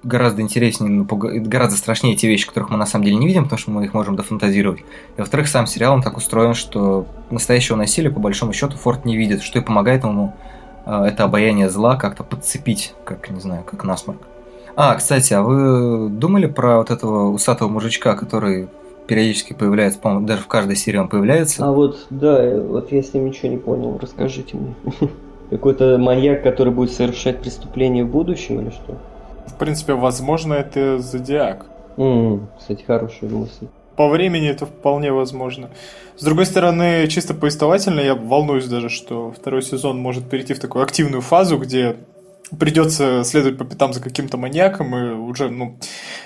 гораздо 0.03 0.41
интереснее, 0.41 1.05
гораздо 1.05 1.77
страшнее 1.77 2.17
те 2.17 2.29
вещи, 2.29 2.47
которых 2.47 2.71
мы 2.71 2.77
на 2.77 2.87
самом 2.87 3.05
деле 3.05 3.17
не 3.17 3.27
видим, 3.27 3.45
потому 3.45 3.59
что 3.59 3.71
мы 3.71 3.85
их 3.85 3.93
можем 3.95 4.17
дофантазировать. 4.17 4.81
И 5.17 5.21
во-вторых, 5.21 5.49
сам 5.49 5.67
сериал 5.67 5.95
он 5.95 6.03
так 6.03 6.17
устроен, 6.17 6.55
что 6.55 7.07
настоящего 7.31 7.77
насилия, 7.77 8.11
по 8.11 8.21
большому 8.21 8.53
счету, 8.53 8.77
Форд 8.79 9.05
не 9.05 9.17
видит, 9.17 9.43
что 9.43 9.59
и 9.59 9.63
помогает 9.63 10.05
ему 10.05 10.35
э, 10.87 11.05
это 11.05 11.25
обаяние 11.25 11.69
зла 11.69 11.97
как-то 11.97 12.25
подцепить, 12.25 12.95
как, 13.05 13.31
не 13.31 13.41
знаю, 13.41 13.65
как 13.65 13.85
насморк. 13.85 14.21
А, 14.77 14.95
кстати, 14.95 15.35
а 15.35 15.43
вы 15.43 16.09
думали 16.09 16.47
про 16.47 16.79
вот 16.79 16.91
этого 16.91 17.29
усатого 17.29 17.69
мужичка, 17.69 18.17
который 18.17 18.69
периодически 19.11 19.55
появляется, 19.55 19.99
по-моему, 19.99 20.25
даже 20.25 20.43
в 20.43 20.47
каждой 20.47 20.77
серии 20.77 20.99
он 20.99 21.09
появляется. 21.09 21.67
А 21.67 21.73
вот, 21.73 22.07
да, 22.11 22.61
вот 22.61 22.93
я 22.93 23.03
с 23.03 23.13
ним 23.13 23.27
ничего 23.27 23.49
не 23.49 23.57
понял, 23.57 23.99
расскажите 24.01 24.57
мне. 24.57 24.75
Какой-то 25.51 25.99
маньяк, 25.99 26.45
который 26.45 26.73
будет 26.73 26.93
совершать 26.93 27.43
преступление 27.43 28.05
в 28.05 28.09
будущем 28.09 28.61
или 28.61 28.71
что? 28.71 28.97
В 29.49 29.59
принципе, 29.59 29.95
возможно, 29.95 30.55
это 30.55 31.01
Зодиак. 31.01 31.67
Mm, 31.97 32.47
кстати, 32.57 32.85
хорошая 32.85 33.29
мысль. 33.31 33.67
По 33.97 34.09
времени 34.09 34.49
это 34.49 34.67
вполне 34.67 35.11
возможно. 35.13 35.71
С 36.17 36.23
другой 36.23 36.47
стороны, 36.47 37.09
чисто 37.09 37.35
повествовательно, 37.35 37.99
я 37.99 38.15
волнуюсь 38.15 38.67
даже, 38.67 38.91
что 38.91 39.33
второй 39.33 39.63
сезон 39.63 39.99
может 39.99 40.31
перейти 40.31 40.55
в 40.55 40.61
такую 40.61 40.85
активную 40.85 41.21
фазу, 41.21 41.59
где 41.59 41.97
придется 42.57 43.25
следовать 43.25 43.59
по 43.59 43.65
пятам 43.65 43.93
за 43.93 44.01
каким-то 44.01 44.37
маньяком, 44.37 44.95
и 44.95 45.11
уже, 45.15 45.51
ну, 45.51 45.79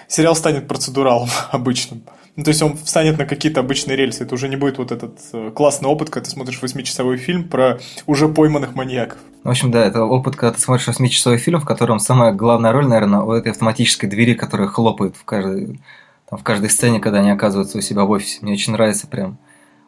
сериал 0.07 0.37
станет 0.37 0.69
процедуралом 0.69 1.31
обычным. 1.51 2.03
Ну, 2.37 2.43
то 2.43 2.49
есть 2.49 2.63
он 2.63 2.77
встанет 2.77 3.17
на 3.19 3.27
какие-то 3.27 3.61
обычные 3.61 3.97
рельсы. 3.97 4.25
Это 4.25 4.35
уже 4.35 4.49
не 4.49 4.57
будет 4.57 4.79
вот 4.79 4.91
этот 4.91 5.19
э, 5.33 5.53
классный 5.55 5.89
опыт, 5.89 6.11
когда 6.11 6.25
ты 6.25 6.31
смотришь 6.31 6.61
восьмичасовой 6.61 7.17
фильм 7.17 7.45
про 7.45 7.79
уже 8.07 8.29
пойманных 8.29 8.75
маньяков. 8.75 9.19
В 9.45 9.51
общем, 9.51 9.71
да, 9.71 9.85
это 9.85 10.05
опыт, 10.05 10.35
когда 10.35 10.53
ты 10.53 10.61
смотришь 10.61 10.89
восьмичасовой 10.89 11.39
фильм, 11.39 11.61
в 11.61 11.65
котором 11.65 12.01
самая 12.01 12.33
главная 12.33 12.73
роль, 12.73 12.87
наверное, 12.87 13.21
у 13.21 13.31
этой 13.31 13.53
автоматической 13.53 14.09
двери, 14.09 14.35
которая 14.35 14.67
хлопает 14.67 15.15
в 15.17 15.25
каждой, 15.25 15.81
там, 16.29 16.39
в 16.39 16.43
каждой 16.43 16.71
сцене, 16.71 16.99
когда 16.99 17.21
они 17.21 17.31
оказываются 17.31 17.79
у 17.79 17.81
себя 17.81 18.03
в 18.05 18.11
офисе. 18.11 18.39
Мне 18.43 18.55
очень 18.55 18.73
нравится 18.73 19.07
прям 19.07 19.39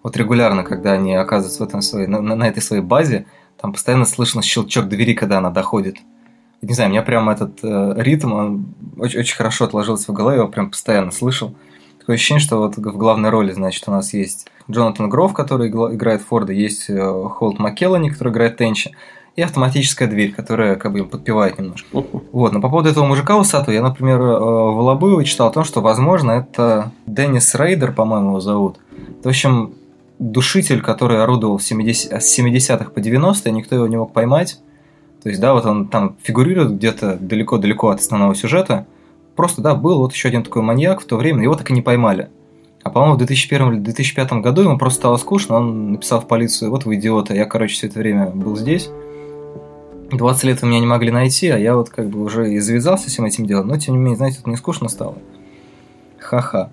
вот 0.04 0.16
регулярно, 0.16 0.62
когда 0.62 0.92
они 0.92 1.16
оказываются 1.16 1.64
в 1.64 1.66
этом 1.66 1.82
своей, 1.82 2.06
на, 2.06 2.20
на 2.20 2.44
этой 2.46 2.62
своей 2.62 2.82
базе, 2.82 3.26
там 3.60 3.72
постоянно 3.72 4.04
слышно 4.04 4.40
щелчок 4.40 4.88
двери, 4.88 5.14
когда 5.14 5.38
она 5.38 5.50
доходит. 5.50 5.96
Не 6.62 6.74
знаю, 6.74 6.90
у 6.90 6.92
меня 6.92 7.02
прям 7.02 7.28
этот 7.28 7.58
э, 7.64 7.94
ритм, 7.96 8.32
он 8.32 8.74
очень, 8.98 9.18
очень 9.18 9.36
хорошо 9.36 9.64
отложился 9.64 10.12
в 10.12 10.14
голове, 10.14 10.36
я 10.36 10.42
его 10.42 10.52
прям 10.52 10.70
постоянно 10.70 11.10
слышал. 11.10 11.56
Такое 12.06 12.18
ощущение, 12.18 12.40
что 12.40 12.58
вот 12.58 12.76
в 12.76 12.96
главной 12.96 13.30
роли, 13.30 13.50
значит, 13.50 13.82
у 13.88 13.90
нас 13.90 14.14
есть 14.14 14.46
Джонатан 14.70 15.08
Гров, 15.08 15.32
который 15.32 15.68
играет 15.68 16.22
Форда, 16.22 16.52
есть 16.52 16.88
э, 16.88 17.24
Холт 17.30 17.58
Маккеллани, 17.58 18.10
который 18.10 18.32
играет 18.32 18.56
Тенча, 18.58 18.92
и 19.34 19.42
автоматическая 19.42 20.06
дверь, 20.06 20.32
которая 20.32 20.76
как 20.76 20.92
бы 20.92 21.00
им 21.00 21.08
подпевает 21.08 21.58
немножко. 21.58 21.88
Вот, 22.30 22.52
но 22.52 22.60
по 22.60 22.68
поводу 22.68 22.90
этого 22.90 23.04
мужика 23.06 23.36
усатого, 23.36 23.74
я, 23.74 23.82
например, 23.82 24.20
э, 24.20 24.38
в 24.38 24.78
Лобуево 24.78 25.24
читал 25.24 25.48
о 25.48 25.50
том, 25.50 25.64
что, 25.64 25.80
возможно, 25.80 26.30
это 26.30 26.92
Деннис 27.08 27.52
Рейдер, 27.56 27.90
по-моему, 27.90 28.28
его 28.28 28.40
зовут. 28.40 28.78
В 29.24 29.26
общем, 29.26 29.74
душитель, 30.20 30.82
который 30.82 31.20
орудовал 31.20 31.58
с 31.58 31.68
70-х 31.72 32.90
по 32.92 33.00
90-е, 33.00 33.50
никто 33.50 33.74
его 33.74 33.88
не 33.88 33.96
мог 33.96 34.12
поймать. 34.12 34.60
То 35.24 35.28
есть, 35.28 35.40
да, 35.40 35.54
вот 35.54 35.66
он 35.66 35.88
там 35.88 36.14
фигурирует 36.22 36.76
где-то 36.76 37.16
далеко-далеко 37.20 37.88
от 37.88 37.98
основного 37.98 38.36
сюжета, 38.36 38.86
Просто, 39.36 39.60
да, 39.60 39.74
был 39.74 39.98
вот 39.98 40.12
еще 40.12 40.28
один 40.28 40.42
такой 40.42 40.62
маньяк 40.62 41.00
в 41.00 41.04
то 41.04 41.16
время, 41.16 41.42
его 41.42 41.54
так 41.54 41.70
и 41.70 41.74
не 41.74 41.82
поймали. 41.82 42.30
А 42.82 42.90
по-моему, 42.90 43.16
в 43.16 43.18
2001 43.18 43.72
или 43.74 43.80
2005 43.80 44.32
году 44.34 44.62
ему 44.62 44.78
просто 44.78 45.00
стало 45.00 45.16
скучно, 45.18 45.56
он 45.56 45.92
написал 45.92 46.20
в 46.20 46.26
полицию, 46.26 46.70
вот 46.70 46.84
вы 46.84 46.96
идиоты, 46.96 47.34
я, 47.34 47.44
короче, 47.44 47.74
все 47.74 47.88
это 47.88 47.98
время 47.98 48.26
был 48.26 48.56
здесь. 48.56 48.88
20 50.10 50.44
лет 50.44 50.62
вы 50.62 50.68
меня 50.68 50.80
не 50.80 50.86
могли 50.86 51.10
найти, 51.10 51.48
а 51.48 51.58
я 51.58 51.74
вот 51.74 51.90
как 51.90 52.08
бы 52.08 52.22
уже 52.22 52.52
и 52.52 52.60
завязался 52.60 53.08
всем 53.08 53.24
этим 53.24 53.44
делом, 53.44 53.68
но 53.68 53.76
тем 53.76 53.94
не 53.94 54.00
менее, 54.00 54.16
знаете, 54.16 54.38
это 54.40 54.48
не 54.48 54.56
скучно 54.56 54.88
стало. 54.88 55.18
Ха-ха. 56.18 56.70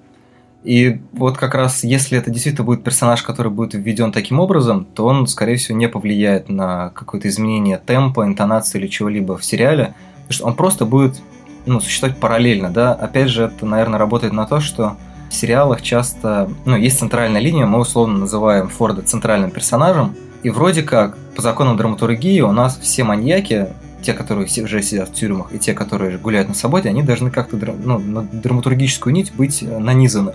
И 0.63 1.01
вот 1.11 1.37
как 1.37 1.55
раз, 1.55 1.83
если 1.83 2.17
это 2.17 2.31
действительно 2.31 2.63
будет 2.63 2.83
персонаж, 2.83 3.21
который 3.23 3.51
будет 3.51 3.73
введен 3.73 4.11
таким 4.11 4.39
образом, 4.39 4.85
то 4.85 5.05
он, 5.05 5.27
скорее 5.27 5.57
всего, 5.57 5.77
не 5.77 5.89
повлияет 5.89 6.47
на 6.47 6.91
какое-то 6.91 7.27
изменение 7.27 7.81
темпа, 7.83 8.25
интонации 8.25 8.79
или 8.79 8.87
чего-либо 8.87 9.37
в 9.37 9.43
сериале, 9.43 9.95
потому 10.27 10.31
что 10.31 10.45
он 10.45 10.55
просто 10.55 10.85
будет 10.85 11.21
ну, 11.65 11.79
существовать 11.79 12.17
параллельно, 12.17 12.69
да. 12.69 12.93
Опять 12.93 13.29
же, 13.29 13.45
это, 13.45 13.65
наверное, 13.65 13.99
работает 13.99 14.33
на 14.33 14.45
то, 14.45 14.59
что 14.59 14.97
в 15.29 15.33
сериалах 15.33 15.81
часто, 15.81 16.49
ну, 16.65 16.75
есть 16.75 16.99
центральная 16.99 17.41
линия, 17.41 17.65
мы 17.65 17.79
условно 17.79 18.19
называем 18.19 18.67
Форда 18.69 19.01
центральным 19.01 19.51
персонажем, 19.51 20.15
и 20.43 20.49
вроде 20.49 20.83
как 20.83 21.17
по 21.35 21.41
законам 21.41 21.77
драматургии 21.77 22.41
у 22.41 22.51
нас 22.51 22.77
все 22.81 23.03
маньяки, 23.03 23.67
те, 24.03 24.13
которые 24.13 24.45
уже 24.45 24.83
сидят 24.83 25.09
в 25.09 25.13
тюрьмах, 25.13 25.53
и 25.53 25.59
те, 25.59 25.73
которые 25.73 26.17
гуляют 26.17 26.49
на 26.49 26.53
свободе, 26.53 26.89
они 26.89 27.01
должны 27.01 27.31
как-то 27.31 27.57
ну, 27.57 27.97
на 27.97 28.21
драматургическую 28.23 29.13
нить 29.13 29.33
быть 29.33 29.63
э, 29.63 29.79
нанизаны. 29.79 30.33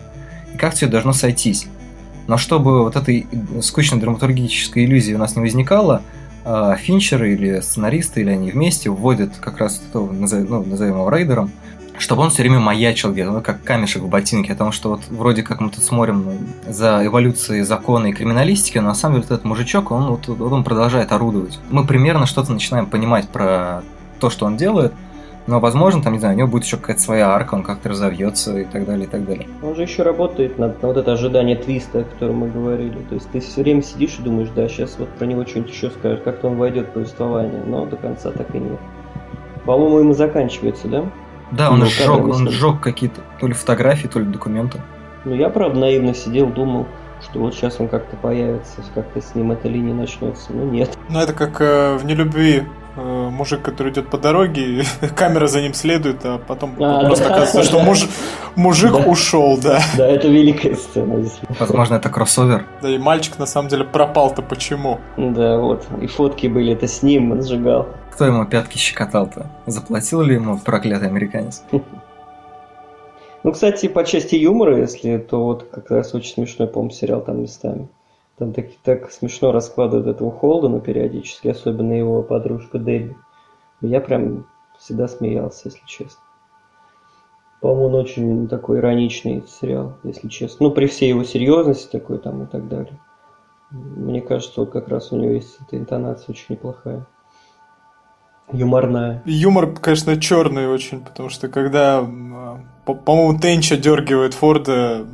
И 0.54 0.56
как 0.56 0.74
все 0.74 0.86
должно 0.86 1.12
сойтись. 1.12 1.68
Но 2.26 2.38
чтобы 2.38 2.82
вот 2.82 2.96
этой 2.96 3.26
скучной 3.62 4.00
драматургической 4.00 4.84
иллюзии 4.84 5.14
у 5.14 5.18
нас 5.18 5.36
не 5.36 5.42
возникало, 5.42 6.02
а, 6.50 6.76
Финчеры 6.76 7.34
или 7.34 7.60
сценаристы, 7.60 8.22
или 8.22 8.30
они 8.30 8.50
вместе 8.50 8.88
вводят 8.88 9.36
как 9.38 9.58
раз 9.58 9.82
этого, 9.86 10.10
ну, 10.10 10.64
назовем 10.64 10.94
его 10.94 11.10
рейдером, 11.10 11.50
чтобы 11.98 12.22
он 12.22 12.30
все 12.30 12.40
время 12.40 12.58
маячил 12.58 13.12
где-то, 13.12 13.32
ну, 13.32 13.42
как 13.42 13.62
камешек 13.62 14.02
в 14.02 14.08
ботинке, 14.08 14.52
потому 14.52 14.72
что 14.72 14.88
вот 14.88 15.02
вроде 15.10 15.42
как 15.42 15.60
мы 15.60 15.68
тут 15.68 15.84
смотрим 15.84 16.48
за 16.66 17.02
эволюцией 17.04 17.64
закона 17.64 18.06
и 18.06 18.12
криминалистики, 18.14 18.78
но 18.78 18.88
на 18.88 18.94
самом 18.94 19.16
деле 19.16 19.26
вот 19.28 19.34
этот 19.34 19.44
мужичок, 19.44 19.90
он, 19.90 20.06
вот, 20.06 20.26
вот 20.26 20.50
он 20.50 20.64
продолжает 20.64 21.12
орудовать. 21.12 21.60
Мы 21.68 21.84
примерно 21.86 22.24
что-то 22.24 22.50
начинаем 22.50 22.86
понимать 22.86 23.28
про 23.28 23.82
то, 24.18 24.30
что 24.30 24.46
он 24.46 24.56
делает, 24.56 24.94
но, 25.48 25.60
возможно, 25.60 26.02
там, 26.02 26.12
не 26.12 26.18
знаю, 26.18 26.34
у 26.34 26.38
него 26.38 26.48
будет 26.48 26.64
еще 26.64 26.76
какая-то 26.76 27.00
своя 27.00 27.30
арка, 27.30 27.54
он 27.54 27.62
как-то 27.62 27.88
разовьется 27.88 28.58
и 28.58 28.64
так 28.64 28.84
далее, 28.84 29.06
и 29.06 29.08
так 29.08 29.24
далее. 29.24 29.48
Он 29.62 29.74
же 29.74 29.80
еще 29.80 30.02
работает 30.02 30.58
на, 30.58 30.68
на 30.68 30.74
вот 30.82 30.98
это 30.98 31.10
ожидание 31.10 31.56
твиста, 31.56 32.00
о 32.00 32.04
котором 32.04 32.36
мы 32.36 32.50
говорили. 32.50 32.98
То 33.08 33.14
есть 33.14 33.30
ты 33.30 33.40
все 33.40 33.62
время 33.62 33.80
сидишь 33.80 34.18
и 34.18 34.22
думаешь, 34.22 34.50
да, 34.54 34.68
сейчас 34.68 34.96
вот 34.98 35.08
про 35.08 35.24
него 35.24 35.46
что-нибудь 35.46 35.72
еще 35.72 35.88
скажут, 35.88 36.22
как-то 36.22 36.48
он 36.48 36.58
войдет 36.58 36.88
в 36.88 36.90
повествование, 36.90 37.62
но 37.64 37.86
до 37.86 37.96
конца 37.96 38.30
так 38.30 38.54
и 38.54 38.58
нет. 38.58 38.78
По-моему, 39.64 40.00
ему 40.00 40.12
заканчивается, 40.12 40.86
да? 40.86 41.04
Да, 41.50 41.70
он 41.70 41.78
ну, 41.78 41.86
сжег, 41.86 42.28
он 42.28 42.50
сжег 42.50 42.80
какие-то 42.80 43.22
то 43.40 43.46
ли 43.46 43.54
фотографии, 43.54 44.06
то 44.06 44.18
ли 44.18 44.26
документы. 44.26 44.82
Ну, 45.24 45.34
я, 45.34 45.48
правда, 45.48 45.80
наивно 45.80 46.12
сидел, 46.12 46.48
думал, 46.48 46.86
что 47.22 47.40
вот 47.40 47.54
сейчас 47.54 47.80
он 47.80 47.88
как-то 47.88 48.16
появится, 48.16 48.82
как-то 48.94 49.22
с 49.22 49.34
ним 49.34 49.52
эта 49.52 49.66
линия 49.68 49.94
начнется. 49.94 50.52
Ну, 50.52 50.70
нет. 50.70 50.90
Ну, 51.08 51.18
это 51.18 51.32
как 51.32 51.58
э, 51.62 51.96
в 51.96 52.04
«Нелюбви» 52.04 52.64
мужик, 53.02 53.62
который 53.62 53.92
идет 53.92 54.08
по 54.08 54.18
дороге, 54.18 54.82
камера 55.16 55.46
за 55.46 55.60
ним 55.60 55.74
следует, 55.74 56.24
а 56.24 56.38
потом 56.38 56.74
а, 56.78 57.04
просто 57.06 57.28
да, 57.28 57.34
оказывается, 57.36 57.58
да. 57.58 57.64
что 57.64 57.80
муж, 57.80 58.06
мужик 58.56 58.92
да. 58.92 58.98
ушел, 58.98 59.58
да. 59.58 59.80
Да, 59.96 60.06
это 60.06 60.28
великая 60.28 60.74
сцена. 60.74 61.24
Возможно, 61.58 61.94
это 61.94 62.08
кроссовер. 62.08 62.66
Да, 62.82 62.90
и 62.90 62.98
мальчик 62.98 63.38
на 63.38 63.46
самом 63.46 63.68
деле 63.68 63.84
пропал-то 63.84 64.42
почему? 64.42 65.00
Да, 65.16 65.58
вот. 65.58 65.86
И 66.00 66.06
фотки 66.06 66.46
были, 66.46 66.72
это 66.72 66.86
с 66.86 67.02
ним, 67.02 67.32
он 67.32 67.42
сжигал. 67.42 67.88
Кто 68.12 68.26
ему 68.26 68.44
пятки 68.46 68.78
щекотал-то? 68.78 69.46
Заплатил 69.66 70.22
ли 70.22 70.34
ему 70.34 70.58
проклятый 70.58 71.08
американец? 71.08 71.62
Ну, 73.44 73.52
кстати, 73.52 73.86
по 73.86 74.04
части 74.04 74.34
юмора, 74.34 74.76
если, 74.78 75.16
то 75.16 75.44
вот 75.44 75.68
как 75.70 75.92
раз 75.92 76.12
очень 76.12 76.34
смешной, 76.34 76.66
по-моему, 76.66 76.90
сериал 76.90 77.20
там 77.20 77.40
местами. 77.40 77.88
Там 78.38 78.52
так, 78.52 78.66
так 78.84 79.10
смешно 79.10 79.50
раскладывают 79.50 80.06
этого 80.06 80.30
Холдена 80.30 80.80
периодически, 80.80 81.48
особенно 81.48 81.92
его 81.92 82.22
подружка 82.22 82.78
Дебби. 82.78 83.16
Я 83.80 84.00
прям 84.00 84.46
всегда 84.78 85.08
смеялся, 85.08 85.62
если 85.68 85.82
честно. 85.86 86.20
По-моему, 87.60 87.86
он 87.86 87.94
очень 87.96 88.48
такой 88.48 88.78
ироничный 88.78 89.44
сериал, 89.48 89.94
если 90.04 90.28
честно. 90.28 90.68
Ну, 90.68 90.72
при 90.72 90.86
всей 90.86 91.08
его 91.08 91.24
серьезности 91.24 91.90
такой 91.90 92.18
там 92.18 92.44
и 92.44 92.46
так 92.46 92.68
далее. 92.68 92.98
Мне 93.70 94.20
кажется, 94.20 94.60
вот 94.60 94.70
как 94.70 94.88
раз 94.88 95.10
у 95.10 95.16
него 95.16 95.32
есть 95.32 95.58
эта 95.66 95.76
интонация 95.76 96.32
очень 96.32 96.46
неплохая. 96.50 97.04
Юморная. 98.52 99.22
Юмор, 99.26 99.74
конечно, 99.74 100.18
черный 100.18 100.68
очень, 100.68 101.00
потому 101.00 101.28
что 101.28 101.48
когда, 101.48 101.98
а, 101.98 102.60
по-моему, 102.86 103.38
Тенча 103.38 103.76
дергивает 103.76 104.32
Форда, 104.32 105.06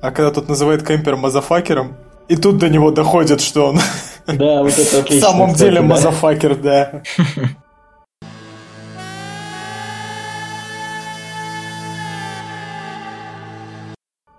а 0.00 0.10
когда 0.12 0.30
тот 0.30 0.48
называет 0.48 0.86
Кемпер 0.86 1.16
мазафакером, 1.16 1.96
и 2.28 2.36
тут 2.36 2.58
до 2.58 2.68
него 2.68 2.90
доходит, 2.90 3.40
что 3.40 3.68
он 3.68 3.80
да, 4.26 4.62
вот 4.62 4.78
это 4.78 5.00
отлично, 5.00 5.28
в 5.28 5.30
самом 5.30 5.52
кстати, 5.52 5.70
деле 5.70 5.80
да. 5.80 5.86
мазафакер, 5.86 6.56
да. 6.56 7.02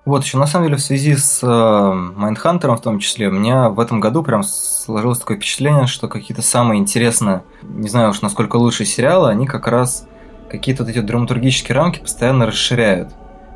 Вот 0.06 0.24
еще 0.24 0.40
на 0.40 0.48
самом 0.48 0.66
деле 0.66 0.78
в 0.78 0.82
связи 0.82 1.16
с 1.16 1.46
Майндхантером 1.46 2.78
в 2.78 2.82
том 2.82 2.98
числе, 2.98 3.28
у 3.28 3.32
меня 3.32 3.70
в 3.70 3.80
этом 3.80 4.00
году 4.00 4.24
прям 4.24 4.42
сложилось 4.42 5.20
такое 5.20 5.38
впечатление, 5.38 5.86
что 5.86 6.08
какие-то 6.08 6.42
самые 6.42 6.80
интересные, 6.80 7.44
не 7.62 7.90
знаю 7.90 8.10
уж 8.10 8.22
насколько 8.22 8.56
лучшие 8.56 8.88
сериалы, 8.88 9.30
они 9.30 9.46
как 9.46 9.68
раз 9.68 10.08
какие-то 10.50 10.84
вот 10.84 10.90
эти 10.90 11.00
драматургические 11.00 11.76
рамки 11.76 12.00
постоянно 12.00 12.48
расширяют. 12.48 13.10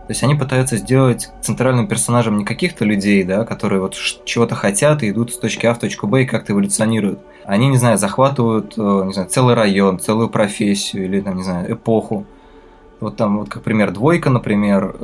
То 0.08 0.12
есть 0.12 0.24
они 0.24 0.36
пытаются 0.36 0.78
сделать 0.78 1.30
центральным 1.42 1.88
персонажем 1.88 2.38
не 2.38 2.44
каких-то 2.44 2.84
людей, 2.84 3.24
да, 3.24 3.46
которые 3.46 3.80
вот 3.80 3.96
чего-то 4.26 4.56
хотят 4.56 5.02
и 5.02 5.10
идут 5.10 5.32
с 5.32 5.38
точки 5.38 5.66
А 5.66 5.74
в 5.74 5.80
точку 5.80 6.08
Б 6.08 6.24
и 6.24 6.26
как-то 6.26 6.52
эволюционируют. 6.52 7.20
Они, 7.46 7.68
не 7.70 7.78
знаю, 7.78 7.98
захватывают, 7.98 8.74
э, 8.78 9.04
не 9.06 9.14
знаю, 9.14 9.30
целый 9.30 9.56
район, 9.56 10.00
целую 10.00 10.30
профессию 10.30 11.06
или, 11.06 11.22
там, 11.22 11.38
не 11.38 11.44
знаю, 11.44 11.74
эпоху. 11.74 12.26
Вот 13.00 13.18
там, 13.18 13.40
вот 13.40 13.50
как 13.50 13.64
пример, 13.64 13.92
Двойка, 13.92 14.30
например, 14.30 14.96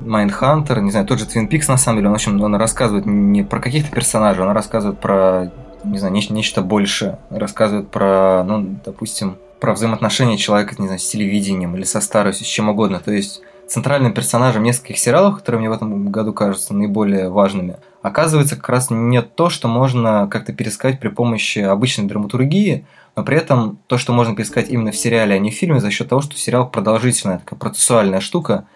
Майндхантер, 0.00 0.80
не 0.80 0.90
знаю, 0.90 1.06
тот 1.06 1.18
же 1.18 1.24
Twin 1.24 1.48
Peaks, 1.48 1.64
на 1.68 1.76
самом 1.76 1.98
деле, 1.98 2.08
он, 2.08 2.12
в 2.12 2.16
общем, 2.16 2.40
он 2.40 2.54
рассказывает 2.54 3.06
не 3.06 3.42
про 3.42 3.60
каких-то 3.60 3.90
персонажей, 3.90 4.44
он 4.44 4.50
рассказывает 4.50 5.00
про, 5.00 5.50
не 5.84 5.98
знаю, 5.98 6.14
нечто, 6.14 6.34
нечто 6.34 6.62
большее. 6.62 7.18
Рассказывает 7.30 7.90
про, 7.90 8.44
ну, 8.44 8.78
допустим, 8.84 9.36
про 9.60 9.72
взаимоотношения 9.72 10.36
человека, 10.36 10.74
не 10.78 10.86
знаю, 10.86 11.00
с 11.00 11.08
телевидением 11.08 11.74
или 11.76 11.84
со 11.84 12.00
старостью, 12.00 12.46
с 12.46 12.48
чем 12.48 12.68
угодно. 12.68 13.00
То 13.00 13.12
есть 13.12 13.40
центральным 13.68 14.12
персонажем 14.12 14.62
нескольких 14.62 14.98
сериалов, 14.98 15.38
которые 15.38 15.60
мне 15.60 15.70
в 15.70 15.72
этом 15.72 16.10
году 16.10 16.32
кажутся 16.32 16.74
наиболее 16.74 17.28
важными, 17.28 17.76
оказывается 18.02 18.56
как 18.56 18.68
раз 18.68 18.90
не 18.90 19.20
то, 19.22 19.50
что 19.50 19.68
можно 19.68 20.28
как-то 20.30 20.52
пересказать 20.52 21.00
при 21.00 21.08
помощи 21.08 21.58
обычной 21.58 22.06
драматургии, 22.06 22.86
но 23.16 23.24
при 23.24 23.36
этом 23.36 23.78
то, 23.86 23.98
что 23.98 24.12
можно 24.12 24.36
пересказать 24.36 24.70
именно 24.70 24.92
в 24.92 24.96
сериале, 24.96 25.34
а 25.34 25.38
не 25.38 25.50
в 25.50 25.54
фильме, 25.54 25.80
за 25.80 25.90
счет 25.90 26.08
того, 26.08 26.20
что 26.20 26.36
сериал 26.36 26.68
продолжительная, 26.68 27.38
такая 27.38 27.58
процессуальная 27.58 28.20
штука, 28.20 28.66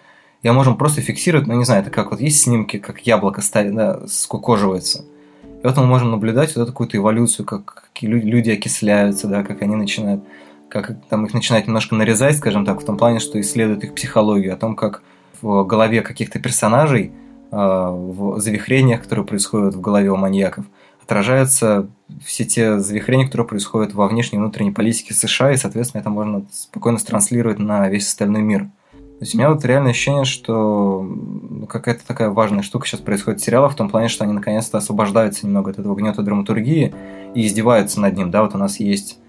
я 0.43 0.53
можем 0.53 0.75
просто 0.75 1.01
фиксировать, 1.01 1.47
ну 1.47 1.53
не 1.53 1.65
знаю, 1.65 1.83
это 1.83 1.91
как 1.91 2.11
вот 2.11 2.19
есть 2.19 2.41
снимки, 2.41 2.77
как 2.77 3.01
яблоко 3.01 3.41
ставит, 3.41 3.75
да, 3.75 4.07
скукоживается. 4.07 5.05
И 5.43 5.67
вот 5.67 5.77
мы 5.77 5.85
можем 5.85 6.09
наблюдать 6.09 6.55
вот 6.55 6.63
эту 6.63 6.71
какую-то 6.71 6.97
эволюцию, 6.97 7.45
как 7.45 7.89
люди 8.01 8.49
окисляются, 8.49 9.27
да, 9.27 9.43
как 9.43 9.61
они 9.61 9.75
начинают 9.75 10.23
как 10.71 10.95
там 11.09 11.25
их 11.25 11.33
начинает 11.33 11.67
немножко 11.67 11.95
нарезать, 11.95 12.37
скажем 12.37 12.65
так, 12.65 12.81
в 12.81 12.85
том 12.85 12.97
плане, 12.97 13.19
что 13.19 13.39
исследуют 13.39 13.83
их 13.83 13.93
психологию, 13.93 14.53
о 14.53 14.57
том, 14.57 14.75
как 14.75 15.03
в 15.41 15.63
голове 15.65 16.01
каких-то 16.01 16.39
персонажей, 16.39 17.11
а, 17.51 17.91
в 17.91 18.39
завихрениях, 18.39 19.03
которые 19.03 19.25
происходят 19.25 19.75
в 19.75 19.81
голове 19.81 20.09
у 20.11 20.15
маньяков, 20.15 20.65
отражаются 21.03 21.89
все 22.23 22.45
те 22.45 22.79
завихрения, 22.79 23.25
которые 23.25 23.47
происходят 23.47 23.93
во 23.93 24.07
внешней 24.07 24.37
и 24.37 24.39
внутренней 24.39 24.71
политике 24.71 25.13
США, 25.13 25.51
и, 25.51 25.57
соответственно, 25.57 26.01
это 26.01 26.09
можно 26.09 26.45
спокойно 26.51 26.99
транслировать 26.99 27.59
на 27.59 27.89
весь 27.89 28.07
остальной 28.07 28.41
мир. 28.41 28.69
То 28.93 29.25
есть 29.25 29.35
у 29.35 29.37
меня 29.37 29.51
вот 29.51 29.63
реальное 29.65 29.91
ощущение, 29.91 30.25
что 30.25 31.05
какая-то 31.69 32.07
такая 32.07 32.29
важная 32.29 32.63
штука 32.63 32.87
сейчас 32.87 33.01
происходит 33.01 33.41
в 33.41 33.43
сериалах, 33.43 33.73
в 33.73 33.75
том 33.75 33.89
плане, 33.89 34.07
что 34.07 34.23
они 34.23 34.33
наконец-то 34.33 34.77
освобождаются 34.77 35.45
немного 35.45 35.71
от 35.71 35.79
этого 35.79 35.95
гнета 35.95 36.23
драматургии 36.23 36.95
и 37.35 37.45
издеваются 37.45 37.99
над 37.99 38.17
ним. 38.17 38.31
Да, 38.31 38.41
вот 38.41 38.55
у 38.55 38.57
нас 38.57 38.79
есть 38.79 39.19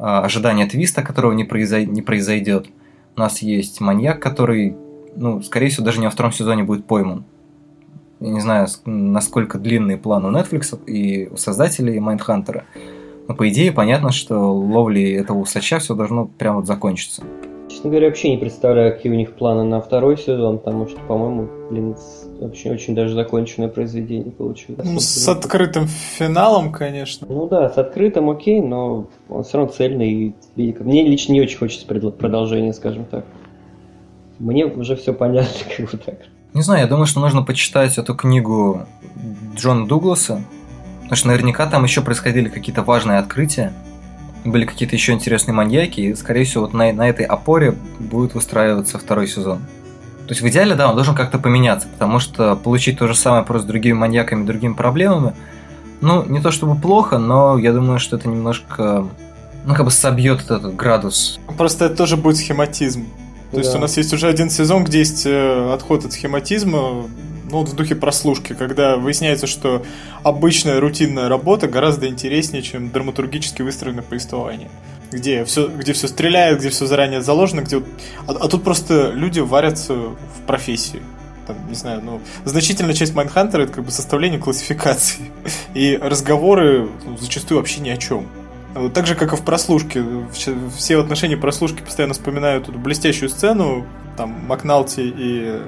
ожидание 0.00 0.66
твиста, 0.66 1.02
которого 1.02 1.32
не, 1.32 1.44
произой... 1.44 1.86
не 1.86 2.02
произойдет. 2.02 2.68
У 3.16 3.20
нас 3.20 3.42
есть 3.42 3.80
маньяк, 3.80 4.20
который, 4.20 4.76
ну, 5.14 5.42
скорее 5.42 5.68
всего, 5.68 5.84
даже 5.84 6.00
не 6.00 6.06
во 6.06 6.10
втором 6.10 6.32
сезоне 6.32 6.64
будет 6.64 6.86
пойман. 6.86 7.24
Я 8.20 8.30
не 8.30 8.40
знаю, 8.40 8.66
насколько 8.84 9.58
длинные 9.58 9.96
планы 9.96 10.28
у 10.28 10.32
Netflix 10.32 10.78
и 10.86 11.28
у 11.28 11.36
создателей 11.36 11.98
Майндхантера. 12.00 12.64
Но 13.28 13.34
по 13.34 13.48
идее 13.48 13.72
понятно, 13.72 14.10
что 14.10 14.52
ловли 14.52 15.12
этого 15.12 15.38
усача 15.38 15.78
все 15.78 15.94
должно 15.94 16.26
прямо 16.26 16.56
вот 16.56 16.66
закончиться. 16.66 17.22
Честно 17.70 17.90
говоря, 17.90 18.08
вообще 18.08 18.30
не 18.30 18.36
представляю, 18.36 18.92
какие 18.92 19.12
у 19.12 19.14
них 19.14 19.32
планы 19.34 19.62
на 19.62 19.80
второй 19.80 20.18
сезон, 20.18 20.58
потому 20.58 20.88
что, 20.88 20.98
по-моему, 21.02 21.48
блин, 21.70 21.96
очень, 22.40 22.72
очень 22.72 22.96
даже 22.96 23.14
законченное 23.14 23.68
произведение 23.68 24.32
получилось. 24.32 24.84
Ну, 24.84 24.98
с 24.98 25.28
открытым 25.28 25.86
финалом, 25.86 26.72
конечно. 26.72 27.28
Ну 27.30 27.46
да, 27.46 27.70
с 27.70 27.78
открытым 27.78 28.28
окей, 28.28 28.60
но 28.60 29.06
он 29.28 29.44
все 29.44 29.58
равно 29.58 29.72
цельный 29.72 30.34
и. 30.56 30.76
Мне 30.80 31.06
лично 31.06 31.32
не 31.32 31.40
очень 31.40 31.58
хочется 31.58 31.86
продолжения, 31.86 32.72
скажем 32.72 33.04
так. 33.04 33.24
Мне 34.40 34.66
уже 34.66 34.96
все 34.96 35.12
понятно, 35.12 35.54
как 35.76 35.92
бы 35.92 35.96
так. 35.96 36.18
Не 36.54 36.62
знаю, 36.62 36.80
я 36.80 36.88
думаю, 36.88 37.06
что 37.06 37.20
нужно 37.20 37.42
почитать 37.42 37.98
эту 37.98 38.16
книгу 38.16 38.80
Джона 39.54 39.86
Дугласа, 39.86 40.42
потому 41.02 41.14
что 41.14 41.28
наверняка 41.28 41.66
там 41.66 41.84
еще 41.84 42.02
происходили 42.02 42.48
какие-то 42.48 42.82
важные 42.82 43.18
открытия 43.18 43.72
были 44.44 44.64
какие-то 44.64 44.96
еще 44.96 45.12
интересные 45.12 45.54
маньяки, 45.54 46.00
и, 46.00 46.14
скорее 46.14 46.44
всего, 46.44 46.64
вот 46.64 46.72
на, 46.72 46.92
на 46.92 47.08
этой 47.08 47.24
опоре 47.24 47.74
будет 47.98 48.34
выстраиваться 48.34 48.98
второй 48.98 49.26
сезон. 49.28 49.58
То 50.26 50.32
есть 50.32 50.42
в 50.42 50.48
идеале, 50.48 50.74
да, 50.74 50.88
он 50.88 50.94
должен 50.94 51.14
как-то 51.14 51.38
поменяться, 51.38 51.88
потому 51.88 52.20
что 52.20 52.54
получить 52.56 52.98
то 52.98 53.08
же 53.08 53.14
самое 53.14 53.44
просто 53.44 53.66
с 53.66 53.68
другими 53.68 53.94
маньяками, 53.94 54.46
другими 54.46 54.74
проблемами, 54.74 55.34
ну, 56.00 56.24
не 56.24 56.40
то 56.40 56.50
чтобы 56.50 56.80
плохо, 56.80 57.18
но 57.18 57.58
я 57.58 57.72
думаю, 57.72 57.98
что 57.98 58.16
это 58.16 58.28
немножко 58.28 59.06
ну, 59.66 59.74
как 59.74 59.84
бы 59.84 59.90
собьет 59.90 60.40
этот 60.42 60.74
градус. 60.74 61.38
просто 61.58 61.86
это 61.86 61.96
тоже 61.96 62.16
будет 62.16 62.36
схематизм. 62.36 63.06
То 63.50 63.56
да. 63.56 63.62
есть 63.62 63.74
у 63.74 63.78
нас 63.78 63.96
есть 63.96 64.12
уже 64.12 64.28
один 64.28 64.48
сезон, 64.48 64.84
где 64.84 64.98
есть 64.98 65.26
э, 65.26 65.72
отход 65.74 66.04
от 66.04 66.12
схематизма, 66.12 67.04
ну, 67.50 67.58
вот 67.58 67.68
в 67.68 67.74
духе 67.74 67.94
прослушки, 67.94 68.54
когда 68.54 68.96
выясняется, 68.96 69.46
что 69.46 69.84
обычная 70.22 70.80
рутинная 70.80 71.28
работа 71.28 71.68
гораздо 71.68 72.08
интереснее, 72.08 72.62
чем 72.62 72.90
драматургически 72.90 73.62
выстроенное 73.62 74.02
повествование. 74.02 74.70
Где 75.10 75.44
все, 75.44 75.66
где 75.68 75.92
все 75.92 76.06
стреляет, 76.08 76.60
где 76.60 76.70
все 76.70 76.86
заранее 76.86 77.20
заложено, 77.20 77.62
где... 77.62 77.78
А, 78.28 78.32
а 78.32 78.48
тут 78.48 78.62
просто 78.62 79.10
люди 79.10 79.40
варятся 79.40 79.94
в 79.94 80.46
профессии. 80.46 81.02
Там, 81.46 81.56
не 81.68 81.74
знаю, 81.74 82.00
ну, 82.04 82.20
значительная 82.44 82.94
часть 82.94 83.14
Майнхантера 83.14 83.62
это 83.62 83.72
как 83.72 83.84
бы 83.84 83.90
составление 83.90 84.38
классификации. 84.38 85.30
И 85.74 85.98
разговоры 86.00 86.88
ну, 87.04 87.16
зачастую 87.18 87.58
вообще 87.58 87.80
ни 87.80 87.88
о 87.88 87.96
чем. 87.96 88.28
Так 88.94 89.08
же, 89.08 89.16
как 89.16 89.32
и 89.32 89.36
в 89.36 89.42
прослушке. 89.42 90.04
Все 90.76 90.96
в 90.96 91.00
отношении 91.00 91.34
прослушки 91.34 91.82
постоянно 91.82 92.14
вспоминают 92.14 92.68
эту 92.68 92.78
блестящую 92.78 93.28
сцену. 93.28 93.84
Там 94.16 94.46
Макналти 94.46 95.02
и 95.04 95.60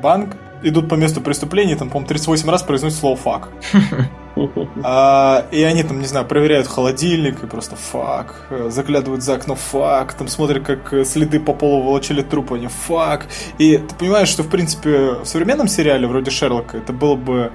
Банк 0.00 0.36
идут 0.64 0.88
по 0.88 0.94
месту 0.94 1.20
преступления, 1.20 1.76
там, 1.76 1.88
по-моему, 1.88 2.08
38 2.08 2.50
раз 2.50 2.62
произносят 2.62 2.98
слово 2.98 3.16
«fuck». 3.16 3.48
А, 4.82 5.46
и 5.52 5.62
они 5.62 5.84
там, 5.84 6.00
не 6.00 6.06
знаю, 6.06 6.26
проверяют 6.26 6.66
холодильник 6.66 7.44
и 7.44 7.46
просто 7.46 7.76
fuck, 7.76 8.48
заглядывают 8.68 9.22
за 9.22 9.34
окно 9.34 9.54
fuck, 9.54 10.14
там 10.14 10.26
смотрят, 10.26 10.64
как 10.64 11.06
следы 11.06 11.38
по 11.38 11.52
полу 11.52 11.82
волочили 11.82 12.20
труп, 12.20 12.54
они 12.54 12.66
fuck. 12.66 13.26
И 13.58 13.78
ты 13.78 13.94
понимаешь, 13.94 14.26
что, 14.26 14.42
в 14.42 14.48
принципе, 14.48 15.12
в 15.22 15.24
современном 15.24 15.68
сериале 15.68 16.08
вроде 16.08 16.32
Шерлока 16.32 16.78
это 16.78 16.92
было 16.92 17.14
бы... 17.14 17.52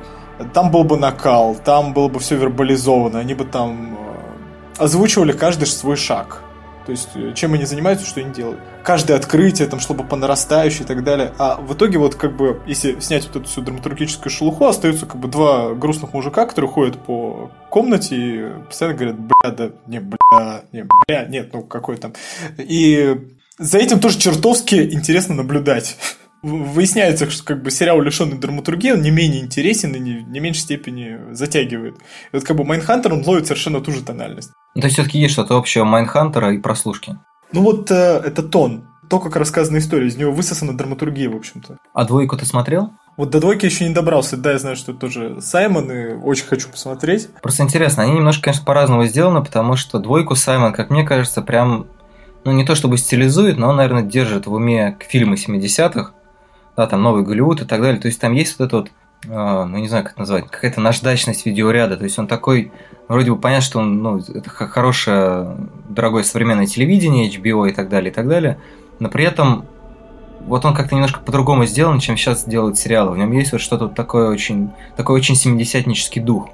Там 0.54 0.72
был 0.72 0.86
бы 0.86 0.98
накал, 0.98 1.58
там 1.66 1.94
было 1.94 2.08
бы 2.08 2.22
все 2.22 2.38
вербализовано, 2.38 3.20
они 3.20 3.34
бы 3.34 3.44
там 3.44 3.98
э, 3.98 4.82
озвучивали 4.82 5.34
каждый 5.34 5.66
свой 5.66 5.98
шаг. 5.98 6.44
То 6.86 6.92
есть, 6.92 7.10
э, 7.16 7.34
чем 7.36 7.54
они 7.54 7.66
занимаются, 7.66 8.06
что 8.06 8.20
они 8.20 8.34
делают. 8.34 8.60
Каждое 8.84 9.18
открытие 9.18 9.68
там 9.68 9.80
шло 9.80 9.96
бы 9.96 10.04
по 10.04 10.16
нарастающей 10.16 10.84
и 10.84 10.88
так 10.88 11.04
далее. 11.04 11.34
А 11.38 11.56
в 11.58 11.74
итоге, 11.74 11.98
вот 11.98 12.16
как 12.16 12.36
бы, 12.36 12.62
если 12.66 13.00
снять 13.00 13.28
вот 13.28 13.36
эту 13.36 13.46
всю 13.46 13.62
драматургическую 13.62 14.32
шелуху, 14.32 14.66
остаются 14.66 15.06
как 15.06 15.18
бы 15.18 15.28
два 15.28 15.74
грустных 15.74 16.14
мужика, 16.14 16.46
которые 16.46 16.72
ходят 16.72 16.98
по 16.98 17.52
комнате 17.70 18.16
и 18.16 18.50
постоянно 18.68 18.98
говорят, 18.98 19.20
бля, 19.20 19.52
да, 19.52 19.72
не, 19.88 20.00
бля, 20.00 20.64
не, 20.72 20.84
бля, 20.84 21.26
нет, 21.26 21.52
ну 21.54 21.64
какой 21.64 21.98
там. 21.98 22.14
И 22.58 23.18
за 23.58 23.78
этим 23.78 24.00
тоже 24.00 24.18
чертовски 24.18 24.94
интересно 24.94 25.36
наблюдать 25.36 25.98
выясняется, 26.42 27.30
что 27.30 27.44
как 27.44 27.64
бы 27.64 27.72
сериал 27.72 28.02
лишенный 28.02 28.38
драматургии, 28.38 28.92
он 28.92 29.02
не 29.02 29.12
менее 29.12 29.42
интересен 29.42 29.94
и 29.96 30.00
не, 30.00 30.24
не 30.24 30.40
меньшей 30.40 30.62
степени 30.62 31.34
затягивает. 31.34 31.96
И 32.32 32.36
вот 32.36 32.44
как 32.44 32.56
бы 32.56 32.64
Майнхантер, 32.64 33.14
он 33.14 33.24
ловит 33.26 33.48
совершенно 33.48 33.82
ту 33.82 33.92
же 33.92 34.04
тональность. 34.04 34.52
То 34.76 34.82
есть 34.82 34.94
все-таки 34.94 35.20
есть 35.20 35.34
что-то 35.34 35.56
общее 35.58 35.84
Майнхантера 35.84 36.54
и 36.54 36.60
прослушки. 36.60 37.18
Ну 37.52 37.64
вот 37.64 37.92
э, 37.92 38.22
это 38.26 38.44
тон. 38.44 38.86
То, 39.10 39.20
как 39.20 39.36
рассказана 39.36 39.78
история, 39.78 40.08
из 40.08 40.18
него 40.18 40.32
высосана 40.32 40.78
драматургия, 40.78 41.30
в 41.32 41.36
общем-то. 41.36 41.78
А 41.94 42.06
двойку 42.06 42.38
ты 42.38 42.46
смотрел? 42.46 42.92
Вот 43.18 43.32
до 43.32 43.40
двойки 43.40 43.66
еще 43.66 43.88
не 43.88 43.94
добрался. 43.94 44.38
Да, 44.38 44.52
я 44.52 44.60
знаю, 44.60 44.76
что 44.76 44.92
это 44.92 45.02
тоже 45.02 45.42
Саймон, 45.42 45.92
и 45.92 46.14
очень 46.14 46.46
хочу 46.46 46.70
посмотреть. 46.70 47.28
Просто 47.42 47.64
интересно, 47.64 48.04
они 48.04 48.14
немножко, 48.14 48.44
конечно, 48.44 48.66
по-разному 48.66 49.06
сделаны, 49.06 49.44
потому 49.44 49.76
что 49.76 49.98
двойку 49.98 50.36
Саймон, 50.36 50.74
как 50.74 50.92
мне 50.92 51.04
кажется, 51.04 51.42
прям, 51.42 51.88
ну 52.46 52.52
не 52.52 52.64
то 52.64 52.76
чтобы 52.76 52.98
стилизует, 53.00 53.58
но 53.58 53.70
он, 53.70 53.78
наверное, 53.78 54.04
держит 54.04 54.46
в 54.46 54.54
уме 54.54 54.96
фильмы 55.10 55.36
70-х, 55.36 56.14
да, 56.80 56.88
там 56.88 57.02
новый 57.02 57.24
Голливуд 57.24 57.62
и 57.62 57.66
так 57.66 57.82
далее. 57.82 58.00
То 58.00 58.08
есть 58.08 58.22
там 58.22 58.32
есть 58.32 58.58
вот 58.58 58.66
это 58.68 58.78
вот, 58.78 58.92
э, 59.26 59.66
ну 59.66 59.78
не 59.80 59.90
знаю, 59.90 60.06
как 60.06 60.14
это 60.14 60.20
назвать, 60.22 60.48
какая-то 60.48 60.80
наждачность 60.80 61.46
видеоряда. 61.46 61.98
То 61.98 62.06
есть 62.06 62.18
он 62.18 62.26
такой, 62.26 62.72
вроде 63.10 63.32
бы 63.32 63.38
понятно, 63.38 63.66
что 63.66 63.80
он, 63.80 64.02
ну, 64.02 64.20
это 64.20 64.50
хорошее, 64.50 65.58
дорогое 65.90 66.24
современное 66.24 66.68
телевидение, 66.68 67.30
HBO 67.30 67.70
и 67.70 67.74
так 67.74 67.90
далее, 67.90 68.12
и 68.12 68.14
так 68.14 68.30
далее. 68.30 68.60
Но 69.00 69.10
при 69.10 69.26
этом 69.26 69.66
вот 70.40 70.64
он 70.64 70.74
как-то 70.74 70.96
немножко 70.96 71.20
по-другому 71.20 71.66
сделан, 71.66 72.00
чем 72.00 72.16
сейчас 72.16 72.46
делают 72.46 72.78
сериалы. 72.78 73.12
В 73.12 73.18
нем 73.18 73.30
есть 73.34 73.52
вот 73.52 73.60
что-то 73.60 73.90
такое 73.90 74.30
очень, 74.30 74.72
такой 74.96 75.18
очень 75.18 75.36
семидесятнический 75.36 76.22
дух. 76.22 76.48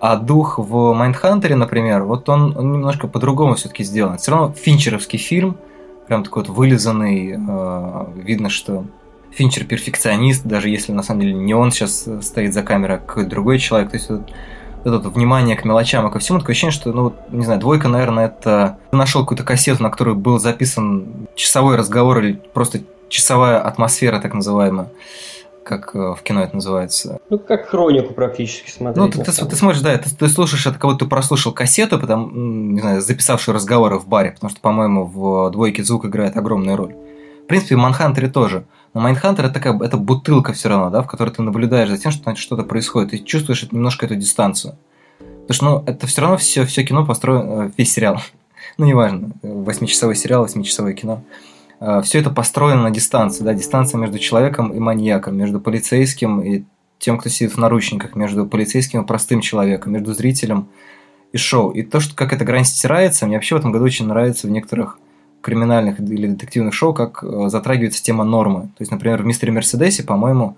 А 0.00 0.16
дух 0.16 0.58
в 0.58 0.92
Майндхантере, 0.92 1.56
например, 1.56 2.02
вот 2.02 2.28
он, 2.28 2.54
он 2.58 2.74
немножко 2.74 3.08
по-другому 3.08 3.54
все-таки 3.54 3.84
сделан. 3.84 4.18
Все 4.18 4.32
равно 4.32 4.52
финчеровский 4.52 5.18
фильм, 5.18 5.56
прям 6.08 6.24
такой 6.24 6.42
вот 6.42 6.54
вылизанный, 6.54 7.38
э, 7.38 8.06
видно, 8.16 8.50
что 8.50 8.84
Финчер 9.36 9.64
перфекционист, 9.64 10.44
даже 10.44 10.68
если 10.68 10.92
на 10.92 11.02
самом 11.02 11.20
деле 11.20 11.34
не 11.34 11.54
он 11.54 11.70
сейчас 11.70 12.08
стоит 12.22 12.54
за 12.54 12.62
камерой, 12.62 12.96
а 12.96 12.98
какой-то 13.00 13.28
другой 13.28 13.58
человек. 13.58 13.90
То 13.90 13.96
есть 13.96 14.08
вот 14.08 14.22
это 14.80 14.98
вот 14.98 15.14
внимание 15.14 15.56
к 15.56 15.64
мелочам 15.64 16.06
и 16.08 16.12
ко 16.12 16.18
всему, 16.18 16.38
такое 16.38 16.52
ощущение, 16.52 16.72
что, 16.72 16.92
ну, 16.92 17.02
вот, 17.04 17.14
не 17.30 17.44
знаю, 17.44 17.60
двойка, 17.60 17.88
наверное, 17.88 18.26
это... 18.26 18.78
Нашел 18.92 19.22
какую-то 19.22 19.44
кассету, 19.44 19.82
на 19.82 19.90
которой 19.90 20.14
был 20.14 20.38
записан 20.38 21.26
часовой 21.34 21.76
разговор 21.76 22.20
или 22.20 22.40
просто 22.54 22.80
часовая 23.08 23.60
атмосфера, 23.60 24.20
так 24.20 24.34
называемая 24.34 24.88
как 25.66 25.96
э, 25.96 26.14
в 26.14 26.22
кино 26.22 26.42
это 26.42 26.54
называется. 26.54 27.18
Ну, 27.28 27.38
как 27.38 27.68
хронику 27.68 28.14
практически 28.14 28.70
смотреть. 28.70 29.16
Ну, 29.16 29.24
ты, 29.24 29.32
ты, 29.32 29.44
ты 29.44 29.56
смотришь, 29.56 29.80
да, 29.80 29.98
ты, 29.98 30.14
ты 30.14 30.28
слушаешь 30.28 30.64
это, 30.64 30.78
кого 30.78 30.94
ты 30.94 31.06
прослушал 31.06 31.52
кассету, 31.52 31.98
потом, 31.98 32.72
не 32.72 32.80
знаю, 32.80 33.02
записавший 33.02 33.52
разговоры 33.52 33.98
в 33.98 34.06
баре, 34.06 34.30
потому 34.30 34.50
что, 34.50 34.60
по-моему, 34.60 35.04
в 35.04 35.50
двойке 35.50 35.82
звук 35.82 36.04
играет 36.04 36.36
огромную 36.36 36.76
роль. 36.76 36.94
В 37.42 37.48
принципе, 37.48 37.74
в 37.74 37.78
Майнхантере 37.78 38.28
тоже. 38.28 38.64
Но 38.96 39.02
Майнхантер 39.02 39.44
это 39.44 39.52
такая 39.52 39.78
это 39.80 39.98
бутылка 39.98 40.54
все 40.54 40.70
равно, 40.70 40.88
да, 40.88 41.02
в 41.02 41.06
которой 41.06 41.28
ты 41.28 41.42
наблюдаешь 41.42 41.90
за 41.90 41.98
тем, 41.98 42.10
что 42.10 42.34
что-то 42.34 42.62
происходит, 42.62 43.12
и 43.12 43.22
чувствуешь 43.22 43.70
немножко 43.70 44.06
эту 44.06 44.14
дистанцию. 44.14 44.78
Потому 45.18 45.52
что 45.52 45.64
ну, 45.66 45.84
это 45.84 46.06
все 46.06 46.22
равно 46.22 46.38
все, 46.38 46.64
все 46.64 46.82
кино 46.82 47.04
построено, 47.04 47.66
э, 47.66 47.70
весь 47.76 47.92
сериал, 47.92 48.22
ну 48.78 48.86
неважно, 48.86 49.32
восьмичасовой 49.42 50.16
сериал, 50.16 50.44
восьмичасовое 50.44 50.94
кино, 50.94 51.22
э, 51.78 52.00
все 52.04 52.20
это 52.20 52.30
построено 52.30 52.84
на 52.84 52.90
дистанции, 52.90 53.44
да, 53.44 53.52
дистанция 53.52 53.98
между 53.98 54.18
человеком 54.18 54.72
и 54.72 54.78
маньяком, 54.78 55.36
между 55.36 55.60
полицейским 55.60 56.40
и 56.40 56.64
тем, 56.98 57.18
кто 57.18 57.28
сидит 57.28 57.52
в 57.52 57.58
наручниках, 57.58 58.14
между 58.14 58.46
полицейским 58.46 59.02
и 59.02 59.06
простым 59.06 59.42
человеком, 59.42 59.92
между 59.92 60.14
зрителем 60.14 60.68
и 61.34 61.36
шоу. 61.36 61.68
И 61.72 61.82
то, 61.82 62.00
что 62.00 62.14
как 62.14 62.32
эта 62.32 62.46
грань 62.46 62.64
стирается, 62.64 63.26
мне 63.26 63.36
вообще 63.36 63.56
в 63.56 63.58
этом 63.58 63.72
году 63.72 63.84
очень 63.84 64.06
нравится 64.06 64.46
в 64.46 64.50
некоторых 64.50 64.98
криминальных 65.46 66.00
или 66.00 66.26
детективных 66.26 66.74
шоу, 66.74 66.92
как 66.92 67.22
э, 67.22 67.48
затрагивается 67.48 68.02
тема 68.02 68.24
нормы. 68.24 68.62
То 68.62 68.80
есть, 68.80 68.90
например, 68.90 69.22
в 69.22 69.26
«Мистере 69.26 69.52
Мерседесе», 69.52 70.02
по-моему, 70.02 70.56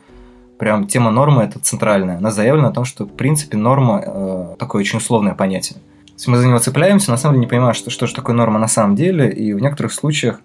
прям 0.58 0.86
тема 0.86 1.10
нормы 1.10 1.42
это 1.42 1.58
центральная. 1.58 2.16
Она 2.16 2.30
заявлена 2.30 2.68
о 2.68 2.72
том, 2.72 2.86
что 2.86 3.04
в 3.04 3.10
принципе 3.10 3.58
норма 3.58 4.02
э, 4.02 4.56
такое 4.58 4.80
очень 4.80 4.96
условное 4.96 5.34
понятие. 5.34 5.78
Есть 6.14 6.26
мы 6.26 6.38
за 6.38 6.46
него 6.46 6.58
цепляемся, 6.58 7.10
на 7.10 7.18
самом 7.18 7.34
деле 7.34 7.44
не 7.44 7.50
понимаем, 7.50 7.74
что, 7.74 7.90
что 7.90 8.06
же 8.06 8.14
такое 8.14 8.34
норма 8.34 8.58
на 8.58 8.66
самом 8.66 8.96
деле, 8.96 9.30
и 9.30 9.52
в 9.52 9.60
некоторых 9.60 9.92
случаях 9.92 10.40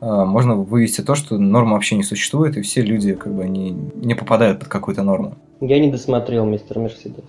э, 0.00 0.06
можно 0.06 0.56
вывести 0.56 1.00
то, 1.00 1.14
что 1.14 1.38
норма 1.38 1.74
вообще 1.74 1.94
не 1.94 2.02
существует, 2.02 2.56
и 2.56 2.62
все 2.62 2.82
люди 2.82 3.14
как 3.14 3.32
бы 3.32 3.48
не, 3.48 3.70
не 3.70 4.14
попадают 4.14 4.58
под 4.58 4.68
какую-то 4.68 5.04
норму. 5.04 5.36
Я 5.60 5.78
не 5.78 5.92
досмотрел 5.92 6.44
«Мистер 6.46 6.80
Мерседес». 6.80 7.24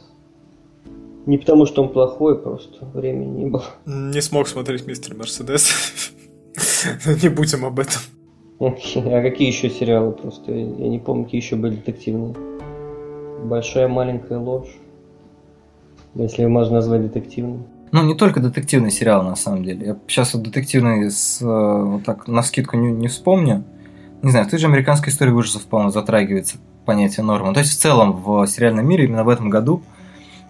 Не 1.28 1.38
потому, 1.38 1.68
что 1.68 1.84
он 1.84 1.90
плохой, 1.90 2.40
просто 2.40 2.86
времени 2.94 3.44
не 3.44 3.46
было. 3.46 3.66
Не 3.86 4.22
смог 4.22 4.48
смотреть 4.48 4.88
«Мистер 4.88 5.16
Мерседес». 5.16 5.70
Не 7.24 7.30
будем 7.30 7.66
об 7.66 7.80
этом. 7.80 8.02
А 8.60 9.22
какие 9.22 9.48
еще 9.48 9.70
сериалы 9.70 10.12
просто? 10.12 10.54
Я 10.54 10.88
не 10.88 11.00
помню, 11.00 11.26
какие 11.26 11.42
еще 11.42 11.56
были 11.56 11.76
детективные. 11.76 12.34
Большая 13.44 13.88
маленькая 13.88 14.40
ложь. 14.40 14.78
Если 16.16 16.46
можно 16.46 16.76
назвать 16.76 17.02
детективным. 17.02 17.66
Ну, 17.92 18.04
не 18.04 18.16
только 18.16 18.40
детективный 18.40 18.92
сериал, 18.92 19.24
на 19.24 19.36
самом 19.36 19.64
деле. 19.64 19.86
Я 19.86 19.98
сейчас 20.08 20.34
вот 20.34 20.44
детективный 20.44 21.12
с, 21.12 21.42
э, 21.42 21.46
вот 21.46 22.04
так 22.04 22.28
на 22.28 22.42
скидку 22.42 22.78
не, 22.78 22.92
не 22.92 23.08
вспомню. 23.10 23.64
Не 24.22 24.32
знаю, 24.32 24.46
в 24.46 24.50
той 24.50 24.60
же 24.60 24.68
американской 24.68 25.12
истории 25.12 25.32
ужасов, 25.32 25.64
по-моему, 25.64 25.92
затрагивается 25.92 26.58
понятие 26.86 27.26
нормы. 27.26 27.54
То 27.54 27.60
есть, 27.60 27.74
в 27.74 27.82
целом, 27.82 28.24
в 28.24 28.48
сериальном 28.48 28.88
мире 28.88 29.06
именно 29.06 29.24
в 29.24 29.30
этом 29.30 29.50
году 29.50 29.84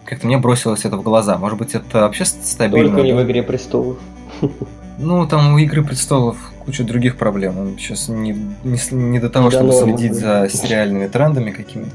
как-то 0.04 0.26
мне 0.26 0.38
бросилось 0.38 0.84
это 0.84 0.96
в 0.96 1.02
глаза. 1.02 1.36
Может 1.36 1.58
быть, 1.58 1.74
это 1.74 2.00
вообще 2.02 2.24
стабильно? 2.24 2.90
Только 2.90 3.02
не 3.02 3.12
в 3.12 3.22
«Игре 3.22 3.42
престолов». 3.42 3.98
Ну, 4.98 5.26
там 5.26 5.54
у 5.54 5.58
Игры 5.58 5.82
престолов 5.82 6.36
куча 6.64 6.84
других 6.84 7.16
проблем. 7.16 7.78
Сейчас 7.78 8.08
не, 8.08 8.32
не, 8.64 8.94
не 8.94 9.20
до 9.20 9.30
того, 9.30 9.50
чтобы 9.50 9.72
следить 9.72 10.14
за 10.14 10.48
сериальными 10.48 11.06
трендами 11.06 11.50
какими-то. 11.50 11.90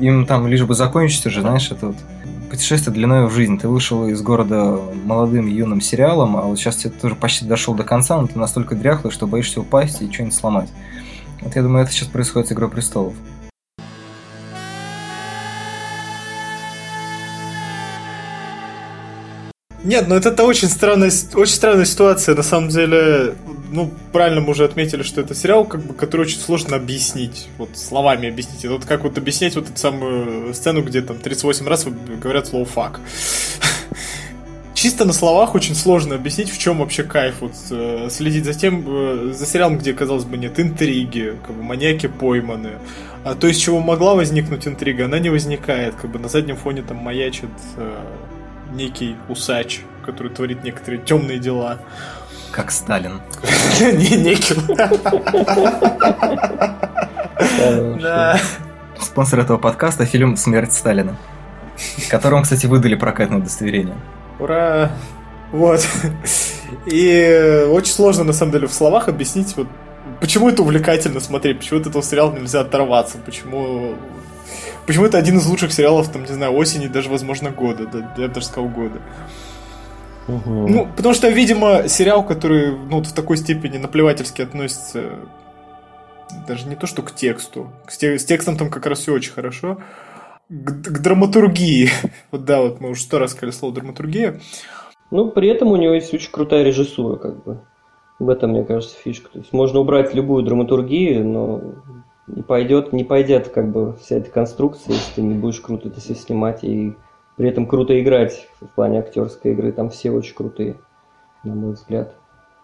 Им 0.00 0.26
там 0.26 0.46
лишь 0.46 0.64
бы 0.64 0.74
закончить 0.74 1.26
уже, 1.26 1.42
знаешь, 1.42 1.70
это 1.70 1.88
вот 1.88 1.96
путешествие 2.50 2.94
длиной 2.94 3.26
в 3.26 3.32
жизнь. 3.32 3.58
Ты 3.58 3.68
вышел 3.68 4.06
из 4.06 4.20
города 4.22 4.78
молодым 5.04 5.46
юным 5.46 5.80
сериалом, 5.80 6.36
а 6.36 6.42
вот 6.42 6.58
сейчас 6.58 6.76
ты 6.76 6.90
тоже 6.90 7.14
почти 7.14 7.44
дошел 7.44 7.74
до 7.74 7.82
конца, 7.82 8.20
но 8.20 8.26
ты 8.26 8.38
настолько 8.38 8.74
дряхлый, 8.74 9.12
что 9.12 9.26
боишься 9.26 9.60
упасть 9.60 10.02
и 10.02 10.12
что-нибудь 10.12 10.34
сломать. 10.34 10.68
Вот 11.40 11.56
я 11.56 11.62
думаю, 11.62 11.84
это 11.84 11.92
сейчас 11.92 12.08
происходит 12.08 12.48
с 12.48 12.52
Игрой 12.52 12.70
престолов. 12.70 13.14
Нет, 19.84 20.06
ну 20.06 20.14
это 20.14 20.44
очень 20.44 20.68
странная, 20.68 21.10
очень 21.34 21.54
странная 21.54 21.84
ситуация. 21.84 22.36
На 22.36 22.42
самом 22.42 22.68
деле, 22.68 23.34
ну, 23.72 23.92
правильно 24.12 24.40
мы 24.40 24.50
уже 24.50 24.64
отметили, 24.64 25.02
что 25.02 25.20
это 25.20 25.34
сериал, 25.34 25.64
как 25.64 25.82
бы, 25.82 25.94
который 25.94 26.22
очень 26.22 26.38
сложно 26.38 26.76
объяснить. 26.76 27.48
Вот 27.58 27.76
словами 27.76 28.28
объяснить. 28.28 28.64
Вот 28.66 28.84
как 28.84 29.02
вот 29.02 29.18
объяснять 29.18 29.56
вот 29.56 29.68
эту 29.68 29.78
самую 29.78 30.54
сцену, 30.54 30.82
где 30.82 31.02
там 31.02 31.18
38 31.18 31.66
раз 31.66 31.84
говорят 31.84 32.46
слово 32.46 32.64
фак. 32.64 33.00
чисто 34.74 35.04
на 35.04 35.12
словах 35.12 35.54
очень 35.54 35.74
сложно 35.74 36.16
объяснить, 36.16 36.50
в 36.50 36.58
чем 36.58 36.78
вообще 36.78 37.04
кайф. 37.04 37.36
Вот, 37.40 37.54
э, 37.70 38.08
следить 38.10 38.44
за 38.44 38.54
тем, 38.54 38.84
э, 38.86 39.32
за 39.32 39.46
сериалом, 39.46 39.78
где, 39.78 39.94
казалось 39.94 40.24
бы, 40.24 40.36
нет 40.36 40.58
интриги, 40.58 41.34
как 41.46 41.56
бы 41.56 41.62
маньяки 41.62 42.06
пойманы. 42.08 42.72
А 43.24 43.34
то, 43.34 43.46
из 43.46 43.56
чего 43.58 43.80
могла 43.80 44.14
возникнуть 44.14 44.66
интрига, 44.66 45.04
она 45.04 45.18
не 45.20 45.30
возникает. 45.30 45.94
Как 45.94 46.10
бы 46.10 46.18
на 46.18 46.28
заднем 46.28 46.56
фоне 46.56 46.82
там 46.82 46.96
маячит 46.96 47.50
э, 47.76 47.96
некий 48.72 49.16
усач, 49.28 49.82
который 50.04 50.32
творит 50.32 50.64
некоторые 50.64 51.02
темные 51.02 51.38
дела. 51.38 51.78
Как 52.50 52.70
Сталин. 52.70 53.20
Не, 53.80 54.16
некий. 54.16 54.56
Да. 58.00 58.38
Спонсор 59.00 59.40
этого 59.40 59.58
подкаста– 59.58 60.04
фильм 60.06 60.36
«Смерть 60.36 60.72
Сталина», 60.72 61.16
которому, 62.08 62.42
кстати, 62.42 62.66
выдали 62.66 62.94
прокатное 62.94 63.38
удостоверение. 63.38 63.96
Ура! 64.38 64.90
Вот. 65.50 65.86
И 66.86 67.66
очень 67.68 67.92
сложно, 67.92 68.24
на 68.24 68.32
самом 68.32 68.52
деле, 68.52 68.66
в 68.66 68.72
словах 68.72 69.08
объяснить, 69.08 69.54
вот, 69.56 69.66
почему 70.20 70.48
это 70.48 70.62
увлекательно 70.62 71.20
смотреть, 71.20 71.58
почему 71.58 71.80
от 71.80 71.86
этого 71.86 72.02
сериала 72.02 72.32
нельзя 72.32 72.60
оторваться, 72.60 73.18
почему... 73.18 73.94
Почему 74.86 75.06
это 75.06 75.18
один 75.18 75.38
из 75.38 75.46
лучших 75.46 75.72
сериалов, 75.72 76.10
там, 76.10 76.22
не 76.22 76.32
знаю, 76.32 76.52
осени, 76.54 76.88
даже, 76.88 77.08
возможно, 77.08 77.50
года, 77.50 77.86
да, 77.86 78.14
я 78.16 78.28
бы 78.28 78.34
даже 78.34 78.46
сказал, 78.46 78.68
года. 78.68 79.00
Угу. 80.28 80.68
Ну, 80.68 80.88
потому 80.96 81.14
что, 81.14 81.28
видимо, 81.28 81.88
сериал, 81.88 82.24
который 82.24 82.72
ну, 82.72 82.98
вот 82.98 83.06
в 83.06 83.12
такой 83.12 83.36
степени 83.36 83.78
наплевательски 83.78 84.42
относится 84.42 85.18
даже 86.46 86.68
не 86.68 86.76
то, 86.76 86.86
что 86.86 87.02
к 87.02 87.14
тексту. 87.14 87.70
С, 87.88 87.98
те- 87.98 88.18
с 88.18 88.24
текстом 88.24 88.56
там 88.56 88.70
как 88.70 88.86
раз 88.86 89.00
все 89.00 89.12
очень 89.12 89.32
хорошо. 89.32 89.78
К, 90.48 90.70
к 90.70 90.98
драматургии. 91.00 91.90
Вот 92.30 92.44
да, 92.44 92.62
вот 92.62 92.80
мы 92.80 92.90
уже 92.90 93.02
сто 93.02 93.18
раз 93.18 93.32
сказали 93.32 93.52
слово 93.52 93.74
драматургия. 93.74 94.40
Ну, 95.10 95.30
при 95.30 95.48
этом 95.48 95.68
у 95.68 95.76
него 95.76 95.92
есть 95.92 96.12
очень 96.14 96.30
крутая 96.30 96.64
режиссура, 96.64 97.16
как 97.16 97.44
бы. 97.44 97.60
В 98.18 98.28
этом, 98.28 98.50
мне 98.50 98.64
кажется, 98.64 98.96
фишка. 98.96 99.30
То 99.30 99.38
есть 99.40 99.52
можно 99.52 99.80
убрать 99.80 100.14
любую 100.14 100.44
драматургию, 100.44 101.26
но 101.26 101.60
не 102.32 102.42
пойдет, 102.42 102.92
не 102.92 103.04
пойдет 103.04 103.48
как 103.48 103.70
бы 103.70 103.96
вся 104.02 104.16
эта 104.16 104.30
конструкция, 104.30 104.94
если 104.94 105.14
ты 105.14 105.22
не 105.22 105.34
будешь 105.34 105.60
круто 105.60 105.88
это 105.88 106.00
все 106.00 106.14
снимать 106.14 106.64
и 106.64 106.96
при 107.36 107.48
этом 107.48 107.66
круто 107.66 107.98
играть 108.00 108.48
в 108.60 108.66
плане 108.66 109.00
актерской 109.00 109.52
игры. 109.52 109.72
Там 109.72 109.90
все 109.90 110.10
очень 110.10 110.34
крутые, 110.34 110.76
на 111.44 111.54
мой 111.54 111.72
взгляд. 111.72 112.14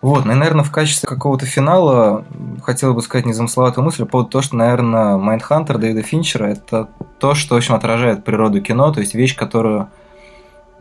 Вот, 0.00 0.24
ну 0.24 0.34
наверное, 0.34 0.64
в 0.64 0.70
качестве 0.70 1.08
какого-то 1.08 1.44
финала 1.44 2.24
хотел 2.62 2.94
бы 2.94 3.02
сказать 3.02 3.26
незамысловатую 3.26 3.84
мысль 3.84 4.04
по 4.04 4.10
поводу 4.10 4.30
того, 4.30 4.42
что, 4.42 4.56
наверное, 4.56 5.16
Майндхантер 5.16 5.78
Дэвида 5.78 6.02
Финчера– 6.02 6.46
это 6.46 6.88
то, 7.18 7.34
что 7.34 7.56
очень 7.56 7.74
отражает 7.74 8.24
природу 8.24 8.60
кино, 8.60 8.92
то 8.92 9.00
есть 9.00 9.14
вещь, 9.14 9.34
которую 9.34 9.88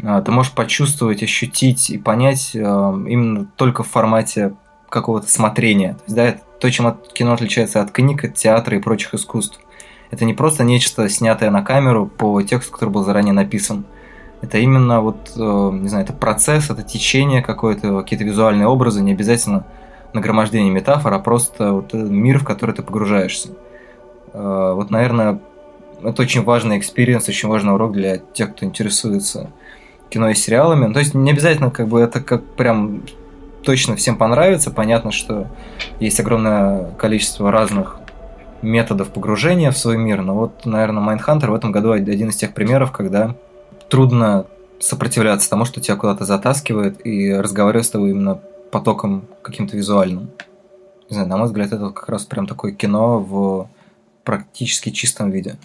а, 0.03 0.21
ты 0.21 0.31
можешь 0.31 0.51
почувствовать, 0.51 1.23
ощутить 1.23 1.89
и 1.89 1.97
понять 1.97 2.55
а, 2.55 2.93
именно 2.93 3.47
только 3.55 3.81
в 3.81 3.88
формате 3.88 4.53
какого-то 4.89 5.31
смотрения. 5.31 5.93
То 5.93 6.03
есть, 6.05 6.15
да, 6.15 6.23
это 6.25 6.41
то, 6.60 6.70
чем 6.72 6.88
от- 6.88 7.14
кино 7.14 7.34
отличается 7.34 7.82
от 7.82 7.91
книг, 7.91 8.24
от 8.24 8.36
театра 8.36 8.78
и 8.78 8.82
прочих 8.82 9.14
искусств. 9.14 9.60
Это 10.12 10.26
не 10.26 10.34
просто 10.34 10.64
нечто, 10.64 11.08
снятое 11.10 11.51
на 11.51 11.62
камеру 11.64 12.08
по 12.08 12.41
тексту, 12.41 12.72
который 12.72 12.89
был 12.89 13.03
заранее 13.03 13.34
написан. 13.34 13.86
Это 14.41 14.58
именно 14.60 15.01
вот, 15.01 15.32
э, 15.36 15.39
не 15.74 15.88
знаю, 15.89 16.05
это 16.05 16.14
процесс, 16.14 16.70
это 16.70 16.84
течение 16.84 17.41
какое-то, 17.41 18.01
какие-то 18.01 18.24
визуальные 18.24 18.68
образы, 18.68 19.01
не 19.01 19.12
обязательно 19.12 19.66
нагромождение 20.14 20.72
метафор, 20.72 21.14
а 21.14 21.20
просто 21.20 21.74
вот 21.74 21.93
э, 21.93 21.97
мир, 21.97 22.39
в 22.39 22.43
который 22.43 22.74
ты 22.74 22.84
погружаешься. 22.84 23.49
Э, 24.34 24.74
Вот, 24.76 24.91
наверное, 24.91 25.39
это 26.03 26.22
очень 26.22 26.43
важный 26.43 26.78
experience, 26.78 27.28
очень 27.28 27.49
важный 27.49 27.74
урок 27.74 27.93
для 27.93 28.18
тех, 28.18 28.51
кто 28.55 28.66
интересуется 28.66 29.49
кино 30.10 30.30
и 30.30 30.36
сериалами. 30.36 30.86
Ну, 30.86 30.93
То 30.93 30.99
есть 30.99 31.14
не 31.16 31.32
обязательно 31.32 31.72
как 31.72 31.88
бы 31.88 31.99
это 31.99 32.22
как 32.22 32.45
прям 32.45 33.01
точно 33.68 33.97
всем 33.97 34.15
понравится. 34.15 34.72
Понятно, 34.72 35.11
что 35.11 35.47
есть 35.99 36.18
огромное 36.22 36.89
количество 36.91 37.51
разных 37.51 37.99
методов 38.61 39.09
погружения 39.09 39.72
в 39.72 39.78
свой 39.78 39.97
мир, 39.97 40.22
но 40.22 40.36
вот, 40.36 40.65
наверное, 40.65 41.03
Майндхантер 41.03 41.51
в 41.51 41.53
этом 41.53 41.74
году 41.74 41.91
один 41.91 42.30
из 42.30 42.38
тех 42.38 42.53
примеров, 42.53 42.93
когда 42.93 43.36
трудно 43.89 44.45
сопротивляться 44.80 45.49
тому, 45.49 45.65
что 45.65 45.82
тебя 45.82 45.97
куда-то 45.97 46.24
затаскивает 46.24 47.05
и 47.05 47.34
разговаривать 47.34 47.88
с 47.88 47.89
тобой 47.89 48.11
именно 48.11 48.39
потоком 48.72 49.26
каким-то 49.41 49.76
визуальным. 49.76 50.30
Не 51.09 51.15
знаю, 51.15 51.28
на 51.28 51.36
мой 51.36 51.47
взгляд, 51.47 51.74
это 51.74 51.89
как 51.89 52.07
раз 52.07 52.24
прям 52.24 52.47
такое 52.47 52.72
кино 52.72 53.20
в 53.20 53.70
практически 54.24 54.91
чистом 54.91 55.30
виде. 55.30 55.57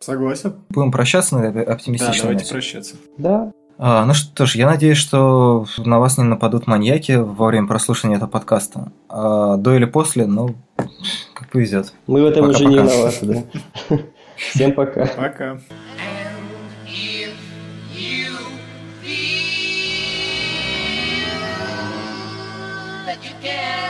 Согласен? 0.00 0.54
Будем 0.70 0.90
прощаться 0.90 1.36
на 1.36 1.44
этой 1.44 1.66
Да, 1.66 1.72
оптимистичной 1.72 2.20
давайте 2.20 2.44
ноте? 2.44 2.52
прощаться. 2.52 2.96
Да, 3.18 3.52
ну 3.78 4.12
что 4.12 4.44
ж, 4.44 4.56
я 4.56 4.66
надеюсь, 4.66 4.98
что 4.98 5.64
на 5.78 6.00
вас 6.00 6.18
не 6.18 6.24
нападут 6.24 6.66
маньяки 6.66 7.12
во 7.12 7.46
время 7.46 7.68
прослушивания 7.68 8.16
этого 8.16 8.28
подкаста. 8.28 8.90
А 9.08 9.56
до 9.56 9.76
или 9.76 9.84
после, 9.84 10.26
ну, 10.26 10.56
как 11.32 11.48
повезет. 11.50 11.92
мы 12.08 12.22
в 12.22 12.26
этом 12.26 12.48
уже 12.48 12.66
не 12.66 12.76
Пока-пока. 12.76 12.96
виноваты, 12.96 13.46
да. 13.88 13.96
Всем 14.36 14.72
пока. 14.72 15.06
Пока. 15.06 15.58
That 23.06 23.24
you 23.24 23.87